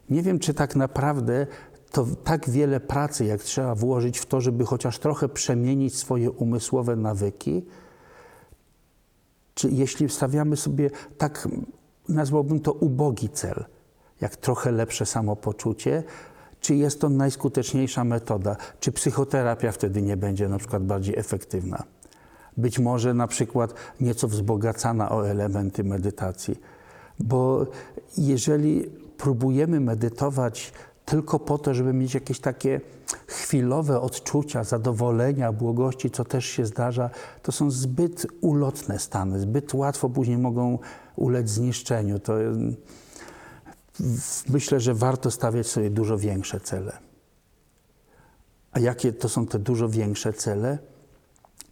Nie 0.10 0.22
wiem, 0.22 0.40
czy 0.40 0.54
tak 0.54 0.76
naprawdę 0.76 1.48
to 1.92 2.06
tak 2.24 2.50
wiele 2.50 2.80
pracy, 2.80 3.26
jak 3.26 3.44
trzeba 3.44 3.76
włożyć 3.76 4.20
w 4.20 4.26
to, 4.26 4.42
żeby 4.42 4.66
chociaż 4.66 5.00
trochę 5.00 5.30
przemienić 5.30 5.96
swoje 5.96 6.32
umysłowe 6.32 6.96
nawyki, 6.96 7.66
czy 9.54 9.70
jeśli 9.70 10.10
stawiamy 10.10 10.58
sobie 10.58 10.90
tak, 11.18 11.48
nazwałbym 12.10 12.60
to 12.60 12.74
ubogi 12.74 13.30
cel, 13.30 13.66
jak 14.22 14.36
trochę 14.36 14.72
lepsze 14.72 15.06
samopoczucie, 15.06 16.04
czy 16.60 16.76
jest 16.76 17.02
to 17.02 17.10
najskuteczniejsza 17.10 18.04
metoda? 18.04 18.56
Czy 18.80 18.92
psychoterapia 18.92 19.72
wtedy 19.72 20.02
nie 20.02 20.18
będzie 20.18 20.50
na 20.50 20.58
przykład 20.58 20.84
bardziej 20.84 21.20
efektywna? 21.20 21.84
Być 22.58 22.80
może 22.80 23.14
na 23.14 23.28
przykład 23.28 23.74
nieco 24.00 24.28
wzbogacana 24.28 25.12
o 25.12 25.30
elementy 25.30 25.84
medytacji. 25.84 26.60
Bo 27.20 27.66
jeżeli 28.18 28.90
próbujemy 29.18 29.80
medytować 29.80 30.74
tylko 31.06 31.40
po 31.40 31.58
to, 31.58 31.74
żeby 31.74 31.94
mieć 31.94 32.14
jakieś 32.14 32.40
takie 32.40 32.82
chwilowe 33.28 34.02
odczucia 34.02 34.64
zadowolenia, 34.64 35.52
błogości, 35.52 36.12
co 36.12 36.26
też 36.26 36.46
się 36.46 36.66
zdarza, 36.66 37.10
to 37.44 37.52
są 37.52 37.72
zbyt 37.72 38.28
ulotne 38.42 39.00
stany, 39.00 39.40
zbyt 39.40 39.74
łatwo 39.74 40.10
później 40.10 40.38
mogą 40.38 40.80
ulec 41.16 41.50
zniszczeniu. 41.50 42.20
To 42.20 42.34
myślę, 44.50 44.80
że 44.80 44.94
warto 44.94 45.32
stawiać 45.32 45.68
sobie 45.68 45.90
dużo 45.90 46.18
większe 46.18 46.60
cele. 46.60 46.98
A 48.72 48.80
jakie 48.80 49.14
to 49.14 49.30
są 49.30 49.48
te 49.48 49.60
dużo 49.60 49.90
większe 49.90 50.34
cele? 50.34 50.78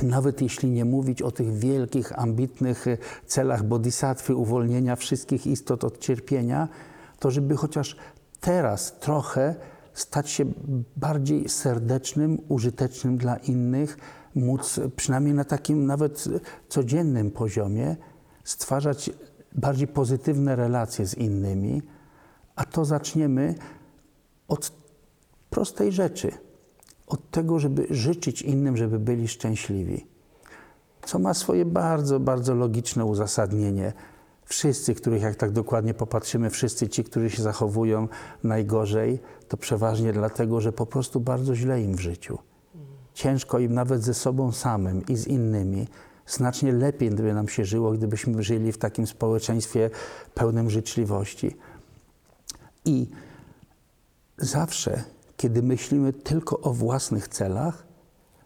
nawet 0.01 0.41
jeśli 0.41 0.69
nie 0.69 0.85
mówić 0.85 1.21
o 1.21 1.31
tych 1.31 1.53
wielkich, 1.57 2.19
ambitnych 2.19 2.87
e, 2.87 2.97
celach 3.25 3.63
bodhisattwy, 3.63 4.35
uwolnienia 4.35 4.95
wszystkich 4.95 5.47
istot 5.47 5.83
od 5.83 5.99
cierpienia, 5.99 6.67
to 7.19 7.31
żeby 7.31 7.55
chociaż 7.55 7.95
teraz 8.43 8.99
trochę 8.99 9.55
stać 9.93 10.29
się 10.29 10.45
bardziej 10.97 11.49
serdecznym, 11.49 12.39
użytecznym 12.49 13.17
dla 13.17 13.37
innych, 13.37 13.97
móc 14.35 14.79
przynajmniej 14.95 15.33
na 15.33 15.43
takim 15.43 15.85
nawet 15.85 16.25
codziennym 16.69 17.31
poziomie 17.31 17.95
stwarzać 18.43 19.09
bardziej 19.55 19.87
pozytywne 19.87 20.55
relacje 20.55 21.07
z 21.07 21.13
innymi, 21.13 21.81
a 22.55 22.65
to 22.65 22.85
zaczniemy 22.85 23.55
od 24.47 24.71
prostej 25.49 25.91
rzeczy, 25.91 26.31
od 27.07 27.31
tego, 27.31 27.59
żeby 27.59 27.87
życzyć 27.89 28.41
innym, 28.41 28.77
żeby 28.77 28.99
byli 28.99 29.27
szczęśliwi. 29.27 30.07
Co 31.05 31.19
ma 31.19 31.33
swoje 31.33 31.65
bardzo, 31.65 32.19
bardzo 32.19 32.55
logiczne 32.55 33.05
uzasadnienie. 33.05 33.93
Wszyscy, 34.45 34.95
których 34.95 35.21
jak 35.21 35.35
tak 35.35 35.51
dokładnie 35.51 35.93
popatrzymy, 35.93 36.49
wszyscy 36.49 36.89
ci, 36.89 37.03
którzy 37.03 37.29
się 37.29 37.43
zachowują 37.43 38.07
najgorzej, 38.43 39.19
to 39.47 39.57
przeważnie 39.57 40.13
dlatego, 40.13 40.61
że 40.61 40.71
po 40.71 40.85
prostu 40.85 41.19
bardzo 41.19 41.55
źle 41.55 41.81
im 41.81 41.95
w 41.95 41.99
życiu. 41.99 42.37
Ciężko 43.13 43.59
im 43.59 43.73
nawet 43.73 44.03
ze 44.03 44.13
sobą 44.13 44.51
samym 44.51 45.05
i 45.07 45.15
z 45.15 45.27
innymi. 45.27 45.87
Znacznie 46.27 46.71
lepiej 46.71 47.09
gdyby 47.09 47.33
nam 47.33 47.47
się 47.47 47.65
żyło, 47.65 47.91
gdybyśmy 47.91 48.43
żyli 48.43 48.71
w 48.71 48.77
takim 48.77 49.07
społeczeństwie 49.07 49.89
pełnym 50.33 50.69
życzliwości. 50.69 51.55
I 52.85 53.09
zawsze, 54.37 55.03
kiedy 55.37 55.61
myślimy 55.61 56.13
tylko 56.13 56.59
o 56.59 56.73
własnych 56.73 57.27
celach, 57.27 57.87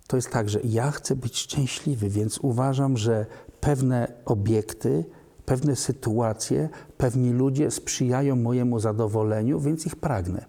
to 0.08 0.16
jest 0.16 0.30
tak, 0.30 0.50
że 0.50 0.60
ja 0.64 0.92
chcę 0.92 1.16
być 1.16 1.38
szczęśliwy, 1.38 2.10
więc 2.10 2.40
uważam, 2.40 2.98
że 2.98 3.26
pewne 3.62 4.14
obiekty, 4.26 5.06
pewne 5.48 5.76
sytuacje, 5.76 6.70
pewni 6.98 7.34
ludzie 7.34 7.72
sprzyjają 7.72 8.36
mojemu 8.36 8.80
zadowoleniu, 8.80 9.60
więc 9.60 9.86
ich 9.86 9.96
pragnę. 9.96 10.46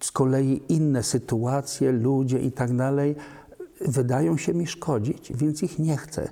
Z 0.00 0.12
kolei 0.12 0.62
inne 0.68 1.02
sytuacje, 1.02 1.92
ludzie 1.92 2.38
i 2.38 2.52
tak 2.52 2.76
dalej 2.76 3.16
wydają 3.80 4.36
się 4.36 4.54
mi 4.54 4.66
szkodzić, 4.66 5.32
więc 5.34 5.62
ich 5.62 5.78
nie 5.78 5.96
chcę. 5.96 6.28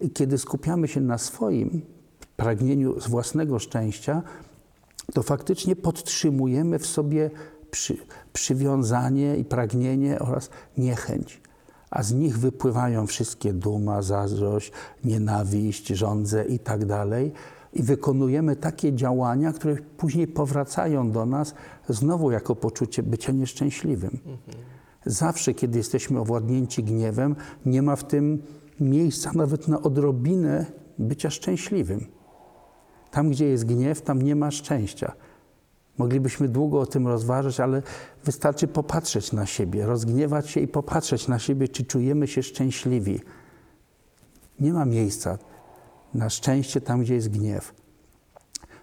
I 0.00 0.10
kiedy 0.10 0.38
skupiamy 0.38 0.88
się 0.88 1.00
na 1.00 1.18
swoim 1.18 1.82
pragnieniu 2.36 3.00
z 3.00 3.08
własnego 3.08 3.58
szczęścia, 3.58 4.22
to 5.14 5.22
faktycznie 5.22 5.76
podtrzymujemy 5.76 6.78
w 6.78 6.86
sobie 6.86 7.30
przy, 7.70 7.96
przywiązanie 8.32 9.36
i 9.36 9.44
pragnienie 9.44 10.18
oraz 10.18 10.50
niechęć. 10.78 11.40
A 11.96 12.02
z 12.02 12.12
nich 12.12 12.38
wypływają 12.38 13.06
wszystkie 13.06 13.52
duma, 13.52 14.02
zazdrość, 14.02 14.72
nienawiść, 15.04 15.88
żądze 15.88 16.44
i 16.44 16.58
tak 16.58 16.84
dalej. 16.84 17.32
I 17.72 17.82
wykonujemy 17.82 18.56
takie 18.56 18.94
działania, 18.94 19.52
które 19.52 19.76
później 19.76 20.26
powracają 20.26 21.10
do 21.10 21.26
nas 21.26 21.54
znowu 21.88 22.30
jako 22.30 22.56
poczucie 22.56 23.02
bycia 23.02 23.32
nieszczęśliwym. 23.32 24.18
Zawsze, 25.06 25.54
kiedy 25.54 25.78
jesteśmy 25.78 26.20
owładnięci 26.20 26.84
gniewem, 26.84 27.36
nie 27.66 27.82
ma 27.82 27.96
w 27.96 28.04
tym 28.04 28.42
miejsca 28.80 29.32
nawet 29.34 29.68
na 29.68 29.82
odrobinę 29.82 30.66
bycia 30.98 31.30
szczęśliwym. 31.30 32.06
Tam, 33.10 33.30
gdzie 33.30 33.46
jest 33.46 33.64
gniew, 33.64 34.02
tam 34.02 34.22
nie 34.22 34.36
ma 34.36 34.50
szczęścia. 34.50 35.12
Moglibyśmy 35.98 36.48
długo 36.48 36.80
o 36.80 36.86
tym 36.86 37.06
rozważać, 37.06 37.60
ale 37.60 37.82
wystarczy 38.24 38.68
popatrzeć 38.68 39.32
na 39.32 39.46
siebie, 39.46 39.86
rozgniewać 39.86 40.50
się 40.50 40.60
i 40.60 40.68
popatrzeć 40.68 41.28
na 41.28 41.38
siebie, 41.38 41.68
czy 41.68 41.84
czujemy 41.84 42.26
się 42.26 42.42
szczęśliwi. 42.42 43.20
Nie 44.60 44.72
ma 44.72 44.84
miejsca 44.84 45.38
na 46.14 46.30
szczęście 46.30 46.80
tam, 46.80 47.00
gdzie 47.00 47.14
jest 47.14 47.30
gniew. 47.30 47.74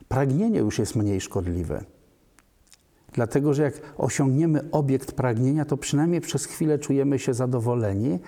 Pragnienie 0.08 0.60
już 0.60 0.80
jest 0.80 0.96
mniej 0.96 1.22
szkodliwe. 1.22 1.84
Dlatego, 3.14 3.54
że 3.54 3.64
jak 3.64 3.82
osiągniemy 3.98 4.72
obiekt 4.72 5.12
pragnienia, 5.12 5.66
to 5.66 5.78
przynajmniej 5.78 6.22
przez 6.22 6.46
chwilę 6.46 6.80
czujemy 6.80 7.20
się 7.20 7.34
zadowoleni, 7.34 8.20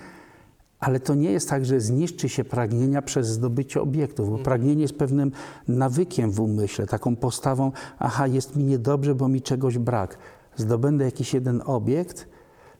ale 0.80 1.00
to 1.00 1.14
nie 1.14 1.32
jest 1.32 1.50
tak, 1.50 1.64
że 1.64 1.80
zniszczy 1.80 2.28
się 2.28 2.44
pragnienia 2.44 3.02
przez 3.02 3.28
zdobycie 3.28 3.80
obiektów, 3.80 4.30
bo 4.30 4.38
pragnienie 4.38 4.82
jest 4.82 4.98
pewnym 4.98 5.32
nawykiem 5.68 6.30
w 6.30 6.40
umyśle, 6.40 6.86
taką 6.86 7.16
postawą, 7.16 7.72
aha, 7.98 8.26
jest 8.26 8.56
mi 8.56 8.64
niedobrze, 8.64 9.14
bo 9.14 9.28
mi 9.28 9.42
czegoś 9.42 9.78
brak. 9.78 10.18
Zdobędę 10.56 11.04
jakiś 11.04 11.34
jeden 11.34 11.62
obiekt, 11.64 12.28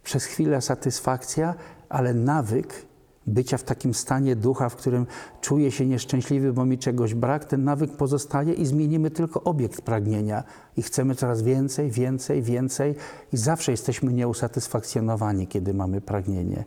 przez 0.03 0.25
chwilę 0.25 0.61
satysfakcja, 0.61 1.55
ale 1.89 2.15
nawyk 2.15 2.87
bycia 3.27 3.59
w 3.59 3.63
takim 3.63 3.95
stanie 3.95 4.37
ducha, 4.37 4.69
w 4.69 4.77
którym 4.77 5.07
czuję 5.41 5.71
się 5.71 5.87
nieszczęśliwy, 5.87 6.53
bo 6.53 6.65
mi 6.65 6.79
czegoś 6.79 7.15
brak, 7.15 7.45
ten 7.45 7.65
nawyk 7.65 7.97
pozostaje 7.97 8.53
i 8.53 8.67
zmienimy 8.67 9.11
tylko 9.11 9.43
obiekt 9.43 9.83
pragnienia. 9.83 10.45
I 10.77 10.83
chcemy 10.83 11.15
coraz 11.15 11.43
więcej, 11.43 11.91
więcej, 11.91 12.43
więcej 12.43 12.95
i 13.33 13.37
zawsze 13.37 13.71
jesteśmy 13.73 14.13
nieusatysfakcjonowani, 14.13 15.47
kiedy 15.47 15.75
mamy 15.75 16.01
pragnienie. 16.01 16.65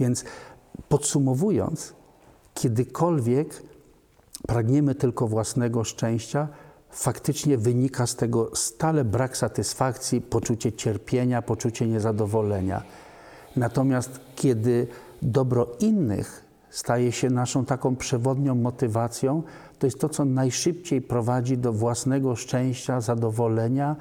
Więc 0.00 0.24
podsumowując, 0.88 1.94
kiedykolwiek 2.54 3.62
pragniemy 4.46 4.94
tylko 4.94 5.28
własnego 5.28 5.84
szczęścia, 5.84 6.48
faktycznie 6.90 7.58
wynika 7.58 8.06
z 8.06 8.16
tego 8.16 8.56
stale 8.56 9.04
brak 9.04 9.36
satysfakcji, 9.36 10.20
poczucie 10.20 10.72
cierpienia, 10.72 11.42
poczucie 11.42 11.86
niezadowolenia. 11.86 12.82
Natomiast 13.56 14.20
kiedy 14.36 14.86
dobro 15.22 15.66
innych 15.80 16.44
staje 16.70 17.12
się 17.12 17.30
naszą 17.30 17.64
taką 17.64 17.96
przewodnią 17.96 18.54
motywacją, 18.54 19.42
to 19.78 19.86
jest 19.86 20.00
to, 20.00 20.08
co 20.08 20.24
najszybciej 20.24 21.02
prowadzi 21.02 21.58
do 21.58 21.72
własnego 21.72 22.36
szczęścia, 22.36 23.00
zadowolenia, 23.00 23.96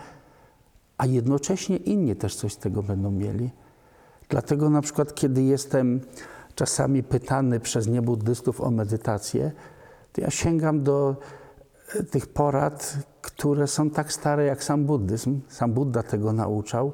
a 0.97 1.05
jednocześnie 1.05 1.77
inni 1.77 2.15
też 2.15 2.35
coś 2.35 2.53
z 2.53 2.57
tego 2.57 2.83
będą 2.83 3.11
mieli. 3.11 3.49
Dlatego 4.29 4.69
na 4.69 4.81
przykład, 4.81 5.15
kiedy 5.15 5.43
jestem 5.43 6.01
czasami 6.55 7.03
pytany 7.03 7.59
przez 7.59 7.87
niebuddystów 7.87 8.61
o 8.61 8.71
medytację, 8.71 9.51
to 10.13 10.21
ja 10.21 10.29
sięgam 10.29 10.83
do 10.83 11.15
e, 11.95 12.03
tych 12.03 12.27
porad, 12.27 12.97
które 13.21 13.67
są 13.67 13.89
tak 13.89 14.13
stare 14.13 14.45
jak 14.45 14.63
sam 14.63 14.85
buddyzm. 14.85 15.41
Sam 15.47 15.73
Buddha 15.73 16.03
tego 16.03 16.33
nauczał. 16.33 16.93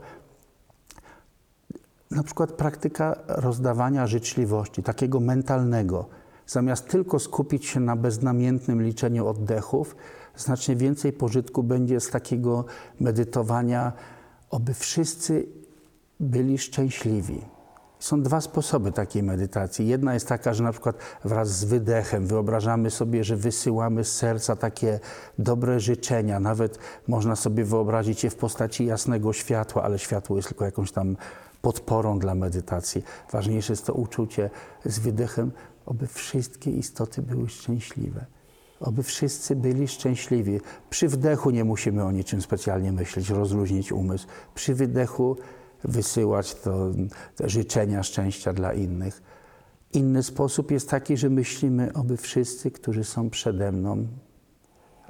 Na 2.12 2.24
przykład 2.24 2.52
praktyka 2.52 3.16
rozdawania 3.28 4.08
życzliwości, 4.08 4.84
takiego 4.84 5.20
mentalnego. 5.20 6.06
Zamiast 6.48 6.88
tylko 6.88 7.20
skupić 7.20 7.66
się 7.66 7.80
na 7.80 7.96
beznamiętnym 7.96 8.82
liczeniu 8.82 9.28
oddechów, 9.28 9.96
znacznie 10.36 10.76
więcej 10.76 11.14
pożytku 11.14 11.64
będzie 11.64 12.00
z 12.00 12.10
takiego 12.10 12.66
medytowania, 13.00 13.94
oby 14.50 14.74
wszyscy 14.74 15.48
byli 16.20 16.58
szczęśliwi. 16.58 17.42
Są 18.00 18.22
dwa 18.22 18.42
sposoby 18.42 18.92
takiej 18.92 19.24
medytacji. 19.24 19.88
Jedna 19.88 20.14
jest 20.14 20.28
taka, 20.28 20.54
że 20.54 20.64
na 20.64 20.72
przykład 20.72 20.98
wraz 21.24 21.50
z 21.50 21.64
wydechem 21.64 22.28
wyobrażamy 22.28 22.92
sobie, 22.92 23.24
że 23.24 23.36
wysyłamy 23.36 24.04
z 24.04 24.16
serca 24.16 24.56
takie 24.56 25.00
dobre 25.40 25.80
życzenia. 25.80 26.40
Nawet 26.40 26.80
można 27.08 27.36
sobie 27.36 27.66
wyobrazić 27.66 28.24
je 28.24 28.30
w 28.30 28.36
postaci 28.36 28.86
jasnego 28.86 29.34
światła, 29.34 29.84
ale 29.84 30.00
światło 30.00 30.36
jest 30.36 30.48
tylko 30.48 30.66
jakąś 30.66 30.92
tam 30.92 31.18
podporą 31.62 32.20
dla 32.20 32.36
medytacji. 32.36 33.04
Ważniejsze 33.32 33.74
jest 33.74 33.86
to 33.86 33.94
uczucie 33.94 34.50
z 34.86 35.00
wydechem, 35.00 35.52
oby 35.86 36.08
wszystkie 36.08 36.72
istoty 36.72 37.22
były 37.22 37.50
szczęśliwe. 37.50 38.26
Oby 38.80 39.04
wszyscy 39.04 39.56
byli 39.56 39.88
szczęśliwi. 39.88 40.60
Przy 40.90 41.08
wdechu 41.08 41.50
nie 41.50 41.64
musimy 41.64 42.04
o 42.04 42.12
niczym 42.12 42.42
specjalnie 42.42 42.92
myśleć, 42.92 43.30
rozluźnić 43.30 43.92
umysł. 43.92 44.28
Przy 44.56 44.76
wydechu 44.76 45.38
wysyłać 45.88 46.56
to, 46.56 46.92
te 47.36 47.50
życzenia 47.50 48.04
szczęścia 48.04 48.54
dla 48.54 48.74
innych. 48.74 49.22
Inny 49.94 50.24
sposób 50.24 50.72
jest 50.72 50.90
taki, 50.90 51.18
że 51.18 51.30
myślimy, 51.30 51.94
oby 51.94 52.18
wszyscy, 52.18 52.72
którzy 52.72 53.04
są 53.04 53.30
przede 53.30 53.72
mną, 53.72 54.08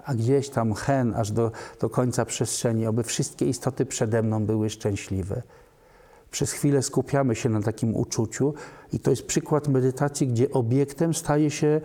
a 0.06 0.14
gdzieś 0.16 0.50
tam 0.50 0.74
hen, 0.74 1.14
aż 1.16 1.32
do, 1.32 1.52
do 1.82 1.90
końca 1.90 2.26
przestrzeni, 2.26 2.88
oby 2.88 3.04
wszystkie 3.04 3.46
istoty 3.46 3.86
przede 3.86 4.24
mną 4.24 4.46
były 4.46 4.70
szczęśliwe. 4.70 5.42
Przez 6.32 6.52
chwilę 6.52 6.82
skupiamy 6.82 7.36
się 7.36 7.50
na 7.50 7.62
takim 7.62 7.96
uczuciu 7.96 8.54
i 8.94 9.00
to 9.00 9.10
jest 9.10 9.26
przykład 9.26 9.68
medytacji, 9.68 10.28
gdzie 10.28 10.52
obiektem 10.52 11.14
staje 11.14 11.52
się 11.52 11.82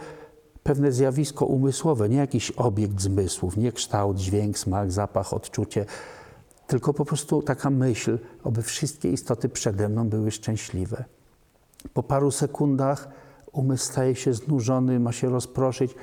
pewne 0.62 0.92
zjawisko 0.92 1.46
umysłowe, 1.46 2.08
nie 2.08 2.16
jakiś 2.16 2.50
obiekt 2.50 3.00
zmysłów, 3.00 3.56
nie 3.56 3.72
kształt, 3.72 4.16
dźwięk, 4.16 4.58
smak, 4.58 4.92
zapach, 4.92 5.34
odczucie, 5.34 5.86
tylko 6.70 6.94
po 6.94 7.04
prostu 7.04 7.42
taka 7.42 7.70
myśl, 7.70 8.18
aby 8.44 8.62
wszystkie 8.62 9.10
istoty 9.10 9.48
przede 9.48 9.88
mną 9.88 10.08
były 10.08 10.30
szczęśliwe. 10.30 11.04
Po 11.94 12.02
paru 12.02 12.30
sekundach 12.30 13.08
umysł 13.52 13.84
staje 13.84 14.16
się 14.16 14.34
znużony, 14.34 15.00
ma 15.00 15.12
się 15.12 15.30
rozproszyć, 15.30 15.94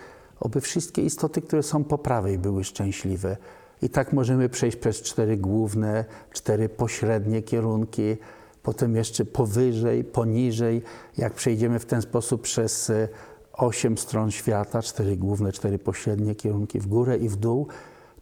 aby 0.41 0.61
wszystkie 0.61 1.01
istoty, 1.01 1.41
które 1.41 1.63
są 1.63 1.83
po 1.83 1.97
prawej, 1.97 2.37
były 2.37 2.63
szczęśliwe. 2.63 3.37
I 3.81 3.89
tak 3.89 4.13
możemy 4.13 4.49
przejść 4.49 4.77
przez 4.77 5.01
cztery 5.01 5.37
główne, 5.37 6.05
cztery 6.31 6.69
pośrednie 6.69 7.41
kierunki. 7.41 8.17
potem 8.63 8.95
jeszcze 8.95 9.25
powyżej, 9.25 10.03
poniżej. 10.03 10.81
Jak 11.17 11.33
przejdziemy 11.33 11.79
w 11.79 11.85
ten 11.85 12.01
sposób 12.01 12.41
przez 12.41 12.89
e, 12.89 13.07
osiem 13.53 13.97
stron 13.97 14.31
świata, 14.31 14.81
cztery 14.81 15.17
główne, 15.17 15.51
cztery 15.51 15.79
pośrednie 15.79 16.35
kierunki 16.35 16.79
w 16.79 16.87
górę 16.87 17.17
i 17.17 17.29
w 17.29 17.35
dół, 17.35 17.67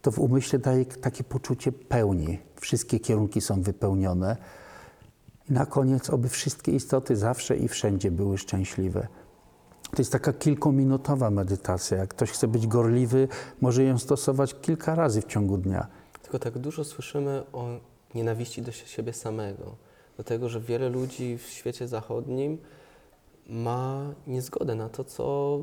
to 0.06 0.10
w 0.10 0.18
umyśle 0.18 0.58
daje 0.58 0.84
takie 0.84 1.24
poczucie 1.24 1.72
pełni. 1.72 2.38
Wszystkie 2.60 3.00
kierunki 3.00 3.40
są 3.40 3.62
wypełnione. 3.62 4.36
I 5.50 5.52
na 5.52 5.66
koniec, 5.66 6.10
oby 6.10 6.28
wszystkie 6.28 6.72
istoty 6.72 7.16
zawsze 7.16 7.56
i 7.56 7.68
wszędzie 7.68 8.10
były 8.10 8.38
szczęśliwe. 8.38 9.08
To 9.90 9.96
jest 9.98 10.12
taka 10.12 10.32
kilkuminutowa 10.32 11.30
medytacja. 11.30 11.98
Jak 11.98 12.08
ktoś 12.08 12.30
chce 12.30 12.48
być 12.48 12.66
gorliwy, 12.66 13.28
może 13.60 13.84
ją 13.84 13.98
stosować 13.98 14.54
kilka 14.60 14.94
razy 14.94 15.22
w 15.22 15.24
ciągu 15.24 15.58
dnia. 15.58 15.86
Tylko 16.22 16.38
tak 16.38 16.58
dużo 16.58 16.84
słyszymy 16.84 17.42
o 17.52 17.68
nienawiści 18.14 18.62
do 18.62 18.72
siebie 18.72 19.12
samego. 19.12 19.76
Do 20.16 20.24
tego, 20.24 20.48
że 20.48 20.60
wiele 20.60 20.88
ludzi 20.88 21.38
w 21.38 21.46
świecie 21.46 21.88
zachodnim 21.88 22.58
ma 23.46 24.14
niezgodę 24.26 24.74
na 24.74 24.88
to, 24.88 25.04
co, 25.04 25.58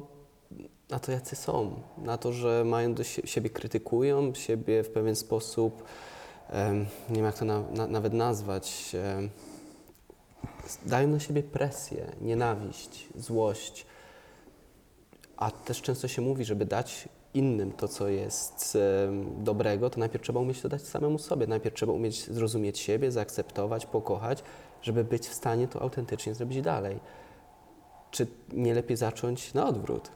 na 0.89 0.99
to, 0.99 1.11
jacy 1.11 1.35
są. 1.35 1.81
Na 1.97 2.17
to, 2.17 2.33
że 2.33 2.63
mają 2.65 2.93
do 2.93 3.03
sie- 3.03 3.27
siebie 3.27 3.49
krytykują, 3.49 4.33
siebie 4.33 4.83
w 4.83 4.89
pewien 4.89 5.15
sposób, 5.15 5.83
nie 7.09 7.15
wiem 7.15 7.25
jak 7.25 7.37
to 7.37 7.45
na, 7.45 7.61
na, 7.61 7.87
nawet 7.87 8.13
nazwać, 8.13 8.95
dają 10.85 11.07
na 11.07 11.19
siebie 11.19 11.43
presję, 11.43 12.11
nienawiść, 12.21 13.07
złość. 13.15 13.85
A 15.37 15.51
też 15.51 15.81
często 15.81 16.07
się 16.07 16.21
mówi, 16.21 16.45
żeby 16.45 16.65
dać 16.65 17.09
innym 17.33 17.71
to, 17.71 17.87
co 17.87 18.07
jest 18.07 18.77
dobrego, 19.37 19.89
to 19.89 19.99
najpierw 19.99 20.23
trzeba 20.23 20.39
umieć 20.39 20.61
to 20.61 20.69
dać 20.69 20.81
samemu 20.81 21.19
sobie. 21.19 21.47
Najpierw 21.47 21.75
trzeba 21.75 21.93
umieć 21.93 22.25
zrozumieć 22.25 22.79
siebie, 22.79 23.11
zaakceptować, 23.11 23.85
pokochać, 23.85 24.43
żeby 24.81 25.03
być 25.03 25.27
w 25.27 25.33
stanie 25.33 25.67
to 25.67 25.81
autentycznie 25.81 26.33
zrobić 26.33 26.61
dalej. 26.61 26.99
Czy 28.11 28.27
nie 28.51 28.73
lepiej 28.73 28.97
zacząć 28.97 29.53
na 29.53 29.67
odwrót? 29.67 30.11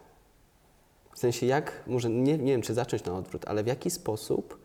W 1.18 1.20
sensie 1.20 1.46
jak, 1.46 1.84
może 1.88 2.10
nie, 2.10 2.38
nie 2.38 2.52
wiem, 2.52 2.62
czy 2.62 2.74
zacząć 2.74 3.04
na 3.04 3.18
odwrót, 3.18 3.46
ale 3.48 3.64
w 3.64 3.68
jaki 3.68 3.90
sposób 3.90 4.60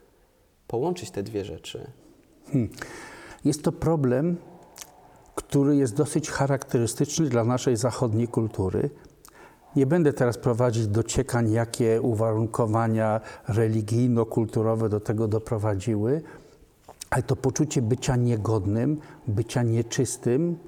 połączyć 0.66 1.10
te 1.10 1.22
dwie 1.22 1.44
rzeczy? 1.44 1.90
Jest 3.44 3.62
to 3.62 3.72
problem, 3.72 4.36
który 5.34 5.76
jest 5.76 5.94
dosyć 5.94 6.30
charakterystyczny 6.30 7.28
dla 7.28 7.44
naszej 7.44 7.76
zachodniej 7.76 8.28
kultury. 8.28 8.90
Nie 9.76 9.86
będę 9.86 10.12
teraz 10.12 10.38
prowadzić 10.38 10.86
dociekań, 10.86 11.52
jakie 11.52 12.02
uwarunkowania 12.02 13.20
religijno-kulturowe 13.48 14.88
do 14.88 15.00
tego 15.00 15.28
doprowadziły, 15.28 16.22
ale 17.10 17.22
to 17.22 17.36
poczucie 17.36 17.82
bycia 17.82 18.16
niegodnym, 18.16 19.00
bycia 19.26 19.62
nieczystym, 19.62 20.58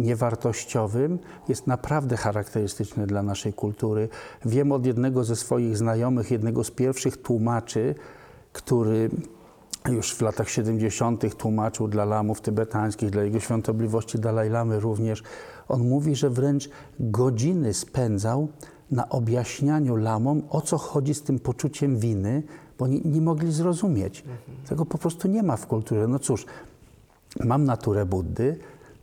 niewartościowym 0.00 1.18
jest 1.48 1.66
naprawdę 1.66 2.16
charakterystyczne 2.16 3.06
dla 3.06 3.22
naszej 3.22 3.52
kultury. 3.52 4.08
Wiem 4.44 4.72
od 4.72 4.86
jednego 4.86 5.24
ze 5.24 5.36
swoich 5.36 5.76
znajomych, 5.76 6.30
jednego 6.30 6.64
z 6.64 6.70
pierwszych 6.70 7.16
tłumaczy, 7.16 7.94
który 8.52 9.10
już 9.88 10.14
w 10.14 10.20
latach 10.22 10.50
70. 10.50 11.36
tłumaczył 11.36 11.88
dla 11.88 12.04
lamów 12.04 12.40
tybetańskich, 12.40 13.10
dla 13.10 13.22
jego 13.22 13.40
świątobliwości 13.40 14.18
Dalaj 14.18 14.50
Lamy 14.50 14.80
również. 14.80 15.22
On 15.68 15.88
mówi, 15.88 16.14
że 16.14 16.30
wręcz 16.30 16.70
godziny 17.00 17.74
spędzał 17.74 18.48
na 18.90 19.08
objaśnianiu 19.08 19.96
lamom, 19.96 20.42
o 20.50 20.60
co 20.60 20.78
chodzi 20.78 21.14
z 21.14 21.22
tym 21.22 21.38
poczuciem 21.38 21.98
winy, 21.98 22.42
bo 22.78 22.86
nie, 22.86 23.00
nie 23.00 23.20
mogli 23.20 23.52
zrozumieć. 23.52 24.24
Tego 24.68 24.86
po 24.86 24.98
prostu 24.98 25.28
nie 25.28 25.42
ma 25.42 25.56
w 25.56 25.66
kulturze. 25.66 26.08
No 26.08 26.18
cóż, 26.18 26.46
mam 27.44 27.64
naturę 27.64 28.06
Buddy, 28.06 28.56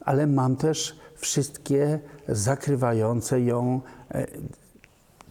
ale 0.08 0.28
mam 0.28 0.55
też 0.55 0.99
wszystkie 1.16 1.99
zakrywające 2.28 3.41
ją 3.41 3.82
e, 4.12 4.28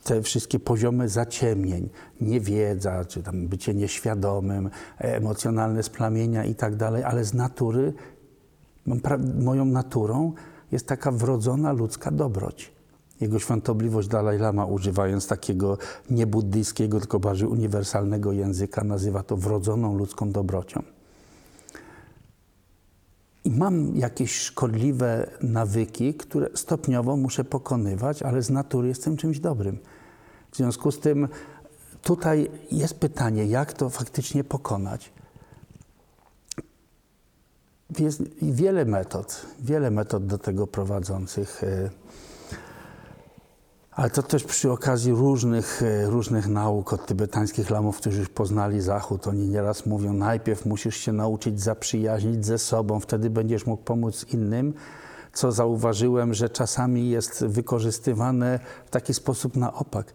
te 0.05 0.23
wszystkie 0.23 0.61
poziomy 0.61 1.09
zaciemnień, 1.09 1.89
niewiedza, 2.21 3.05
czy 3.05 3.23
tam 3.23 3.49
bycie 3.49 3.75
nieświadomym, 3.75 4.67
e, 4.67 5.17
emocjonalne 5.17 5.83
splamienia 5.83 6.45
i 6.45 6.55
tak 6.55 6.77
dalej, 6.77 7.05
ale 7.05 7.25
z 7.25 7.35
natury, 7.35 7.93
moją 9.39 9.65
naturą 9.65 10.33
jest 10.73 10.87
taka 10.87 11.13
wrodzona 11.13 11.73
ludzka 11.73 12.11
dobroć. 12.11 12.73
Jego 13.21 13.39
świątobliwość 13.39 14.09
Dalaj 14.09 14.39
Lama, 14.39 14.67
używając 14.67 15.27
takiego 15.27 15.79
niebuddyjskiego, 16.11 17.01
tylko 17.01 17.21
bardziej 17.21 17.49
uniwersalnego 17.49 18.33
języka, 18.33 18.85
nazywa 18.85 19.23
to 19.23 19.37
wrodzoną 19.37 19.97
ludzką 19.99 20.33
dobrocią. 20.33 20.96
I 23.47 23.51
mam 23.51 23.97
jakieś 23.97 24.41
szkodliwe 24.41 25.31
nawyki, 25.41 26.15
które 26.15 26.49
stopniowo 26.55 27.17
muszę 27.17 27.45
pokonywać, 27.45 28.23
ale 28.23 28.43
z 28.43 28.51
natury 28.51 28.89
jestem 28.89 29.17
czymś 29.17 29.41
dobrym. 29.41 29.79
W 30.51 30.57
związku 30.57 30.93
z 30.93 31.01
tym 31.01 31.29
tutaj 32.03 32.51
jest 32.73 32.95
pytanie, 32.95 33.47
jak 33.47 33.73
to 33.73 33.91
faktycznie 33.91 34.45
pokonać. 34.45 35.13
Jest 37.99 38.23
wiele 38.43 38.85
metod, 38.85 39.47
wiele 39.61 39.91
metod 39.91 40.27
do 40.27 40.39
tego 40.39 40.67
prowadzących. 40.67 41.63
Ale 43.97 44.11
to 44.11 44.23
też 44.23 44.45
przy 44.45 44.73
okazji 44.73 45.13
różnych, 45.13 45.83
e, 45.83 46.07
różnych 46.07 46.49
nauk 46.49 46.93
od 46.93 47.07
tybetańskich 47.07 47.71
lamów, 47.71 47.97
którzy 47.97 48.19
już 48.19 48.29
poznali 48.29 48.81
Zachód. 48.81 49.27
Oni 49.27 49.49
nieraz 49.49 49.87
mówią, 49.87 50.13
najpierw 50.13 50.67
musisz 50.67 50.97
się 50.97 51.13
nauczyć 51.13 51.61
zaprzyjaźnić 51.61 52.47
ze 52.47 52.59
sobą, 52.59 53.01
wtedy 53.01 53.31
będziesz 53.31 53.67
mógł 53.67 53.83
pomóc 53.83 54.27
innym. 54.33 54.75
Co 55.33 55.53
zauważyłem, 55.53 56.35
że 56.35 56.49
czasami 56.49 57.11
jest 57.11 57.45
wykorzystywane 57.47 58.61
w 58.87 58.91
taki 58.91 59.15
sposób 59.15 59.57
na 59.57 59.75
opak, 59.75 60.15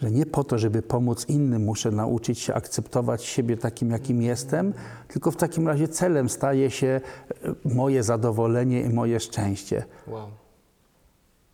że 0.00 0.10
nie 0.10 0.26
po 0.26 0.44
to, 0.44 0.58
żeby 0.58 0.82
pomóc 0.82 1.28
innym, 1.28 1.64
muszę 1.64 1.90
nauczyć 1.90 2.38
się 2.38 2.54
akceptować 2.54 3.24
siebie 3.24 3.56
takim, 3.56 3.90
jakim 3.90 4.22
jestem, 4.22 4.74
tylko 5.08 5.30
w 5.30 5.36
takim 5.36 5.68
razie 5.68 5.88
celem 5.88 6.28
staje 6.28 6.70
się 6.70 7.00
e, 7.44 7.74
moje 7.74 8.02
zadowolenie 8.02 8.80
i 8.80 8.88
moje 8.88 9.20
szczęście. 9.20 9.84
Wow. 10.06 10.28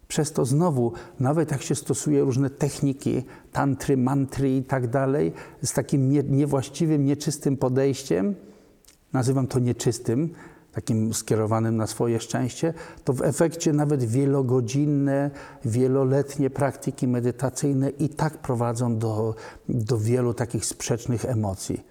Przez 0.09 0.33
to 0.33 0.45
znowu, 0.45 0.93
nawet 1.21 1.51
jak 1.51 1.63
się 1.63 1.75
stosuje 1.75 2.21
różne 2.21 2.51
techniki, 2.51 3.25
tantry, 3.53 3.97
mantry 3.97 4.57
i 4.57 4.63
tak 4.63 4.87
dalej, 4.87 5.33
z 5.63 5.73
takim 5.73 6.11
nie, 6.11 6.23
niewłaściwym, 6.23 7.05
nieczystym 7.05 7.57
podejściem, 7.57 8.35
nazywam 9.13 9.47
to 9.47 9.59
nieczystym, 9.59 10.35
takim 10.73 11.15
skierowanym 11.15 11.77
na 11.77 11.87
swoje 11.87 12.21
szczęście, 12.21 12.75
to 13.05 13.13
w 13.13 13.23
efekcie 13.23 13.73
nawet 13.73 14.05
wielogodzinne, 14.05 15.31
wieloletnie 15.65 16.51
praktyki 16.51 17.09
medytacyjne 17.09 17.91
i 17.91 18.09
tak 18.09 18.39
prowadzą 18.39 18.99
do, 18.99 19.35
do 19.69 19.99
wielu 19.99 20.35
takich 20.35 20.67
sprzecznych 20.67 21.25
emocji. 21.25 21.85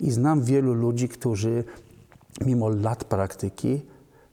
I 0.00 0.10
znam 0.10 0.42
wielu 0.42 0.74
ludzi, 0.74 1.08
którzy 1.08 1.64
mimo 2.46 2.68
lat 2.68 3.04
praktyki 3.04 3.82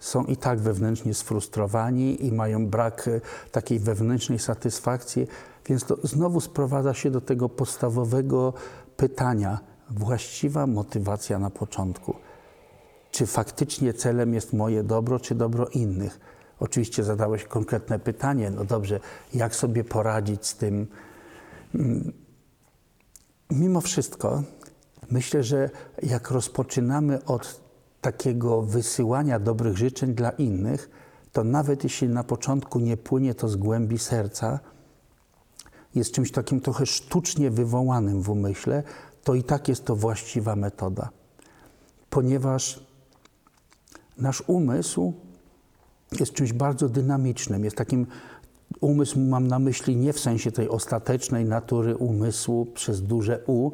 są 0.06 0.26
i 0.26 0.38
tak 0.38 0.60
wewnętrznie 0.60 1.14
sfrustrowani 1.14 2.26
i 2.26 2.32
mają 2.32 2.68
brak 2.68 3.08
e, 3.08 3.22
takiej 3.51 3.80
wewnętrznej 3.80 4.39
satysfakcji, 4.39 5.28
więc 5.66 5.84
to 5.84 5.97
znowu 6.03 6.41
sprowadza 6.41 6.93
się 6.93 7.12
do 7.12 7.22
tego 7.22 7.49
podstawowego 7.49 8.53
pytania: 8.97 9.60
właściwa 9.89 10.68
motywacja 10.68 11.39
na 11.39 11.49
początku. 11.49 12.16
Czy 13.12 13.26
faktycznie 13.26 13.93
celem 13.93 14.34
jest 14.34 14.53
moje 14.53 14.84
dobro, 14.84 15.20
czy 15.20 15.36
dobro 15.36 15.68
innych? 15.68 16.20
Oczywiście 16.60 17.03
zadałeś 17.03 17.43
konkretne 17.43 17.99
pytanie, 17.99 18.51
no 18.51 18.66
dobrze, 18.66 18.99
jak 19.34 19.56
sobie 19.56 19.84
poradzić 19.84 20.47
z 20.47 20.56
tym? 20.56 20.88
Mm, 21.76 22.14
Mimo 23.51 23.82
wszystko, 23.82 24.43
myślę, 25.12 25.43
że 25.43 25.70
jak 26.03 26.32
rozpoczynamy 26.32 27.26
od 27.26 27.64
takiego 28.06 28.62
wysyłania 28.62 29.39
dobrych 29.39 29.78
życzeń 29.78 30.14
dla 30.14 30.30
innych, 30.30 30.89
to 31.32 31.43
nawet 31.43 31.84
jeśli 31.84 32.10
na 32.10 32.24
początku 32.24 32.80
nie 32.80 32.97
płynie 32.97 33.36
to 33.36 33.49
z 33.49 33.56
głębi 33.56 33.97
serca, 33.97 34.60
jest 35.95 36.12
czymś 36.12 36.32
takim 36.32 36.62
trochę 36.62 36.86
sztucznie 36.86 37.51
wywołanym 37.51 38.22
w 38.22 38.30
umyśle, 38.30 38.84
to 39.24 39.36
i 39.36 39.43
tak 39.43 39.68
jest 39.68 39.86
to 39.86 39.95
właściwa 39.95 40.56
metoda. 40.56 41.10
Ponieważ 42.10 42.86
nasz 44.18 44.43
umysł 44.47 45.14
jest 46.20 46.34
czymś 46.34 46.53
bardzo 46.53 46.89
dynamicznym, 46.89 47.64
jest 47.64 47.76
takim 47.76 48.08
umysł 48.82 49.20
mam 49.20 49.47
na 49.47 49.60
myśli 49.60 49.95
nie 49.95 50.14
w 50.14 50.20
sensie 50.20 50.51
tej 50.51 50.70
ostatecznej 50.70 51.45
natury 51.45 51.95
umysłu 51.97 52.66
przez 52.66 53.01
duże 53.01 53.39
U, 53.47 53.72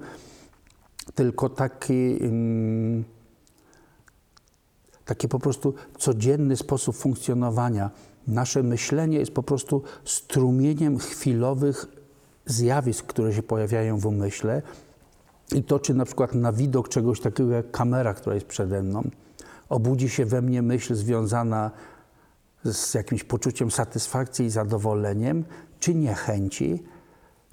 tylko 1.15 1.49
taki, 1.49 2.17
mm, 2.21 3.03
taki 5.05 5.27
po 5.27 5.39
prostu 5.39 5.73
codzienny 5.97 6.57
sposób 6.57 6.95
funkcjonowania. 6.95 7.89
Nasze 8.27 8.63
myślenie 8.63 9.17
jest 9.17 9.31
po 9.31 9.43
prostu 9.43 9.83
strumieniem 10.05 10.97
chwilowych 10.99 11.85
zjawisk, 12.45 13.05
które 13.05 13.33
się 13.33 13.43
pojawiają 13.43 13.97
w 13.97 14.05
umyśle. 14.05 14.61
I 15.55 15.63
to, 15.63 15.79
czy 15.79 15.93
na 15.93 16.05
przykład 16.05 16.35
na 16.35 16.51
widok 16.51 16.89
czegoś 16.89 17.19
takiego 17.19 17.51
jak 17.51 17.71
kamera, 17.71 18.13
która 18.13 18.35
jest 18.35 18.47
przede 18.47 18.83
mną, 18.83 19.09
obudzi 19.69 20.09
się 20.09 20.25
we 20.25 20.41
mnie 20.41 20.61
myśl 20.61 20.95
związana 20.95 21.71
z 22.65 22.93
jakimś 22.93 23.23
poczuciem 23.23 23.71
satysfakcji 23.71 24.45
i 24.45 24.49
zadowoleniem, 24.49 25.43
czy 25.79 25.95
niechęci, 25.95 26.83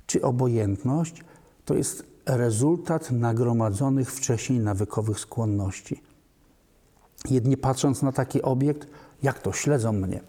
czy 0.07 0.23
obojętność, 0.23 1.25
to 1.65 1.75
jest 1.75 2.05
rezultat 2.27 3.11
nagromadzonych 3.11 4.13
wcześniej 4.13 4.61
nawykowych 4.61 5.21
skłonności. 5.21 6.03
Jedni 7.31 7.57
patrząc 7.57 8.03
na 8.03 8.13
taki 8.13 8.43
obiekt, 8.43 8.89
jak 9.23 9.39
to 9.39 9.53
śledzą 9.53 9.93
mnie. 9.93 10.21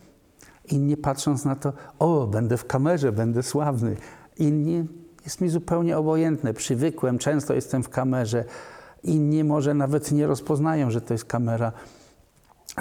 Inni 0.66 0.98
patrząc 0.98 1.46
na 1.46 1.56
to, 1.56 1.74
o, 2.00 2.28
będę 2.28 2.58
w 2.58 2.66
kamerze, 2.66 3.12
będę 3.12 3.44
sławny. 3.44 3.96
Inni 4.38 4.88
jest 5.26 5.42
mi 5.42 5.50
zupełnie 5.50 5.98
obojętne, 5.98 6.54
przywykłem, 6.54 7.18
często 7.18 7.54
jestem 7.54 7.84
w 7.84 7.90
kamerze. 7.90 8.46
Inni 9.04 9.44
może 9.44 9.74
nawet 9.74 10.12
nie 10.12 10.28
rozpoznają, 10.28 10.92
że 10.92 11.02
to 11.02 11.14
jest 11.14 11.26
kamera. 11.26 11.72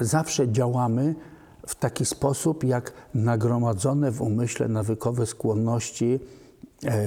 Zawsze 0.00 0.52
działamy 0.52 1.14
w 1.66 1.74
taki 1.74 2.06
sposób, 2.06 2.64
jak 2.64 2.92
nagromadzone 3.14 4.10
w 4.10 4.22
umyśle 4.22 4.68
nawykowe 4.68 5.26
skłonności 5.26 6.20
e, 6.84 6.98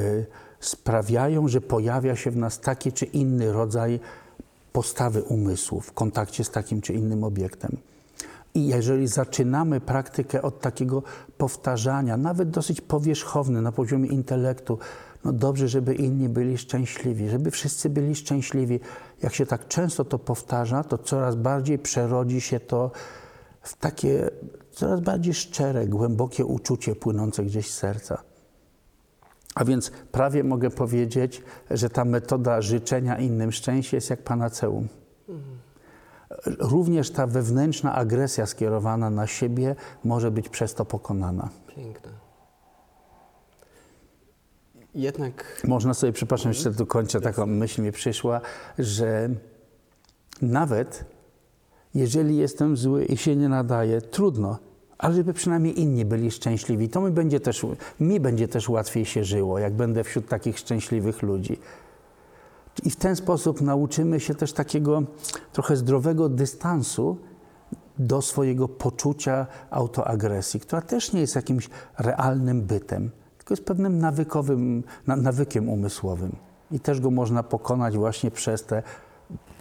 sprawiają, 0.60 1.48
że 1.48 1.62
pojawia 1.62 2.16
się 2.16 2.32
w 2.32 2.38
nas 2.38 2.60
taki 2.60 2.92
czy 2.92 3.06
inny 3.06 3.54
rodzaj 3.54 4.00
postawy 4.74 5.24
umysłu 5.24 5.82
w 5.82 5.94
kontakcie 5.94 6.44
z 6.44 6.50
takim 6.50 6.82
czy 6.82 6.94
innym 6.94 7.24
obiektem. 7.24 7.78
I 8.54 8.68
jeżeli 8.68 9.08
zaczynamy 9.08 9.80
praktykę 9.80 10.42
od 10.42 10.60
takiego 10.60 11.04
powtarzania, 11.38 12.18
nawet 12.18 12.50
dosyć 12.50 12.82
powierzchowne 12.82 13.62
na 13.62 13.72
poziomie 13.72 14.10
intelektu, 14.10 14.80
no 15.26 15.34
dobrze, 15.34 15.68
żeby 15.68 15.96
inni 15.96 16.30
byli 16.30 16.58
szczęśliwi, 16.58 17.30
żeby 17.30 17.52
wszyscy 17.52 17.90
byli 17.90 18.16
szczęśliwi. 18.16 18.80
Jak 19.24 19.34
się 19.34 19.46
tak 19.46 19.68
często 19.68 20.06
to 20.06 20.20
powtarza, 20.20 20.84
to 20.84 20.98
coraz 20.98 21.36
bardziej 21.36 21.80
przerodzi 21.80 22.42
się 22.42 22.60
to 22.60 22.92
w 23.62 23.76
takie 23.78 24.30
coraz 24.72 25.00
bardziej 25.00 25.34
szczere, 25.34 25.88
głębokie 25.88 26.46
uczucie 26.46 26.96
płynące 26.96 27.44
gdzieś 27.44 27.72
z 27.72 27.78
serca. 27.78 28.31
A 29.56 29.66
więc 29.66 29.92
prawie 30.12 30.44
mogę 30.44 30.70
powiedzieć, 30.70 31.44
że 31.72 31.90
ta 31.90 32.06
metoda 32.06 32.62
życzenia 32.62 33.18
innym 33.18 33.52
szczęścia 33.52 33.98
jest 33.98 34.10
jak 34.10 34.24
panaceum. 34.24 34.88
Również 36.60 37.12
ta 37.12 37.28
wewnętrzna 37.28 37.96
agresja 37.96 38.46
skierowana 38.46 39.10
na 39.10 39.28
siebie 39.28 39.76
może 40.04 40.32
być 40.32 40.50
przez 40.50 40.74
to 40.74 40.86
pokonana. 40.86 41.50
Piękne. 41.76 42.12
Jednak 44.96 45.62
Można 45.68 45.94
sobie, 45.94 46.14
przepraszam, 46.14 46.52
jeszcze 46.52 46.74
tu 46.74 46.86
kończę, 46.86 47.22
taką 47.22 47.46
myśl 47.46 47.82
mi 47.82 47.92
przyszła, 47.92 48.42
że 48.80 49.30
nawet 50.42 51.06
jeżeli 51.94 52.38
jestem 52.38 52.78
zły 52.78 53.06
i 53.06 53.18
się 53.18 53.36
nie 53.36 53.50
nadaje, 53.50 54.02
trudno, 54.02 54.58
ale 55.02 55.16
żeby 55.16 55.34
przynajmniej 55.34 55.82
inni 55.82 56.06
byli 56.06 56.32
szczęśliwi, 56.32 56.90
to 56.90 57.02
mi 57.02 57.12
będzie 57.12 57.40
też, 57.40 57.66
mi 58.00 58.20
będzie 58.20 58.48
też 58.48 58.70
łatwiej 58.70 59.06
się 59.06 59.24
żyło, 59.24 59.60
jak 59.60 59.74
będę 59.74 60.04
wśród 60.04 60.28
takich 60.28 60.60
szczęśliwych 60.60 61.22
ludzi. 61.22 61.60
I 62.84 62.90
w 62.90 62.96
ten 62.96 63.16
sposób 63.16 63.62
nauczymy 63.62 64.20
się 64.20 64.36
też 64.36 64.54
takiego 64.54 65.04
trochę 65.52 65.76
zdrowego 65.76 66.30
dystansu 66.30 67.18
do 68.00 68.22
swojego 68.22 68.68
poczucia 68.68 69.48
autoagresji, 69.70 70.60
która 70.60 70.82
też 70.82 71.14
nie 71.14 71.22
jest 71.22 71.36
jakimś 71.36 71.70
realnym 72.00 72.62
bytem, 72.62 73.12
tylko 73.38 73.54
jest 73.54 73.66
pewnym 73.66 74.00
nawykowym, 74.00 74.84
na, 75.08 75.16
nawykiem 75.16 75.70
umysłowym. 75.70 76.36
I 76.72 76.80
też 76.80 77.00
go 77.00 77.12
można 77.12 77.44
pokonać 77.44 77.98
właśnie 77.98 78.32
przez 78.32 78.64
te 78.64 78.84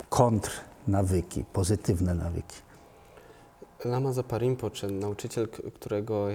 kontrnawyki, 0.08 1.44
pozytywne 1.52 2.14
nawyki. 2.14 2.56
Lama 3.84 4.12
Zopa 4.12 4.38
Rinpoche, 4.38 4.86
nauczyciel, 4.86 5.48
którego 5.48 6.28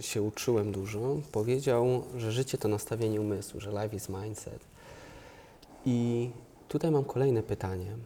się 0.00 0.22
uczyłem 0.22 0.72
dużo, 0.72 1.16
powiedział, 1.32 2.02
że 2.16 2.32
życie 2.32 2.58
to 2.58 2.68
nastawienie 2.68 3.20
umysłu, 3.20 3.60
że 3.60 3.70
life 3.70 3.96
is 3.96 4.08
mindset. 4.08 4.64
I 5.86 6.30
tutaj 6.68 6.90
mam 6.90 7.04
kolejne 7.04 7.42
pytanie, 7.42 7.96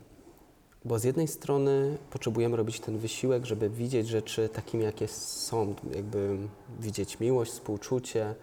bo 0.84 0.98
z 0.98 1.04
jednej 1.04 1.28
strony 1.28 1.98
potrzebujemy 2.10 2.56
robić 2.56 2.80
ten 2.80 2.98
wysiłek, 2.98 3.46
żeby 3.46 3.70
widzieć 3.70 4.08
rzeczy 4.08 4.48
takimi, 4.48 4.84
jakie 4.84 5.08
są, 5.08 5.74
jakby 5.94 6.36
widzieć 6.80 7.20
miłość, 7.20 7.52
współczucie, 7.52 8.34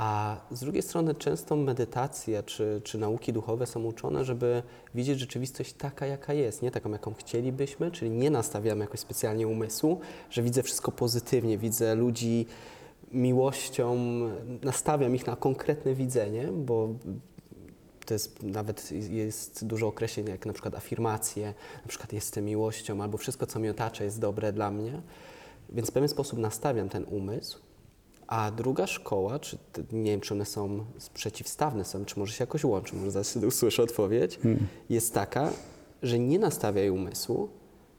a 0.00 0.36
z 0.50 0.60
drugiej 0.60 0.82
strony 0.82 1.14
często 1.14 1.56
medytacja 1.56 2.42
czy, 2.42 2.80
czy 2.84 2.98
nauki 2.98 3.32
duchowe 3.32 3.66
są 3.66 3.84
uczone, 3.84 4.24
żeby 4.24 4.62
widzieć 4.94 5.20
rzeczywistość 5.20 5.72
taka, 5.72 6.06
jaka 6.06 6.32
jest, 6.32 6.62
nie 6.62 6.70
taką, 6.70 6.90
jaką 6.90 7.14
chcielibyśmy, 7.14 7.90
czyli 7.90 8.10
nie 8.10 8.30
nastawiamy 8.30 8.84
jakoś 8.84 9.00
specjalnie 9.00 9.48
umysłu, 9.48 10.00
że 10.30 10.42
widzę 10.42 10.62
wszystko 10.62 10.92
pozytywnie, 10.92 11.58
widzę 11.58 11.94
ludzi 11.94 12.46
miłością, 13.12 13.96
nastawiam 14.62 15.14
ich 15.14 15.26
na 15.26 15.36
konkretne 15.36 15.94
widzenie, 15.94 16.48
bo 16.52 16.88
to 18.06 18.14
jest 18.14 18.42
nawet 18.42 18.92
jest 19.10 19.66
dużo 19.66 19.86
określeń, 19.86 20.28
jak 20.28 20.46
na 20.46 20.52
przykład 20.52 20.74
afirmacje, 20.74 21.54
na 21.82 21.88
przykład 21.88 22.12
jestem 22.12 22.44
miłością, 22.44 23.02
albo 23.02 23.18
wszystko, 23.18 23.46
co 23.46 23.58
mnie 23.58 23.70
otacza, 23.70 24.04
jest 24.04 24.20
dobre 24.20 24.52
dla 24.52 24.70
mnie. 24.70 25.02
Więc 25.70 25.90
w 25.90 25.92
pewien 25.92 26.08
sposób 26.08 26.38
nastawiam 26.38 26.88
ten 26.88 27.04
umysł. 27.04 27.69
A 28.30 28.50
druga 28.50 28.86
szkoła, 28.86 29.38
czy 29.38 29.58
te, 29.72 29.82
nie 29.92 30.10
wiem, 30.10 30.20
czy 30.20 30.34
one 30.34 30.44
są 30.44 30.84
przeciwstawne, 31.14 31.84
są, 31.84 32.04
czy 32.04 32.18
może 32.18 32.32
się 32.32 32.42
jakoś 32.42 32.64
łączą, 32.64 32.96
może 32.96 33.10
zaraz 33.10 33.36
usłyszę 33.36 33.82
odpowiedź, 33.82 34.38
jest 34.90 35.14
taka, 35.14 35.50
że 36.02 36.18
nie 36.18 36.38
nastawiaj 36.38 36.90
umysłu, 36.90 37.48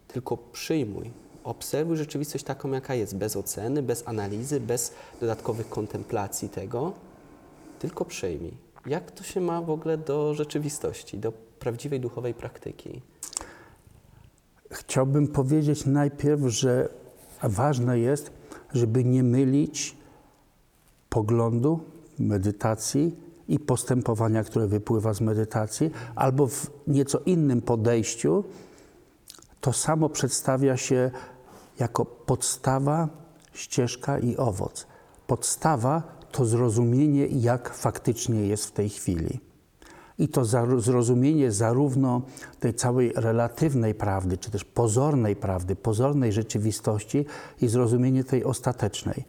tylko 0.08 0.38
przyjmuj. 0.38 1.12
Obserwuj 1.44 1.98
rzeczywistość 1.98 2.44
taką, 2.44 2.72
jaka 2.72 2.96
jest, 2.96 3.16
bez 3.16 3.36
oceny, 3.36 3.84
bez 3.84 4.08
analizy, 4.08 4.60
bez 4.60 4.94
dodatkowych 5.20 5.70
kontemplacji 5.70 6.50
tego, 6.50 6.94
tylko 7.80 8.06
przyjmij. 8.06 8.54
Jak 8.86 9.12
to 9.12 9.24
się 9.24 9.42
ma 9.42 9.62
w 9.62 9.70
ogóle 9.70 9.98
do 9.98 10.34
rzeczywistości, 10.34 11.18
do 11.18 11.32
prawdziwej 11.32 12.00
duchowej 12.00 12.34
praktyki? 12.34 13.02
Chciałbym 14.72 15.28
powiedzieć 15.28 15.86
najpierw, 15.86 16.42
że 16.42 16.90
ważne 17.44 18.00
jest, 18.00 18.32
żeby 18.74 19.04
nie 19.04 19.24
mylić 19.24 20.01
poglądu, 21.12 21.80
medytacji 22.20 23.16
i 23.48 23.60
postępowania, 23.60 24.44
które 24.44 24.68
wypływa 24.68 25.14
z 25.14 25.22
medytacji, 25.22 25.92
albo 26.16 26.48
w 26.48 26.72
nieco 26.88 27.20
innym 27.26 27.62
podejściu 27.62 28.44
to 29.62 29.74
samo 29.74 30.10
przedstawia 30.10 30.78
się 30.78 31.12
jako 31.80 32.06
podstawa, 32.06 33.10
ścieżka 33.54 34.20
i 34.20 34.38
owoc. 34.38 34.88
Podstawa 35.28 36.04
to 36.32 36.46
zrozumienie, 36.46 37.28
jak 37.28 37.74
faktycznie 37.74 38.48
jest 38.48 38.66
w 38.66 38.72
tej 38.72 38.90
chwili. 38.90 39.40
I 40.20 40.28
to 40.28 40.46
zrozumienie 40.80 41.52
zarówno 41.52 42.22
tej 42.60 42.74
całej 42.74 43.14
relatywnej 43.16 43.96
prawdy, 43.96 44.38
czy 44.38 44.52
też 44.52 44.64
pozornej 44.64 45.36
prawdy, 45.36 45.76
pozornej 45.76 46.32
rzeczywistości 46.32 47.26
i 47.62 47.68
zrozumienie 47.68 48.24
tej 48.24 48.44
ostatecznej. 48.44 49.26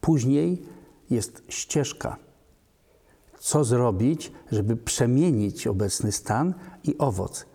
Później 0.00 0.62
jest 1.10 1.42
ścieżka. 1.48 2.16
Co 3.38 3.64
zrobić, 3.64 4.32
żeby 4.52 4.76
przemienić 4.76 5.66
obecny 5.66 6.12
stan 6.12 6.54
i 6.84 6.98
owoc. 6.98 7.46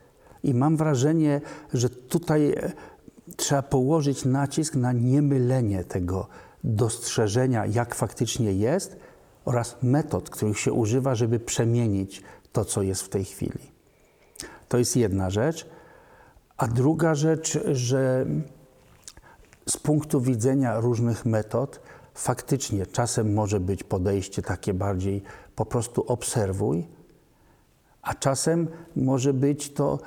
I 0.44 0.54
mam 0.54 0.78
wrażenie, 0.78 1.42
że 1.74 1.90
tutaj 1.90 2.52
e, 2.52 2.72
trzeba 3.36 3.62
położyć 3.62 4.26
nacisk 4.26 4.76
na 4.76 4.92
niemylenie 4.92 5.84
tego 5.84 6.28
dostrzeżenia, 6.64 7.66
jak 7.66 7.96
faktycznie 7.96 8.54
jest, 8.54 8.98
oraz 9.46 9.78
metod, 9.82 10.30
których 10.30 10.60
się 10.60 10.74
używa, 10.74 11.16
żeby 11.16 11.40
przemienić 11.40 12.24
to, 12.52 12.66
co 12.66 12.82
jest 12.82 13.02
w 13.02 13.10
tej 13.10 13.26
chwili. 13.26 13.72
To 14.70 14.78
jest 14.78 14.96
jedna 14.96 15.30
rzecz. 15.30 15.68
A 16.58 16.68
druga 16.68 17.16
rzecz, 17.16 17.60
że 17.72 18.26
z 19.70 19.78
punktu 19.78 20.22
widzenia 20.22 20.80
różnych 20.80 21.26
metod, 21.26 21.82
faktycznie 22.16 22.86
czasem 22.86 23.34
może 23.34 23.60
być 23.60 23.84
podejście 23.84 24.42
takie 24.42 24.74
bardziej 24.74 25.24
po 25.56 25.66
prostu 25.66 26.04
obserwuj, 26.08 26.88
a 28.02 28.14
czasem 28.14 28.68
może 28.96 29.34
być 29.34 29.74
to 29.74 30.00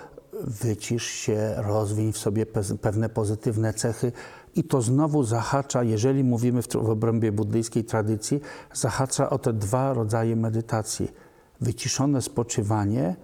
wycisz 0.45 1.07
się, 1.07 1.55
rozwiń 1.57 2.13
w 2.13 2.19
sobie 2.19 2.47
pe- 2.47 2.79
pewne 2.79 3.09
pozytywne 3.09 3.75
cechy 3.75 4.13
i 4.55 4.65
to 4.65 4.83
znowu 4.83 5.25
zahacza, 5.25 5.83
jeżeli 5.83 6.25
mówimy 6.25 6.63
w, 6.63 6.69
w 6.69 6.91
obrębie 6.91 7.33
buddyjskiej 7.33 7.85
tradycji, 7.85 8.41
zahacza 8.73 9.31
o 9.31 9.39
te 9.39 9.53
dwa 9.53 9.93
rodzaje 9.95 10.37
medytacji. 10.37 11.13
Wyciszone 11.61 12.23
spoczywanie 12.23 13.17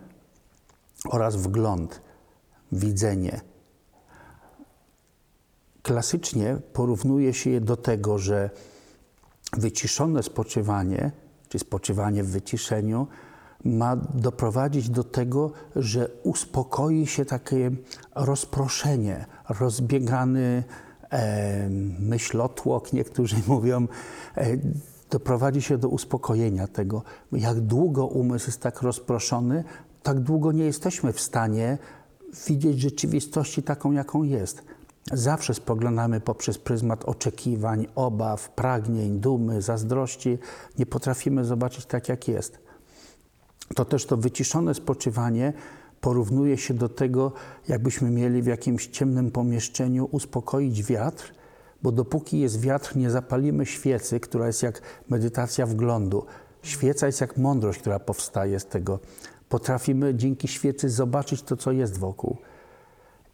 oraz 1.10 1.36
wgląd, 1.36 2.00
widzenie. 2.72 3.40
Klasycznie 5.82 6.56
porównuje 6.72 7.34
się 7.34 7.50
je 7.50 7.60
do 7.60 7.76
tego, 7.76 8.18
że 8.18 8.50
wyciszone 9.52 10.22
spoczywanie, 10.22 11.10
czy 11.48 11.58
spoczywanie 11.58 12.24
w 12.24 12.28
wyciszeniu, 12.30 13.06
ma 13.64 13.96
doprowadzić 13.96 14.90
do 14.90 15.04
tego, 15.04 15.52
że 15.76 16.08
uspokoi 16.22 17.06
się 17.06 17.24
takie 17.24 17.70
rozproszenie, 18.14 19.26
rozbiegany 19.48 20.64
e, 21.10 21.68
myślotłok, 22.00 22.92
niektórzy 22.92 23.36
mówią, 23.46 23.88
e, 24.36 24.46
doprowadzi 25.10 25.62
się 25.62 25.78
do 25.78 25.88
uspokojenia 25.88 26.66
tego. 26.66 27.02
Jak 27.32 27.60
długo 27.60 28.06
umysł 28.06 28.46
jest 28.46 28.60
tak 28.60 28.82
rozproszony, 28.82 29.64
tak 30.02 30.20
długo 30.20 30.52
nie 30.52 30.64
jesteśmy 30.64 31.12
w 31.12 31.20
stanie 31.20 31.78
widzieć 32.48 32.80
rzeczywistości 32.80 33.62
taką, 33.62 33.92
jaką 33.92 34.22
jest. 34.22 34.62
Zawsze 35.12 35.54
spoglądamy 35.54 36.20
poprzez 36.20 36.58
pryzmat 36.58 37.04
oczekiwań, 37.04 37.86
obaw, 37.94 38.48
pragnień, 38.48 39.20
dumy, 39.20 39.62
zazdrości. 39.62 40.38
Nie 40.78 40.86
potrafimy 40.86 41.44
zobaczyć 41.44 41.86
tak, 41.86 42.08
jak 42.08 42.28
jest. 42.28 42.58
To 43.74 43.84
też 43.84 44.06
to 44.06 44.16
wyciszone 44.16 44.74
spoczywanie 44.74 45.52
porównuje 46.00 46.58
się 46.58 46.74
do 46.74 46.88
tego, 46.88 47.32
jakbyśmy 47.68 48.10
mieli 48.10 48.42
w 48.42 48.46
jakimś 48.46 48.86
ciemnym 48.86 49.30
pomieszczeniu 49.30 50.08
uspokoić 50.10 50.82
wiatr, 50.82 51.32
bo 51.82 51.92
dopóki 51.92 52.40
jest 52.40 52.60
wiatr, 52.60 52.96
nie 52.96 53.10
zapalimy 53.10 53.66
świecy, 53.66 54.20
która 54.20 54.46
jest 54.46 54.62
jak 54.62 54.82
medytacja 55.08 55.66
wglądu. 55.66 56.26
Świeca 56.62 57.06
jest 57.06 57.20
jak 57.20 57.36
mądrość, 57.36 57.78
która 57.78 57.98
powstaje 57.98 58.60
z 58.60 58.66
tego. 58.66 58.98
Potrafimy 59.48 60.14
dzięki 60.14 60.48
świecy 60.48 60.90
zobaczyć 60.90 61.42
to, 61.42 61.56
co 61.56 61.72
jest 61.72 61.98
wokół. 61.98 62.36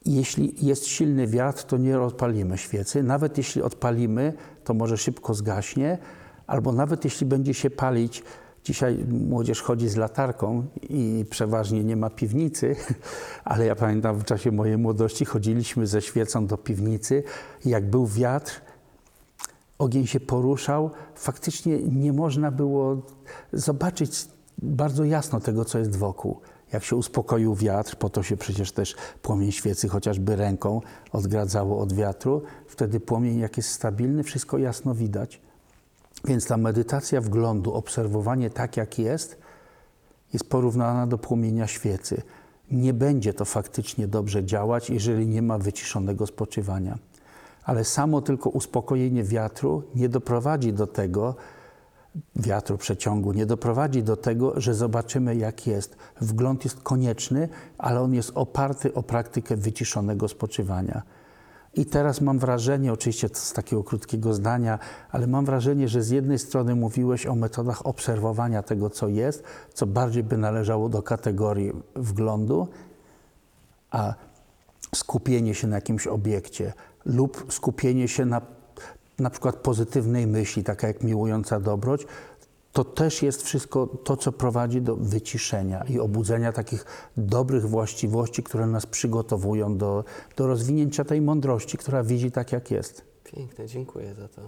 Jeśli 0.07 0.67
jest 0.67 0.87
silny 0.87 1.27
wiatr, 1.27 1.65
to 1.65 1.77
nie 1.77 2.01
odpalimy 2.01 2.59
świecy. 2.59 3.03
Nawet 3.03 3.39
jeśli 3.39 3.63
odpalimy, 3.63 4.33
to 4.65 4.75
może 4.75 4.99
szybko 4.99 5.35
zgaśnie, 5.35 5.99
albo 6.47 6.73
nawet 6.73 7.05
jeśli 7.05 7.27
będzie 7.27 7.55
się 7.55 7.71
palić, 7.71 8.23
Dzisiaj 8.65 9.05
młodzież 9.09 9.63
chodzi 9.63 9.89
z 9.89 9.97
latarką 9.97 10.67
i 10.83 11.25
przeważnie 11.31 11.85
nie 11.85 11.97
ma 11.97 12.11
piwnicy, 12.11 12.77
ale 13.45 13.67
ja 13.67 13.77
pamiętam 13.77 14.19
w 14.19 14.25
czasie 14.25 14.53
mojej 14.53 14.79
młodości 14.79 15.25
chodziliśmy 15.25 15.87
ze 15.87 16.03
świecą 16.03 16.47
do 16.47 16.57
piwnicy. 16.57 17.23
Jak 17.65 17.91
był 17.91 18.07
wiatr, 18.07 18.61
ogień 19.79 20.07
się 20.07 20.21
poruszał, 20.21 20.91
faktycznie 21.15 21.79
nie 21.79 22.13
można 22.13 22.51
było 22.51 23.03
zobaczyć 23.53 24.29
bardzo 24.59 25.05
jasno 25.05 25.41
tego, 25.41 25.65
co 25.65 25.79
jest 25.79 25.97
wokół. 25.97 26.41
Jak 26.73 26.85
się 26.85 26.97
uspokoił 26.97 27.55
wiatr, 27.55 27.97
po 27.97 28.11
to 28.11 28.23
się 28.23 28.37
przecież 28.37 28.73
też 28.73 28.97
płomień 29.23 29.53
świecy 29.53 29.89
chociażby 29.89 30.37
ręką 30.37 30.81
odgradzało 31.13 31.79
od 31.79 31.93
wiatru, 31.93 32.43
wtedy 32.67 33.01
płomień 33.01 33.39
jak 33.39 33.57
jest 33.57 33.71
stabilny, 33.71 34.23
wszystko 34.23 34.59
jasno 34.59 34.95
widać. 34.95 35.41
Więc 36.25 36.47
ta 36.47 36.57
medytacja 36.57 37.21
wglądu, 37.21 37.75
obserwowanie 37.75 38.51
tak, 38.51 38.77
jak 38.77 38.99
jest, 38.99 39.39
jest 40.33 40.49
porównana 40.49 41.07
do 41.07 41.19
płomienia 41.19 41.67
świecy. 41.67 42.23
Nie 42.71 42.95
będzie 42.95 43.35
to 43.35 43.45
faktycznie 43.45 44.09
dobrze 44.09 44.45
działać, 44.45 44.91
jeżeli 44.91 45.27
nie 45.27 45.43
ma 45.43 45.59
wyciszonego 45.59 46.27
spoczywania. 46.27 46.99
Ale 47.65 47.85
samo 47.85 48.23
tylko 48.23 48.51
uspokojenie 48.51 49.25
wiatru 49.25 49.83
nie 49.95 50.09
doprowadzi 50.09 50.73
do 50.73 50.87
tego, 50.87 51.35
wiatru 52.37 52.79
przeciągu, 52.79 53.33
nie 53.33 53.47
doprowadzi 53.47 54.03
do 54.03 54.17
tego, 54.17 54.61
że 54.61 54.75
zobaczymy, 54.75 55.37
jak 55.37 55.67
jest. 55.67 55.97
Wgląd 56.21 56.65
jest 56.65 56.81
konieczny, 56.81 57.49
ale 57.79 58.01
on 58.01 58.15
jest 58.15 58.33
oparty 58.35 58.95
o 58.95 59.03
praktykę 59.03 59.57
wyciszonego 59.57 60.29
spoczywania. 60.29 61.03
I 61.75 61.87
teraz 61.87 62.21
mam 62.21 62.39
wrażenie, 62.39 62.93
oczywiście 62.93 63.29
z 63.33 63.53
takiego 63.53 63.85
krótkiego 63.85 64.35
zdania, 64.35 64.79
ale 65.11 65.27
mam 65.27 65.45
wrażenie, 65.45 65.89
że 65.89 66.03
z 66.03 66.11
jednej 66.11 66.39
strony 66.39 66.75
mówiłeś 66.75 67.27
o 67.27 67.35
metodach 67.35 67.87
obserwowania 67.87 68.63
tego, 68.63 68.91
co 68.91 69.09
jest, 69.09 69.45
co 69.75 69.87
bardziej 69.87 70.23
by 70.23 70.39
należało 70.39 70.89
do 70.89 71.03
kategorii 71.03 71.73
wglądu, 71.97 72.69
a 73.91 74.15
skupienie 74.95 75.55
się 75.55 75.67
na 75.67 75.77
jakimś 75.77 76.07
obiekcie 76.07 76.73
lub 77.05 77.47
skupienie 77.49 78.09
się 78.09 78.25
na 78.25 78.41
na 79.21 79.31
przykład 79.31 79.57
pozytywnej 79.57 80.27
myśli, 80.27 80.65
taka 80.65 80.87
jak 80.87 81.03
miłująca 81.03 81.61
dobroć, 81.61 82.07
to 82.73 82.85
też 82.85 83.23
jest 83.23 83.43
wszystko 83.43 83.87
to, 83.87 84.17
co 84.17 84.33
prowadzi 84.33 84.83
do 84.83 84.97
wyciszenia 84.97 85.85
i 85.89 85.99
obudzenia 85.99 86.53
takich 86.53 86.85
dobrych 87.17 87.69
właściwości, 87.69 88.43
które 88.43 88.67
nas 88.67 88.87
przygotowują 88.87 89.77
do, 89.77 90.05
do 90.37 90.47
rozwinięcia 90.47 91.05
tej 91.05 91.21
mądrości, 91.21 91.79
która 91.79 92.03
widzi 92.03 92.31
tak, 92.31 92.53
jak 92.53 92.71
jest. 92.71 93.05
Piękne, 93.25 93.67
dziękuję 93.67 94.15
za 94.15 94.29
to. 94.29 94.43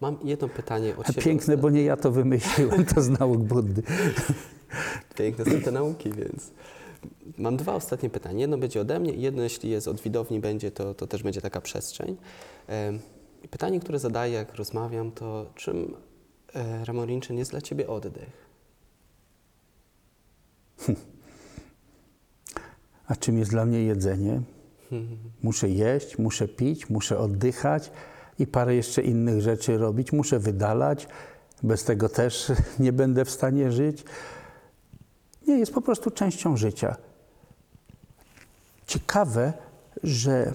Mam 0.00 0.18
jedno 0.24 0.48
pytanie 0.48 0.96
od 0.96 1.06
siebie. 1.06 1.22
piękne, 1.22 1.56
bo 1.56 1.70
nie 1.70 1.82
ja 1.82 1.96
to 1.96 2.10
wymyśliłem, 2.10 2.84
to 2.84 3.02
z 3.02 3.08
nauk 3.08 3.38
Buddy. 3.38 3.82
Piękne 5.18 5.44
są 5.44 5.60
te 5.60 5.70
nauki, 5.70 6.12
więc 6.12 6.50
mam 7.38 7.56
dwa 7.56 7.74
ostatnie 7.74 8.10
pytania. 8.10 8.40
Jedno 8.40 8.58
będzie 8.58 8.80
ode 8.80 9.00
mnie 9.00 9.12
jedno, 9.12 9.42
jeśli 9.42 9.70
jest 9.70 9.88
od 9.88 10.00
widowni, 10.00 10.40
będzie, 10.40 10.70
to, 10.70 10.94
to 10.94 11.06
też 11.06 11.22
będzie 11.22 11.40
taka 11.40 11.60
przestrzeń. 11.60 12.16
Pytanie, 13.50 13.80
które 13.80 13.98
zadaję, 13.98 14.32
jak 14.32 14.54
rozmawiam, 14.54 15.12
to 15.12 15.46
czym 15.54 15.94
e, 16.54 16.84
Ramon 16.84 17.08
Rinchen 17.08 17.38
jest 17.38 17.50
dla 17.50 17.60
Ciebie 17.60 17.88
oddech? 17.88 18.46
A 23.06 23.16
czym 23.16 23.38
jest 23.38 23.50
dla 23.50 23.64
mnie 23.64 23.82
jedzenie? 23.82 24.42
Muszę 25.42 25.68
jeść, 25.68 26.18
muszę 26.18 26.48
pić, 26.48 26.90
muszę 26.90 27.18
oddychać 27.18 27.90
i 28.38 28.46
parę 28.46 28.74
jeszcze 28.74 29.02
innych 29.02 29.40
rzeczy 29.40 29.78
robić. 29.78 30.12
Muszę 30.12 30.38
wydalać. 30.38 31.08
Bez 31.62 31.84
tego 31.84 32.08
też 32.08 32.52
nie 32.78 32.92
będę 32.92 33.24
w 33.24 33.30
stanie 33.30 33.72
żyć. 33.72 34.04
Nie, 35.46 35.58
jest 35.58 35.74
po 35.74 35.82
prostu 35.82 36.10
częścią 36.10 36.56
życia. 36.56 36.96
Ciekawe, 38.86 39.52
że 40.02 40.54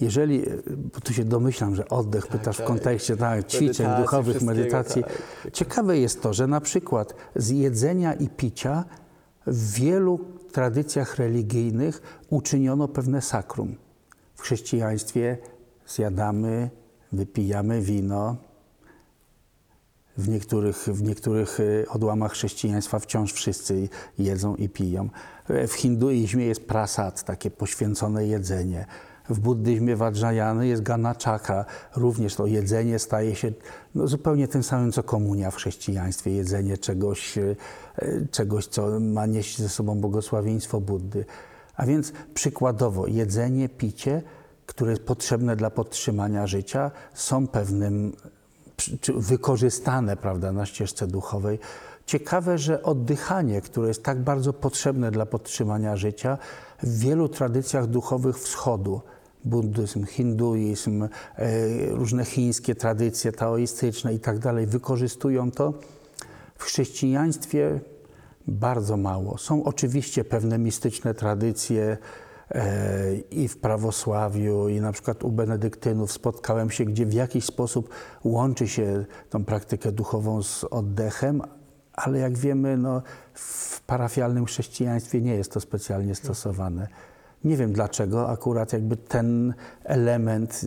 jeżeli, 0.00 0.42
bo 0.94 1.00
tu 1.00 1.12
się 1.12 1.24
domyślam, 1.24 1.74
że 1.74 1.88
oddech, 1.88 2.22
Tak, 2.26 2.32
pytasz 2.32 2.56
tak. 2.56 2.66
w 2.66 2.68
kontekście 2.68 3.16
tak, 3.16 3.46
ćwiczeń 3.46 3.86
Medytacji, 3.86 4.02
duchowych, 4.04 4.42
medytacji. 4.42 5.02
tak. 5.04 5.52
Ciekawe 5.52 5.98
jest 5.98 6.22
to, 6.22 6.34
że 6.34 6.46
na 6.46 6.60
przykład 6.60 7.14
z 7.36 7.48
jedzenia 7.50 8.14
i 8.14 8.28
picia 8.28 8.84
w 9.46 9.72
wielu 9.72 10.20
tradycjach 10.52 11.16
religijnych 11.16 12.02
uczyniono 12.30 12.88
pewne 12.88 13.22
sakrum. 13.22 13.76
W 14.34 14.40
chrześcijaństwie 14.42 15.38
zjadamy, 15.86 16.70
wypijamy 17.12 17.80
wino. 17.82 18.36
W 20.16 20.28
niektórych, 20.28 20.76
w 20.76 21.02
niektórych 21.02 21.60
y, 21.60 21.86
odłamach 21.88 22.32
chrześcijaństwa 22.32 22.98
wciąż 22.98 23.32
wszyscy 23.32 23.88
jedzą 24.18 24.54
i 24.56 24.68
piją. 24.68 25.08
W 25.48 25.72
hinduizmie 25.72 26.46
jest 26.46 26.66
prasad, 26.66 27.22
takie 27.24 27.50
poświęcone 27.50 28.26
jedzenie. 28.26 28.86
W 29.28 29.40
buddyzmie 29.40 29.96
Vajrayany 29.96 30.66
jest 30.66 30.82
ganaczaka. 30.82 31.64
Również 31.96 32.34
to 32.34 32.46
jedzenie 32.46 32.98
staje 32.98 33.34
się 33.34 33.52
no, 33.94 34.08
zupełnie 34.08 34.48
tym 34.48 34.62
samym, 34.62 34.92
co 34.92 35.02
komunia 35.02 35.50
w 35.50 35.56
chrześcijaństwie. 35.56 36.30
Jedzenie 36.30 36.78
czegoś, 36.78 37.38
e, 37.38 37.54
czegoś, 38.30 38.66
co 38.66 39.00
ma 39.00 39.26
nieść 39.26 39.58
ze 39.58 39.68
sobą 39.68 40.00
błogosławieństwo 40.00 40.80
Buddy. 40.80 41.24
A 41.76 41.86
więc 41.86 42.12
przykładowo 42.34 43.06
jedzenie, 43.06 43.68
picie, 43.68 44.22
które 44.66 44.90
jest 44.90 45.02
potrzebne 45.02 45.56
dla 45.56 45.70
podtrzymania 45.70 46.46
życia, 46.46 46.90
są 47.14 47.46
pewnym 47.46 48.12
wykorzystane 49.16 50.16
prawda, 50.16 50.52
na 50.52 50.66
ścieżce 50.66 51.06
duchowej. 51.06 51.58
Ciekawe, 52.06 52.58
że 52.58 52.82
oddychanie, 52.82 53.60
które 53.60 53.88
jest 53.88 54.02
tak 54.02 54.22
bardzo 54.22 54.52
potrzebne 54.52 55.10
dla 55.10 55.26
podtrzymania 55.26 55.96
życia, 55.96 56.38
w 56.84 56.98
wielu 56.98 57.28
tradycjach 57.28 57.86
duchowych 57.86 58.38
wschodu, 58.38 59.00
buddyzm, 59.44 60.06
hinduizm, 60.06 61.02
e, 61.02 61.08
różne 61.86 62.24
chińskie 62.24 62.74
tradycje 62.74 63.32
taoistyczne 63.32 64.14
i 64.14 64.20
tak 64.20 64.38
dalej, 64.38 64.66
wykorzystują 64.66 65.50
to. 65.50 65.74
W 66.58 66.64
chrześcijaństwie 66.64 67.80
bardzo 68.48 68.96
mało. 68.96 69.38
Są 69.38 69.64
oczywiście 69.64 70.24
pewne 70.24 70.58
mistyczne 70.58 71.14
tradycje 71.14 71.96
e, 72.50 73.14
i 73.16 73.48
w 73.48 73.58
prawosławiu, 73.58 74.68
i 74.68 74.80
na 74.80 74.92
przykład 74.92 75.24
u 75.24 75.30
benedyktynów 75.30 76.12
spotkałem 76.12 76.70
się, 76.70 76.84
gdzie 76.84 77.06
w 77.06 77.12
jakiś 77.12 77.44
sposób 77.44 77.88
łączy 78.24 78.68
się 78.68 79.04
tą 79.30 79.44
praktykę 79.44 79.92
duchową 79.92 80.42
z 80.42 80.64
oddechem, 80.64 81.42
ale 81.94 82.18
jak 82.18 82.38
wiemy, 82.38 82.76
no, 82.76 83.02
w 83.34 83.80
parafialnym 83.80 84.44
chrześcijaństwie 84.44 85.20
nie 85.20 85.34
jest 85.34 85.52
to 85.52 85.60
specjalnie 85.60 86.14
stosowane. 86.14 86.88
Nie 87.44 87.56
wiem 87.56 87.72
dlaczego 87.72 88.30
akurat 88.30 88.72
jakby 88.72 88.96
ten 88.96 89.54
element 89.84 90.60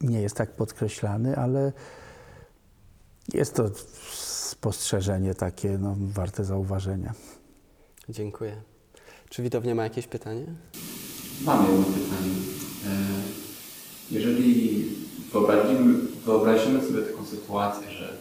nie 0.00 0.22
jest 0.22 0.36
tak 0.36 0.50
podkreślany, 0.50 1.36
ale 1.36 1.72
jest 3.34 3.54
to 3.54 3.70
spostrzeżenie 4.12 5.34
takie 5.34 5.78
no, 5.78 5.96
warte 5.98 6.44
zauważenia. 6.44 7.12
Dziękuję. 8.08 8.62
Czy 9.28 9.42
widownia 9.42 9.74
ma 9.74 9.84
jakieś 9.84 10.06
pytanie? 10.06 10.46
Mam 11.44 11.66
jedno 11.66 11.84
pytanie. 11.84 12.34
E, 12.86 12.96
Jeżeli 14.10 14.84
wyobrazimy, 15.32 15.94
wyobrazimy 16.26 16.82
sobie 16.82 17.02
taką 17.02 17.24
sytuację, 17.26 17.90
że 17.90 18.16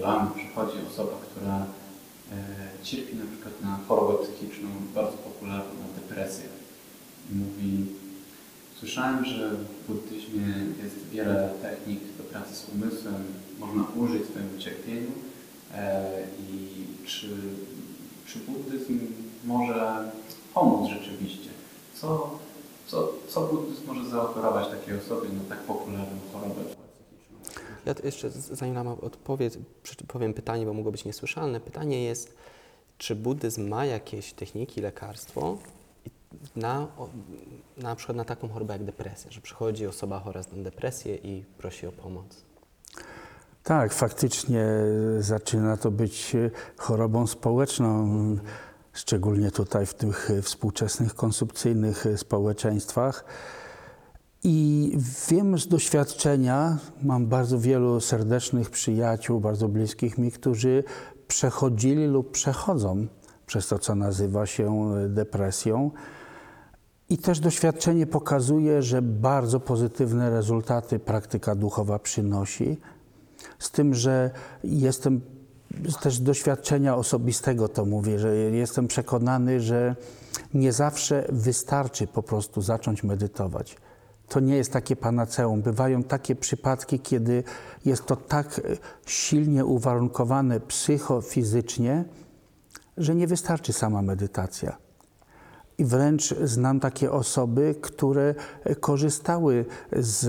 lamy 0.00 0.30
przychodzi 0.34 0.78
osoba, 0.92 1.12
która 1.30 1.56
e, 1.56 2.84
cierpi 2.84 3.16
na 3.16 3.24
przykład 3.32 3.62
na 3.62 3.78
chorobę 3.88 4.24
psychiczną, 4.24 4.68
bardzo 4.94 5.16
popularną, 5.16 5.74
depresję. 5.96 6.44
I 7.30 7.34
mówi, 7.34 7.86
słyszałem, 8.78 9.24
że 9.24 9.50
w 9.50 9.86
buddyzmie 9.88 10.46
jest 10.82 11.08
wiele 11.12 11.54
technik 11.62 12.00
do 12.18 12.24
pracy 12.24 12.54
z 12.54 12.68
umysłem, 12.74 13.24
można 13.58 13.84
użyć 13.96 14.24
swojemu 14.24 14.58
cierpieniu 14.58 15.10
e, 15.74 16.04
i 16.50 16.84
czy, 17.06 17.28
czy 18.26 18.38
buddyzm 18.38 18.98
może 19.44 20.10
pomóc 20.54 20.90
rzeczywiście? 20.90 21.50
Co, 21.94 22.38
co, 22.86 23.12
co 23.28 23.40
buddyzm 23.40 23.86
może 23.86 24.10
zaoferować 24.10 24.68
takiej 24.68 24.98
osobie 24.98 25.28
na 25.28 25.56
tak 25.56 25.58
psychiczną? 25.58 26.01
Ja 27.86 27.94
jeszcze, 28.04 28.30
zanim 28.30 28.74
Lama 28.74 28.96
odpowie, 29.00 29.50
przy- 29.82 29.96
powiem 30.06 30.34
pytanie, 30.34 30.66
bo 30.66 30.74
mogło 30.74 30.92
być 30.92 31.04
niesłyszalne. 31.04 31.60
Pytanie 31.60 32.04
jest, 32.04 32.34
czy 32.98 33.16
buddyzm 33.16 33.68
ma 33.68 33.86
jakieś 33.86 34.32
techniki, 34.32 34.80
lekarstwo 34.80 35.58
na, 36.56 36.86
na 37.76 37.96
przykład 37.96 38.16
na 38.16 38.24
taką 38.24 38.48
chorobę 38.48 38.72
jak 38.72 38.84
depresja, 38.84 39.30
że 39.30 39.40
przychodzi 39.40 39.86
osoba 39.86 40.20
chora 40.20 40.40
na 40.56 40.62
depresję 40.62 41.16
i 41.16 41.44
prosi 41.58 41.86
o 41.86 41.92
pomoc. 41.92 42.44
Tak, 43.64 43.92
faktycznie 43.92 44.66
zaczyna 45.18 45.76
to 45.76 45.90
być 45.90 46.36
chorobą 46.76 47.26
społeczną, 47.26 48.08
szczególnie 48.92 49.50
tutaj 49.50 49.86
w 49.86 49.94
tych 49.94 50.28
współczesnych, 50.42 51.14
konsumpcyjnych 51.14 52.04
społeczeństwach. 52.16 53.24
I 54.44 54.92
wiem 55.30 55.58
z 55.58 55.68
doświadczenia, 55.68 56.78
mam 57.02 57.26
bardzo 57.26 57.58
wielu 57.58 58.00
serdecznych 58.00 58.70
przyjaciół, 58.70 59.40
bardzo 59.40 59.68
bliskich 59.68 60.18
mi, 60.18 60.32
którzy 60.32 60.84
przechodzili 61.28 62.06
lub 62.06 62.30
przechodzą 62.30 63.06
przez 63.46 63.68
to, 63.68 63.78
co 63.78 63.94
nazywa 63.94 64.46
się 64.46 64.94
e, 64.94 65.08
depresją. 65.08 65.90
I 67.08 67.18
też 67.18 67.40
doświadczenie 67.40 68.06
pokazuje, 68.06 68.82
że 68.82 69.02
bardzo 69.02 69.60
pozytywne 69.60 70.30
rezultaty 70.30 70.98
praktyka 70.98 71.54
duchowa 71.54 71.98
przynosi. 71.98 72.78
Z 73.58 73.70
tym, 73.70 73.94
że 73.94 74.30
jestem 74.64 75.20
też 76.02 76.20
doświadczenia 76.20 76.96
osobistego 76.96 77.68
to 77.68 77.84
mówię, 77.84 78.18
że 78.18 78.36
jestem 78.36 78.88
przekonany, 78.88 79.60
że 79.60 79.96
nie 80.54 80.72
zawsze 80.72 81.26
wystarczy 81.28 82.06
po 82.06 82.22
prostu 82.22 82.62
zacząć 82.62 83.02
medytować. 83.02 83.76
To 84.32 84.40
nie 84.40 84.56
jest 84.56 84.72
takie 84.72 84.96
panaceum. 84.96 85.62
Bywają 85.62 86.02
takie 86.02 86.36
przypadki, 86.36 87.00
kiedy 87.00 87.44
jest 87.84 88.06
to 88.06 88.16
tak 88.16 88.58
e, 88.58 88.62
silnie 89.06 89.64
uwarunkowane 89.64 90.60
psychofizycznie, 90.60 92.04
że 92.96 93.14
nie 93.14 93.26
wystarczy 93.26 93.72
sama 93.72 94.02
medytacja. 94.02 94.76
I 95.78 95.84
wręcz 95.84 96.34
znam 96.44 96.80
takie 96.80 97.12
osoby, 97.12 97.74
które 97.80 98.34
korzystały 98.80 99.64
z 99.92 100.26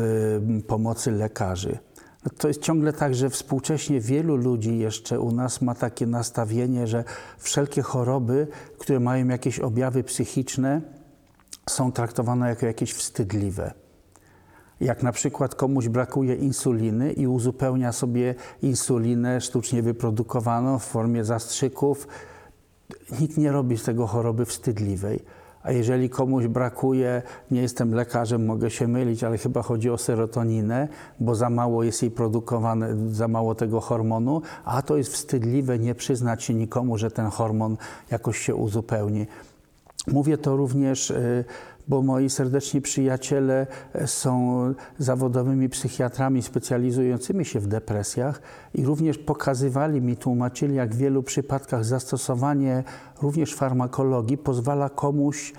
pomocy 0.64 1.12
lekarzy. 1.12 1.78
No 2.26 2.32
To 2.38 2.48
jest 2.48 2.62
ciągle 2.62 2.94
tak, 2.94 3.16
że 3.16 3.30
współcześnie 3.30 4.00
wielu 4.00 4.36
ludzi 4.36 4.78
jeszcze 4.78 5.20
u 5.20 5.32
nas 5.32 5.62
ma 5.62 5.76
takie 5.76 6.08
nastawienie, 6.08 6.88
że 6.88 7.04
wszelkie 7.38 7.82
choroby, 7.82 8.48
które 8.80 9.00
mają 9.00 9.28
jakieś 9.28 9.60
objawy 9.60 10.04
psychiczne, 10.04 10.82
są 11.70 11.92
traktowane 11.92 12.50
jako 12.50 12.66
jakieś 12.66 12.94
wstydliwe. 12.94 13.83
Jak 14.82 15.04
na 15.04 15.12
przykład 15.12 15.56
komuś 15.56 15.88
brakuje 15.88 16.36
insuliny 16.36 17.14
i 17.14 17.28
uzupełnia 17.28 17.92
sobie 17.92 18.36
insulinę 18.62 19.42
sztucznie 19.42 19.82
wyprodukowaną 19.82 20.80
w 20.80 20.84
formie 20.84 21.24
zastrzyków, 21.26 22.08
nikt 23.20 23.38
nie 23.38 23.52
robi 23.52 23.78
z 23.78 23.84
tego 23.84 24.08
choroby 24.08 24.46
wstydliwej. 24.46 25.20
A 25.64 25.72
jeżeli 25.72 26.10
komuś 26.10 26.48
brakuje, 26.48 27.22
nie 27.52 27.62
jestem 27.62 27.94
lekarzem, 27.94 28.46
mogę 28.46 28.72
się 28.72 28.88
mylić, 28.88 29.24
ale 29.24 29.38
chyba 29.38 29.62
chodzi 29.62 29.90
o 29.90 29.98
serotoninę, 29.98 30.88
bo 31.20 31.36
za 31.36 31.50
mało 31.50 31.84
jest 31.84 32.02
jej 32.02 32.12
produkowane, 32.12 32.96
za 33.12 33.28
mało 33.28 33.56
tego 33.56 33.82
hormonu, 33.82 34.42
a 34.66 34.82
to 34.82 34.98
jest 34.98 35.14
wstydliwe 35.14 35.80
nie 35.80 35.96
przyznać 35.96 36.44
się 36.44 36.54
nikomu, 36.54 36.98
że 36.98 37.12
ten 37.12 37.28
hormon 37.28 37.78
jakoś 38.12 38.38
się 38.38 38.56
uzupełni. 38.56 39.28
Mówię 40.08 40.38
to 40.38 40.56
również, 40.56 41.12
y, 41.12 41.46
bo 41.88 42.02
moi 42.02 42.30
serdeczni 42.30 42.82
przyjaciele 42.82 43.68
y, 43.96 44.08
są 44.08 44.64
zawodowymi 45.00 45.70
psychiatrami 45.70 46.42
specjalizującymi 46.42 47.46
się 47.46 47.60
w 47.60 47.68
depresjach 47.68 48.42
i 48.74 48.86
również 48.86 49.18
pokazywali 49.18 50.02
mi, 50.02 50.18
tłumaczyli, 50.18 50.76
jak 50.76 50.96
w 50.96 50.98
wielu 50.98 51.24
przypadkach 51.24 51.86
zastosowanie 51.86 52.84
również 53.22 53.56
farmakologii 53.56 54.38
pozwala 54.38 54.90
komuś 54.90 55.54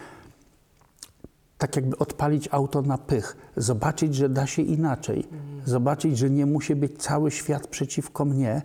tak 1.58 1.76
jakby 1.76 1.98
odpalić 1.98 2.48
auto 2.50 2.82
na 2.82 2.98
pych, 2.98 3.36
zobaczyć, 3.56 4.14
że 4.14 4.28
da 4.28 4.46
się 4.46 4.62
inaczej, 4.62 5.28
zobaczyć, 5.64 6.18
że 6.18 6.30
nie 6.30 6.46
musi 6.46 6.76
być 6.76 7.02
cały 7.02 7.30
świat 7.30 7.66
przeciwko 7.66 8.24
mnie, 8.24 8.62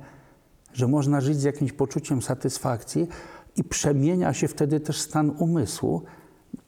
że 0.73 0.87
można 0.87 1.21
żyć 1.21 1.37
z 1.39 1.43
jakimś 1.43 1.71
poczuciem 1.71 2.21
satysfakcji 2.21 3.07
i 3.55 3.63
przemienia 3.63 4.33
się 4.33 4.47
wtedy 4.47 4.79
też 4.79 5.01
stan 5.01 5.31
umysłu, 5.37 6.03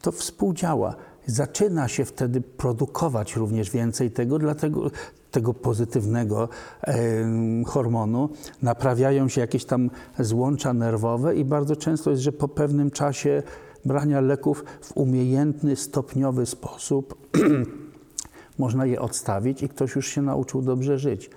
to 0.02 0.12
współdziała. 0.12 0.94
Zaczyna 1.26 1.88
się 1.88 2.04
wtedy 2.04 2.40
produkować 2.40 3.36
również 3.36 3.70
więcej 3.70 4.10
tego, 4.10 4.38
dlatego 4.38 4.90
tego 5.30 5.54
pozytywnego 5.54 6.48
em, 6.82 7.64
hormonu. 7.64 8.28
Naprawiają 8.62 9.28
się 9.28 9.40
jakieś 9.40 9.64
tam 9.64 9.90
złącza 10.18 10.72
nerwowe 10.72 11.36
i 11.36 11.44
bardzo 11.44 11.76
często 11.76 12.10
jest, 12.10 12.22
że 12.22 12.32
po 12.32 12.48
pewnym 12.48 12.90
czasie 12.90 13.42
brania 13.84 14.20
leków 14.20 14.64
w 14.80 14.96
umiejętny, 14.96 15.76
stopniowy 15.76 16.46
sposób 16.46 17.14
można 18.58 18.86
je 18.86 19.00
odstawić 19.00 19.62
i 19.62 19.68
ktoś 19.68 19.96
już 19.96 20.06
się 20.06 20.22
nauczył 20.22 20.62
dobrze 20.62 20.98
żyć. 20.98 21.30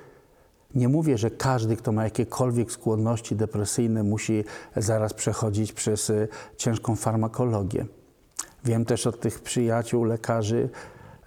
Nie 0.75 0.87
mówię, 0.87 1.17
że 1.17 1.31
każdy, 1.31 1.75
kto 1.75 1.91
ma 1.91 2.03
jakiekolwiek 2.03 2.71
skłonności 2.71 3.35
depresyjne, 3.35 4.03
musi 4.03 4.43
zaraz 4.75 5.13
przechodzić 5.13 5.73
przez 5.73 6.09
y, 6.09 6.27
ciężką 6.57 6.95
farmakologię. 6.95 7.85
Wiem 8.65 8.85
też 8.85 9.07
od 9.07 9.19
tych 9.19 9.39
przyjaciół, 9.39 10.03
lekarzy, 10.03 10.69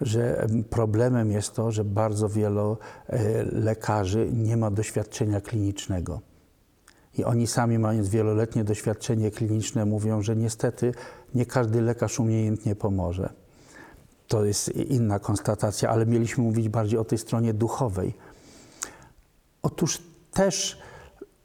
że 0.01 0.43
em, 0.43 0.65
problemem 0.65 1.31
jest 1.31 1.55
to, 1.55 1.73
że 1.73 1.85
bardzo 1.85 2.29
wielu 2.29 2.77
e, 3.07 3.43
lekarzy 3.43 4.29
nie 4.33 4.57
ma 4.57 4.71
doświadczenia 4.71 5.41
klinicznego. 5.41 6.21
I 7.19 7.25
oni 7.25 7.47
sami, 7.47 7.79
mając 7.79 8.09
wieloletnie 8.09 8.65
doświadczenie 8.65 9.31
kliniczne, 9.31 9.85
mówią, 9.85 10.23
że 10.23 10.37
niestety 10.37 10.95
nie 11.35 11.47
każdy 11.47 11.81
lekarz 11.81 12.21
umiejętnie 12.21 12.77
pomoże. 12.77 13.33
To 14.29 14.45
jest 14.45 14.69
inna 14.69 15.19
konstatacja, 15.19 15.91
ale 15.91 16.07
mieliśmy 16.07 16.45
mówić 16.45 16.69
bardziej 16.69 16.99
o 16.99 17.05
tej 17.05 17.19
stronie 17.19 17.55
duchowej. 17.55 18.15
Otóż 19.63 20.03
też 20.33 20.79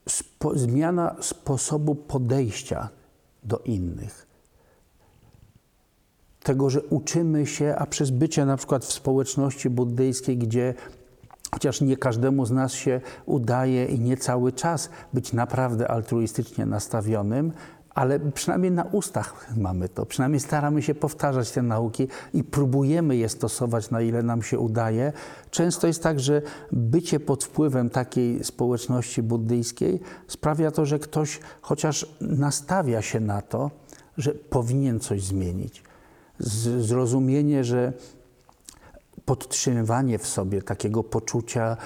spo, 0.10 0.58
zmiana 0.58 1.16
sposobu 1.22 1.96
podejścia 1.96 2.90
do 3.44 3.58
innych. 3.60 4.23
Tego, 6.44 6.70
że 6.70 6.82
uczymy 6.82 7.46
się, 7.46 7.76
a 7.78 7.86
przez 7.86 8.10
bycie 8.10 8.46
na 8.46 8.58
przykład 8.58 8.86
w 8.86 8.94
społeczności 8.94 9.70
buddyjskiej, 9.70 10.38
gdzie 10.38 10.74
chociaż 11.52 11.82
nie 11.82 11.98
każdemu 11.98 12.46
z 12.46 12.52
nas 12.52 12.74
się 12.74 13.02
udaje 13.26 13.86
i 13.86 14.00
nie 14.00 14.18
cały 14.18 14.52
czas 14.52 14.90
być 15.14 15.34
naprawdę 15.34 15.92
altruistycznie 15.92 16.66
nastawionym, 16.66 17.52
ale 17.90 18.20
przynajmniej 18.20 18.72
na 18.72 18.84
ustach 18.84 19.48
mamy 19.58 19.90
to, 19.90 20.06
przynajmniej 20.06 20.40
staramy 20.40 20.82
się 20.82 20.96
powtarzać 20.96 21.52
te 21.52 21.62
nauki 21.62 22.08
i 22.34 22.44
próbujemy 22.44 23.16
je 23.16 23.30
stosować, 23.30 23.92
na 23.92 24.02
ile 24.02 24.24
nam 24.24 24.44
się 24.44 24.60
udaje. 24.60 25.14
Często 25.52 25.88
jest 25.88 26.04
tak, 26.04 26.20
że 26.20 26.42
bycie 26.72 27.20
pod 27.20 27.44
wpływem 27.44 27.90
takiej 27.90 28.44
społeczności 28.44 29.24
buddyjskiej 29.24 30.00
sprawia 30.28 30.72
to, 30.72 30.86
że 30.86 31.00
ktoś 31.00 31.40
chociaż 31.62 32.16
nastawia 32.22 33.02
się 33.02 33.20
na 33.20 33.42
to, 33.42 33.72
że 34.18 34.32
powinien 34.32 35.00
coś 35.00 35.24
zmienić. 35.24 35.84
Zrozumienie, 36.40 37.64
że 37.64 37.94
podtrzymywanie 39.26 40.18
w 40.20 40.28
sobie 40.28 40.62
takiego 40.62 41.04
poczucia 41.04 41.78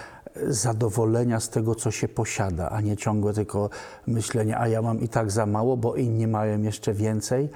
zadowolenia 0.48 1.40
z 1.40 1.50
tego, 1.50 1.76
co 1.76 1.92
się 1.92 2.08
posiada, 2.08 2.70
a 2.70 2.82
nie 2.82 2.98
ciągłe 2.98 3.34
tylko 3.34 3.70
myślenie, 4.08 4.58
a 4.58 4.68
ja 4.68 4.82
mam 4.82 5.02
i 5.02 5.10
tak 5.10 5.32
za 5.32 5.46
mało, 5.46 5.78
bo 5.78 5.96
inni 5.96 6.28
mają 6.28 6.62
jeszcze 6.62 6.94
więcej. 6.94 7.50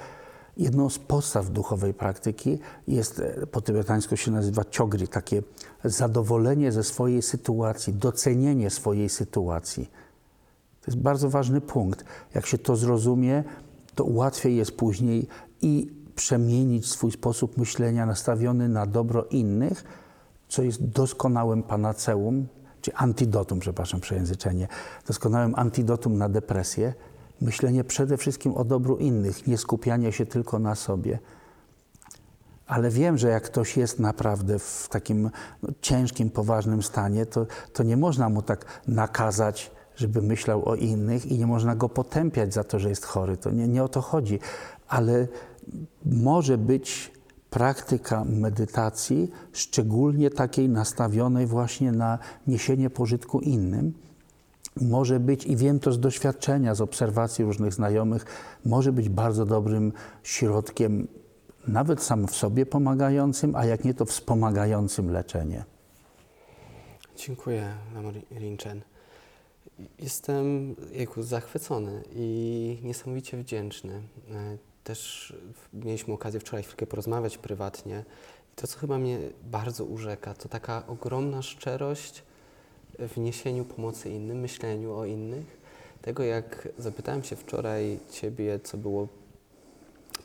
Jedną 0.58 0.90
z 0.90 1.00
podstaw 1.00 1.50
duchowej 1.50 1.94
praktyki 1.94 2.60
jest, 2.88 3.20
e, 3.20 3.48
po 3.48 3.62
tybetańsku 3.62 4.18
się 4.18 4.32
nazywa 4.32 4.66
ciogri, 4.66 5.08
takie 5.08 5.44
zadowolenie 5.84 6.72
ze 6.72 6.84
swojej 6.84 7.22
sytuacji, 7.22 7.94
docenienie 7.94 8.70
swojej 8.70 9.10
sytuacji. 9.10 9.90
To 10.82 10.92
jest 10.92 11.02
bardzo 11.02 11.30
ważny 11.30 11.62
punkt. 11.62 12.06
Jak 12.36 12.46
się 12.46 12.58
to 12.58 12.76
zrozumie, 12.76 13.44
to 13.96 14.06
łatwiej 14.06 14.56
jest 14.56 14.72
później 14.72 15.28
i 15.62 16.01
przemienić 16.16 16.90
swój 16.90 17.12
sposób 17.12 17.58
myślenia 17.58 18.06
nastawiony 18.06 18.70
na 18.70 18.86
dobro 18.86 19.26
innych, 19.26 19.84
co 20.48 20.64
jest 20.64 20.86
doskonałym 20.86 21.64
panaceum, 21.64 22.48
czy 22.82 22.96
antidotum, 22.96 23.60
przepraszam, 23.60 24.00
przejęzyczenie, 24.00 24.68
doskonałym 25.08 25.54
antidotum 25.56 26.18
na 26.18 26.30
depresję. 26.30 26.94
myślenie 27.42 27.84
przede 27.84 28.18
wszystkim 28.18 28.56
o 28.56 28.64
dobru 28.64 28.98
innych, 28.98 29.48
nie 29.48 29.58
skupianie 29.58 30.12
się 30.12 30.26
tylko 30.26 30.60
na 30.60 30.76
sobie. 30.76 31.20
Ale 32.68 32.90
wiem, 32.90 33.18
że 33.18 33.30
jak 33.30 33.44
ktoś 33.44 33.78
jest 33.78 34.00
naprawdę 34.00 34.60
w 34.60 34.88
takim 34.90 35.30
no, 35.64 35.70
ciężkim, 35.82 36.30
poważnym 36.30 36.84
stanie, 36.84 37.26
to, 37.26 37.46
to 37.74 37.84
nie 37.84 37.98
można 37.98 38.30
mu 38.30 38.42
tak 38.42 38.66
nakazać, 38.88 39.72
żeby 39.96 40.22
myślał 40.22 40.70
o 40.70 40.76
innych 40.76 41.26
i 41.26 41.38
nie 41.38 41.48
można 41.48 41.76
go 41.76 41.90
potępiać 41.90 42.54
za 42.54 42.64
to, 42.64 42.80
że 42.80 42.90
jest 42.90 43.06
chory. 43.06 43.38
To 43.38 43.52
nie, 43.52 43.68
nie 43.68 43.84
o 43.84 43.88
to 43.88 44.02
chodzi. 44.02 44.40
Ale 44.88 45.28
może 46.06 46.58
być 46.58 47.12
praktyka 47.50 48.26
medytacji, 48.26 49.32
szczególnie 49.54 50.30
takiej 50.30 50.70
nastawionej 50.70 51.48
właśnie 51.48 51.92
na 51.92 52.20
niesienie 52.48 52.90
pożytku 52.90 53.40
innym, 53.40 53.94
może 54.82 55.20
być, 55.20 55.46
i 55.46 55.56
wiem 55.56 55.80
to 55.80 55.92
z 55.92 56.00
doświadczenia, 56.00 56.76
z 56.76 56.82
obserwacji 56.82 57.46
różnych 57.46 57.74
znajomych, 57.74 58.26
może 58.66 58.94
być 58.94 59.10
bardzo 59.10 59.46
dobrym 59.46 59.94
środkiem, 60.24 61.08
nawet 61.68 62.04
sam 62.04 62.28
w 62.28 62.36
sobie 62.36 62.66
pomagającym, 62.66 63.56
a 63.56 63.66
jak 63.66 63.86
nie 63.86 63.94
to 63.94 64.06
wspomagającym 64.06 65.12
leczenie. 65.12 65.64
Dziękuję, 67.18 67.74
Lamo 67.96 68.12
Rinchen. 68.32 68.82
Jestem 70.00 70.76
jejku, 70.92 71.24
zachwycony 71.24 72.04
i 72.16 72.78
niesamowicie 72.84 73.38
wdzięczny. 73.38 74.02
E, 74.82 74.84
Też 74.84 75.34
mieliśmy 75.74 76.14
okazję 76.14 76.40
wczoraj 76.40 76.64
chwilkę 76.64 76.86
porozmawiać 76.86 77.38
prywatnie. 77.38 78.04
I 78.54 78.56
to, 78.56 78.68
co 78.68 78.80
chyba 78.80 78.98
mnie 78.98 79.20
bardzo 79.44 79.86
urzeka, 79.86 80.34
to 80.34 80.50
taka 80.50 80.88
ogromna 80.88 81.42
szczerość 81.42 82.24
w 83.00 83.18
niesieniu 83.18 83.66
pomocy 83.66 84.10
innym, 84.10 84.40
myśleniu 84.40 84.94
o 84.94 85.06
innych. 85.06 85.62
Tego, 86.02 86.24
jak 86.24 86.68
zapytałem 86.78 87.24
się 87.24 87.36
wczoraj 87.36 88.00
Ciebie, 88.12 88.60
co 88.60 88.78
było 88.78 89.08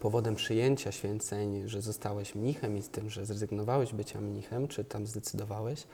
powodem 0.00 0.36
przyjęcia 0.36 0.92
święceń, 0.92 1.68
że 1.68 1.82
zostałeś 1.82 2.34
mnichem 2.34 2.76
i 2.76 2.82
z 2.82 2.88
tym, 2.88 3.10
że 3.10 3.26
zrezygnowałeś 3.26 3.92
bycia 3.92 4.20
mnichem, 4.20 4.68
czy 4.68 4.84
tam 4.84 5.06
zdecydowałeś, 5.06 5.86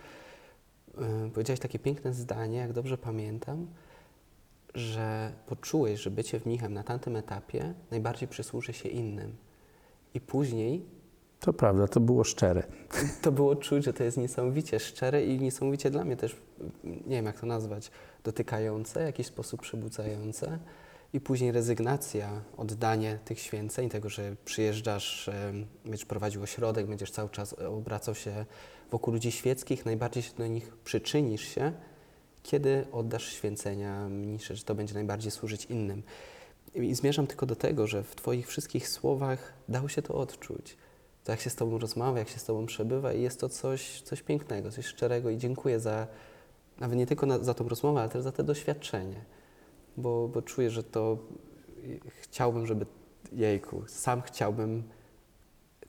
yy, 0.98 1.30
powiedziałeś 1.34 1.60
takie 1.60 1.78
piękne 1.78 2.14
zdanie, 2.14 2.58
jak 2.58 2.72
dobrze 2.72 2.98
pamiętam, 2.98 3.66
że 4.74 5.32
poczułeś, 5.46 6.00
że 6.00 6.10
bycie 6.10 6.40
mnichem 6.44 6.74
na 6.74 6.82
tamtym 6.82 7.16
etapie 7.16 7.74
najbardziej 7.90 8.28
przysłuży 8.28 8.72
się 8.72 8.88
innym. 8.88 9.36
I 10.14 10.20
później 10.20 10.84
To 11.40 11.52
prawda, 11.52 11.88
to 11.88 12.00
było 12.00 12.24
szczere. 12.24 12.62
to 13.22 13.32
było 13.32 13.56
czuć, 13.56 13.84
że 13.84 13.92
to 13.92 14.04
jest 14.04 14.16
niesamowicie 14.16 14.80
szczere 14.80 15.24
i 15.24 15.38
niesamowicie 15.40 15.90
dla 15.90 16.04
mnie 16.04 16.16
też, 16.16 16.36
nie 16.84 17.16
wiem 17.16 17.26
jak 17.26 17.40
to 17.40 17.46
nazwać, 17.46 17.90
dotykające, 18.24 19.00
w 19.02 19.06
jakiś 19.06 19.26
sposób 19.26 19.60
przebudzające. 19.62 20.58
I 21.14 21.20
później 21.20 21.52
rezygnacja, 21.52 22.40
oddanie 22.56 23.18
tych 23.24 23.38
święceń, 23.40 23.88
tego, 23.88 24.08
że 24.08 24.36
przyjeżdżasz, 24.44 25.30
będziesz 25.84 26.04
prowadził 26.04 26.42
ośrodek, 26.42 26.86
będziesz 26.86 27.10
cały 27.10 27.28
czas 27.28 27.52
obracał 27.52 28.14
się 28.14 28.46
wokół 28.90 29.12
ludzi 29.14 29.32
świeckich, 29.32 29.84
najbardziej 29.86 30.22
się 30.22 30.32
do 30.38 30.46
nich 30.46 30.76
przyczynisz 30.84 31.42
się, 31.42 31.72
kiedy 32.42 32.86
oddasz 32.92 33.32
święcenia 33.32 34.08
mniejsze, 34.08 34.56
że 34.56 34.64
to 34.64 34.74
będzie 34.74 34.94
najbardziej 34.94 35.30
służyć 35.30 35.64
innym. 35.64 36.02
I 36.74 36.94
zmierzam 36.94 37.26
tylko 37.26 37.46
do 37.46 37.56
tego, 37.56 37.86
że 37.86 38.02
w 38.02 38.14
Twoich 38.14 38.48
wszystkich 38.48 38.88
słowach 38.88 39.52
dało 39.68 39.88
się 39.88 40.02
to 40.02 40.14
odczuć. 40.14 40.76
To 41.24 41.32
jak 41.32 41.40
się 41.40 41.50
z 41.50 41.56
Tobą 41.56 41.78
rozmawia, 41.78 42.18
jak 42.18 42.28
się 42.28 42.38
z 42.38 42.44
Tobą 42.44 42.66
przebywa 42.66 43.12
i 43.12 43.22
jest 43.22 43.40
to 43.40 43.48
coś, 43.48 44.02
coś 44.02 44.22
pięknego, 44.22 44.70
coś 44.70 44.86
szczerego 44.86 45.30
i 45.30 45.38
dziękuję 45.38 45.80
za, 45.80 46.06
nawet 46.80 46.98
nie 46.98 47.06
tylko 47.06 47.26
na, 47.26 47.38
za 47.38 47.54
tą 47.54 47.68
rozmowę, 47.68 48.00
ale 48.00 48.08
też 48.08 48.22
za 48.22 48.32
to 48.32 48.42
doświadczenie, 48.42 49.24
bo, 49.96 50.28
bo 50.28 50.42
czuję, 50.42 50.70
że 50.70 50.84
to 50.84 51.18
chciałbym, 52.20 52.66
żeby, 52.66 52.86
jejku, 53.32 53.82
sam 53.86 54.22
chciałbym 54.22 54.82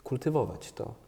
kultywować 0.04 0.72
to. 0.72 1.03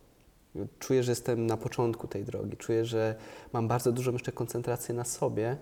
Czuję, 0.79 1.03
że 1.03 1.11
jestem 1.11 1.45
na 1.45 1.57
początku 1.57 2.07
tej 2.07 2.23
drogi. 2.23 2.57
Czuję, 2.57 2.85
że 2.85 3.15
mam 3.53 3.67
bardzo 3.67 3.91
dużą 3.91 4.11
jeszcze 4.11 4.31
koncentrację 4.31 4.95
na 4.95 5.03
sobie, 5.03 5.57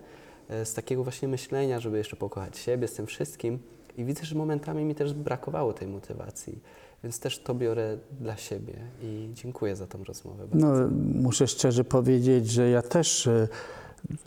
e, 0.48 0.66
z 0.66 0.74
takiego 0.74 1.04
właśnie 1.04 1.28
myślenia, 1.28 1.80
żeby 1.80 1.98
jeszcze 1.98 2.16
pokochać 2.16 2.58
siebie 2.58 2.88
z 2.88 2.92
tym 2.92 3.06
wszystkim. 3.06 3.58
I 3.96 4.04
widzę, 4.04 4.24
że 4.24 4.34
momentami 4.34 4.84
mi 4.84 4.94
też 4.94 5.14
brakowało 5.14 5.72
tej 5.72 5.88
motywacji, 5.88 6.58
więc 7.04 7.20
też 7.20 7.38
to 7.38 7.54
biorę 7.54 7.98
dla 8.20 8.36
siebie 8.36 8.74
i 9.02 9.30
dziękuję 9.34 9.76
za 9.76 9.86
tą 9.86 10.04
rozmowę. 10.04 10.46
bardzo. 10.46 10.66
No, 10.66 10.88
muszę 11.14 11.46
szczerze 11.46 11.84
powiedzieć, 11.84 12.50
że 12.50 12.70
ja 12.70 12.82
też 12.82 13.26
e, 13.26 13.48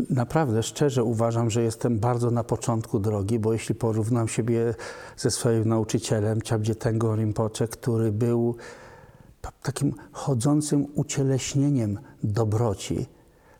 naprawdę 0.09 0.63
szczerze 0.63 1.03
uważam, 1.03 1.49
że 1.49 1.63
jestem 1.63 1.99
bardzo 1.99 2.31
na 2.31 2.43
początku 2.43 2.99
drogi, 2.99 3.39
bo 3.39 3.53
jeśli 3.53 3.75
porównam 3.75 4.27
siebie 4.27 4.73
ze 5.17 5.31
swoim 5.31 5.69
nauczycielem, 5.69 6.39
Chabdzie 6.49 6.75
Tengo 6.75 7.15
Rinpoche, 7.15 7.67
który 7.67 8.11
był 8.11 8.55
takim 9.51 9.93
chodzącym 10.11 10.87
ucieleśnieniem 10.95 11.99
dobroci, 12.23 13.05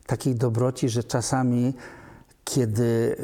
takiej 0.05 0.35
dobroci, 0.35 0.89
że 0.89 1.03
czasami, 1.03 1.73
kiedy 2.43 3.15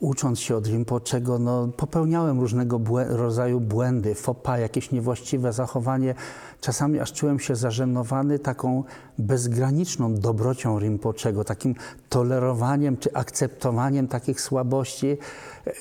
ucząc 0.00 0.40
się 0.40 0.56
od 0.56 0.66
Rinpoczego, 0.66 1.38
no, 1.38 1.68
popełniałem 1.76 2.40
różnego 2.40 2.78
błę- 2.78 3.08
rodzaju 3.08 3.60
błędy, 3.60 4.14
fopa, 4.14 4.58
jakieś 4.58 4.90
niewłaściwe 4.90 5.52
zachowanie. 5.52 6.14
Czasami 6.60 7.00
aż 7.00 7.12
czułem 7.12 7.38
się 7.38 7.56
zażenowany 7.56 8.38
taką 8.38 8.84
bezgraniczną 9.18 10.14
dobrocią 10.14 10.78
Rinpoczego, 10.78 11.44
takim 11.44 11.74
tolerowaniem 12.08 12.96
czy 12.96 13.12
akceptowaniem 13.14 14.08
takich 14.08 14.40
słabości, 14.40 15.18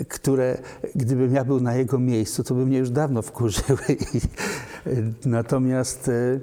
które 0.07 0.57
gdybym 0.95 1.33
ja 1.33 1.45
był 1.45 1.59
na 1.59 1.75
jego 1.75 1.99
miejscu, 1.99 2.43
to 2.43 2.55
by 2.55 2.65
mnie 2.65 2.77
już 2.77 2.89
dawno 2.89 3.21
wkurzyły. 3.21 3.79
Natomiast 5.25 6.09
e, 6.09 6.39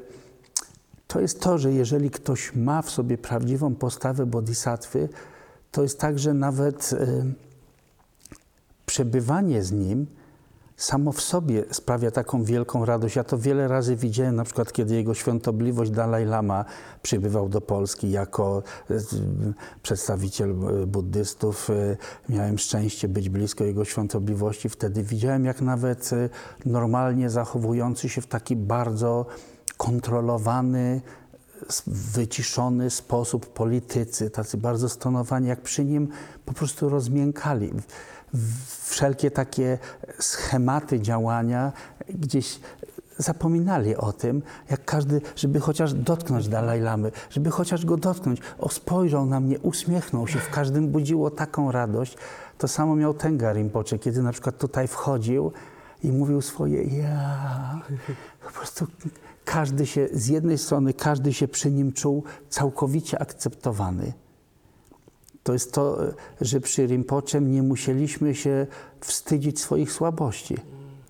to 1.06 1.20
jest 1.20 1.40
to, 1.40 1.58
że 1.58 1.72
jeżeli 1.72 2.10
ktoś 2.10 2.54
ma 2.54 2.82
w 2.82 2.90
sobie 2.90 3.18
prawdziwą 3.18 3.74
postawę 3.74 4.26
bodhisattwy, 4.26 5.08
to 5.74 5.82
jest 5.82 6.00
tak, 6.00 6.18
że 6.18 6.34
nawet 6.34 6.90
e, 6.92 7.24
przebywanie 8.86 9.62
z 9.62 9.72
nim 9.72 10.06
samo 10.76 11.12
w 11.12 11.20
sobie 11.20 11.64
sprawia 11.70 12.10
taką 12.10 12.44
wielką 12.44 12.84
radość. 12.84 13.16
Ja 13.16 13.24
to 13.24 13.38
wiele 13.38 13.68
razy 13.68 13.96
widziałem, 13.96 14.36
na 14.36 14.44
przykład 14.44 14.72
kiedy 14.72 14.94
jego 14.94 15.14
świątobliwość 15.14 15.90
Dalaj 15.90 16.24
Lama 16.24 16.64
przybywał 17.02 17.48
do 17.48 17.60
Polski 17.60 18.10
jako 18.10 18.62
e, 18.90 18.94
przedstawiciel 19.82 20.50
e, 20.50 20.86
buddystów. 20.86 21.70
Miałem 22.28 22.58
szczęście 22.58 23.08
być 23.08 23.28
blisko 23.28 23.64
jego 23.64 23.84
świątobliwości. 23.84 24.68
Wtedy 24.68 25.02
widziałem, 25.02 25.44
jak 25.44 25.60
nawet 25.60 26.10
normalnie 26.66 27.30
zachowujący 27.30 28.08
się 28.08 28.20
w 28.20 28.26
taki 28.26 28.56
bardzo 28.56 29.26
kontrolowany, 29.76 31.00
wyciszony 31.86 32.90
sposób 32.90 33.52
politycy, 33.52 34.30
tacy 34.30 34.56
bardzo 34.56 34.88
stonowani, 34.88 35.48
jak 35.48 35.60
przy 35.60 35.84
nim 35.84 36.08
po 36.44 36.52
prostu 36.52 36.88
rozmiękali. 36.88 37.72
Wszelkie 38.86 39.30
takie 39.30 39.78
schematy 40.18 41.00
działania 41.00 41.72
gdzieś 42.08 42.60
zapominali 43.18 43.96
o 43.96 44.12
tym, 44.12 44.42
jak 44.70 44.84
każdy, 44.84 45.20
żeby 45.36 45.60
chociaż 45.60 45.94
dotknąć 45.94 46.48
Dalaj 46.48 46.80
Lamy, 46.80 47.12
żeby 47.30 47.50
chociaż 47.50 47.84
go 47.84 47.96
dotknąć, 47.96 48.40
o 48.58 48.68
spojrzał 48.68 49.26
na 49.26 49.40
mnie, 49.40 49.58
uśmiechnął 49.58 50.26
się, 50.28 50.38
w 50.38 50.50
każdym 50.50 50.88
budziło 50.88 51.30
taką 51.30 51.72
radość. 51.72 52.16
To 52.58 52.68
samo 52.68 52.96
miał 52.96 53.14
Tenga 53.14 53.52
Rinpoche, 53.52 53.98
kiedy 53.98 54.22
na 54.22 54.32
przykład 54.32 54.58
tutaj 54.58 54.88
wchodził 54.88 55.52
i 56.02 56.12
mówił 56.12 56.42
swoje 56.42 56.82
ja. 56.82 57.80
Po 58.46 58.50
prostu 58.52 58.86
każdy 59.44 59.86
się, 59.86 60.08
z 60.12 60.28
jednej 60.28 60.58
strony 60.58 60.94
każdy 60.94 61.32
się 61.32 61.48
przy 61.48 61.70
nim 61.70 61.92
czuł 61.92 62.24
całkowicie 62.48 63.18
akceptowany. 63.18 64.12
To 65.42 65.52
jest 65.52 65.72
to, 65.72 65.98
że 66.40 66.60
przy 66.60 66.86
Rinpoche 66.86 67.40
nie 67.40 67.62
musieliśmy 67.62 68.34
się 68.34 68.66
wstydzić 69.00 69.60
swoich 69.60 69.92
słabości, 69.92 70.56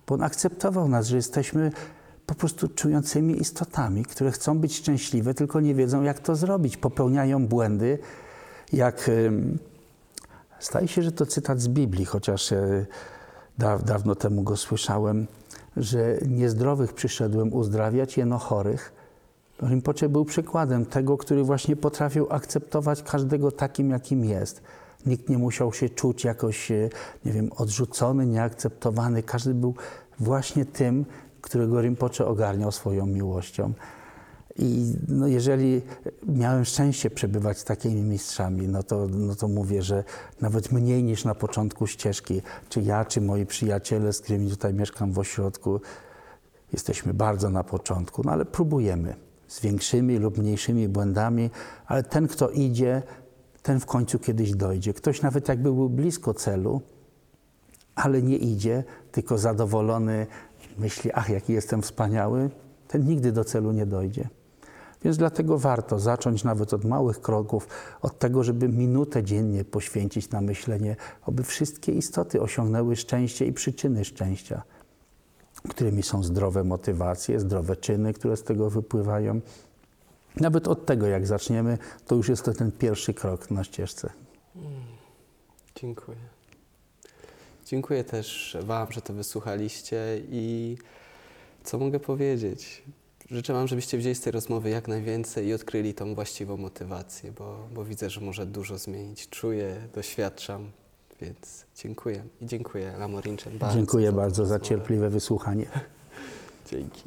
bo 0.06 0.14
on 0.14 0.22
akceptował 0.22 0.88
nas, 0.88 1.06
że 1.06 1.16
jesteśmy 1.16 1.72
po 2.26 2.34
prostu 2.34 2.68
czującymi 2.68 3.40
istotami, 3.40 4.04
które 4.04 4.30
chcą 4.30 4.58
być 4.58 4.76
szczęśliwe, 4.76 5.34
tylko 5.34 5.60
nie 5.60 5.74
wiedzą, 5.74 6.02
jak 6.02 6.20
to 6.20 6.36
zrobić. 6.36 6.76
Popełniają 6.76 7.46
błędy, 7.46 7.98
jak 8.72 9.10
Staje 10.64 10.88
się, 10.88 11.02
że 11.02 11.12
to 11.12 11.26
cytat 11.26 11.60
z 11.60 11.68
Biblii, 11.68 12.04
chociaż 12.04 12.52
e, 12.52 12.86
da, 13.58 13.78
dawno 13.78 14.14
temu 14.14 14.42
go 14.42 14.56
słyszałem, 14.56 15.26
że 15.76 16.18
niezdrowych 16.28 16.92
przyszedłem 16.92 17.52
uzdrawiać, 17.52 18.16
jeno 18.16 18.38
chorych. 18.38 18.92
Rinpoche 19.62 20.08
był 20.08 20.24
przykładem 20.24 20.86
tego, 20.86 21.16
który 21.16 21.44
właśnie 21.44 21.76
potrafił 21.76 22.26
akceptować 22.30 23.02
każdego 23.02 23.52
takim, 23.52 23.90
jakim 23.90 24.24
jest. 24.24 24.62
Nikt 25.06 25.28
nie 25.28 25.38
musiał 25.38 25.72
się 25.72 25.88
czuć 25.88 26.24
jakoś, 26.24 26.70
e, 26.70 26.88
nie 27.24 27.32
wiem, 27.32 27.50
odrzucony, 27.56 28.26
nieakceptowany. 28.26 29.22
Każdy 29.22 29.54
był 29.54 29.74
właśnie 30.20 30.64
tym, 30.64 31.04
którego 31.40 31.80
Rinpoche 31.80 32.26
ogarniał 32.26 32.72
swoją 32.72 33.06
miłością. 33.06 33.72
I 34.58 34.94
no 35.08 35.26
jeżeli 35.26 35.82
miałem 36.26 36.64
szczęście 36.64 37.10
przebywać 37.10 37.58
z 37.58 37.64
takimi 37.64 38.02
mistrzami, 38.02 38.68
no 38.68 38.82
to, 38.82 39.08
no 39.08 39.34
to 39.34 39.48
mówię, 39.48 39.82
że 39.82 40.04
nawet 40.40 40.72
mniej 40.72 41.04
niż 41.04 41.24
na 41.24 41.34
początku 41.34 41.86
ścieżki, 41.86 42.42
czy 42.68 42.82
ja, 42.82 43.04
czy 43.04 43.20
moi 43.20 43.46
przyjaciele, 43.46 44.12
z 44.12 44.20
którymi 44.20 44.50
tutaj 44.50 44.74
mieszkam 44.74 45.12
w 45.12 45.18
ośrodku, 45.18 45.80
jesteśmy 46.72 47.14
bardzo 47.14 47.50
na 47.50 47.64
początku, 47.64 48.22
no 48.24 48.32
ale 48.32 48.44
próbujemy 48.44 49.14
z 49.48 49.60
większymi 49.60 50.18
lub 50.18 50.38
mniejszymi 50.38 50.88
błędami, 50.88 51.50
ale 51.86 52.02
ten, 52.02 52.28
kto 52.28 52.50
idzie, 52.50 53.02
ten 53.62 53.80
w 53.80 53.86
końcu 53.86 54.18
kiedyś 54.18 54.52
dojdzie. 54.52 54.94
Ktoś 54.94 55.22
nawet 55.22 55.48
jakby 55.48 55.72
był 55.72 55.90
blisko 55.90 56.34
celu, 56.34 56.80
ale 57.94 58.22
nie 58.22 58.36
idzie, 58.36 58.84
tylko 59.12 59.38
zadowolony 59.38 60.26
myśli, 60.78 61.10
ach, 61.14 61.30
jaki 61.30 61.52
jestem 61.52 61.82
wspaniały, 61.82 62.50
ten 62.88 63.04
nigdy 63.04 63.32
do 63.32 63.44
celu 63.44 63.72
nie 63.72 63.86
dojdzie. 63.86 64.28
Więc 65.04 65.16
dlatego 65.16 65.58
warto 65.58 65.98
zacząć 65.98 66.44
nawet 66.44 66.74
od 66.74 66.84
małych 66.84 67.20
kroków, 67.20 67.68
od 68.02 68.18
tego, 68.18 68.44
żeby 68.44 68.68
minutę 68.68 69.22
dziennie 69.22 69.64
poświęcić 69.64 70.30
na 70.30 70.40
myślenie, 70.40 70.96
aby 71.22 71.42
wszystkie 71.42 71.92
istoty 71.92 72.40
osiągnęły 72.40 72.96
szczęście 72.96 73.46
i 73.46 73.52
przyczyny 73.52 74.04
szczęścia, 74.04 74.62
którymi 75.68 76.02
są 76.02 76.22
zdrowe 76.22 76.64
motywacje, 76.64 77.40
zdrowe 77.40 77.76
czyny, 77.76 78.12
które 78.12 78.36
z 78.36 78.42
tego 78.42 78.70
wypływają. 78.70 79.40
Nawet 80.40 80.68
od 80.68 80.86
tego, 80.86 81.06
jak 81.06 81.26
zaczniemy, 81.26 81.78
to 82.06 82.14
już 82.14 82.28
jest 82.28 82.44
to 82.44 82.52
ten 82.52 82.72
pierwszy 82.72 83.14
krok 83.14 83.50
na 83.50 83.64
ścieżce. 83.64 84.10
Dziękuję. 85.74 86.18
Dziękuję 87.66 88.04
też 88.04 88.56
Wam, 88.60 88.92
że 88.92 89.02
to 89.02 89.12
wysłuchaliście 89.12 90.22
i 90.30 90.76
co 91.64 91.78
mogę 91.78 92.00
powiedzieć? 92.00 92.82
Życzę 93.30 93.52
Wam, 93.52 93.68
żebyście 93.68 93.98
wzięli 93.98 94.14
z 94.14 94.20
tej 94.20 94.32
rozmowy 94.32 94.70
jak 94.70 94.88
najwięcej 94.88 95.46
i 95.46 95.54
odkryli 95.54 95.94
tą 95.94 96.14
właściwą 96.14 96.56
motywację, 96.56 97.32
bo, 97.32 97.68
bo 97.74 97.84
widzę, 97.84 98.10
że 98.10 98.20
może 98.20 98.46
dużo 98.46 98.78
zmienić. 98.78 99.28
Czuję, 99.28 99.76
doświadczam, 99.94 100.70
więc 101.20 101.66
dziękuję. 101.76 102.24
I 102.40 102.46
dziękuję 102.46 102.94
Lamorinczem 102.98 103.58
bardzo. 103.58 103.76
Dziękuję 103.76 104.10
tą 104.10 104.16
bardzo 104.16 104.46
za 104.46 104.60
cierpliwe 104.60 105.10
wysłuchanie. 105.10 105.66
Dzięki. 106.70 107.02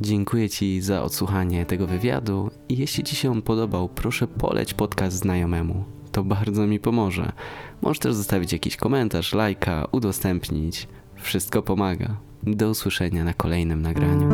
Dziękuję 0.00 0.48
Ci 0.48 0.82
za 0.82 1.02
odsłuchanie 1.02 1.66
tego 1.66 1.86
wywiadu 1.86 2.50
i 2.68 2.78
jeśli 2.78 3.04
Ci 3.04 3.16
się 3.16 3.30
on 3.30 3.42
podobał, 3.42 3.88
proszę 3.88 4.26
poleć 4.26 4.74
podcast 4.74 5.16
znajomemu. 5.16 5.84
To 6.12 6.24
bardzo 6.24 6.66
mi 6.66 6.80
pomoże. 6.80 7.32
Możesz 7.82 7.98
też 7.98 8.14
zostawić 8.14 8.52
jakiś 8.52 8.76
komentarz, 8.76 9.32
lajka, 9.32 9.88
udostępnić. 9.92 10.88
Wszystko 11.16 11.62
pomaga. 11.62 12.16
Do 12.42 12.70
usłyszenia 12.70 13.24
na 13.24 13.34
kolejnym 13.34 13.82
nagraniu. 13.82 14.28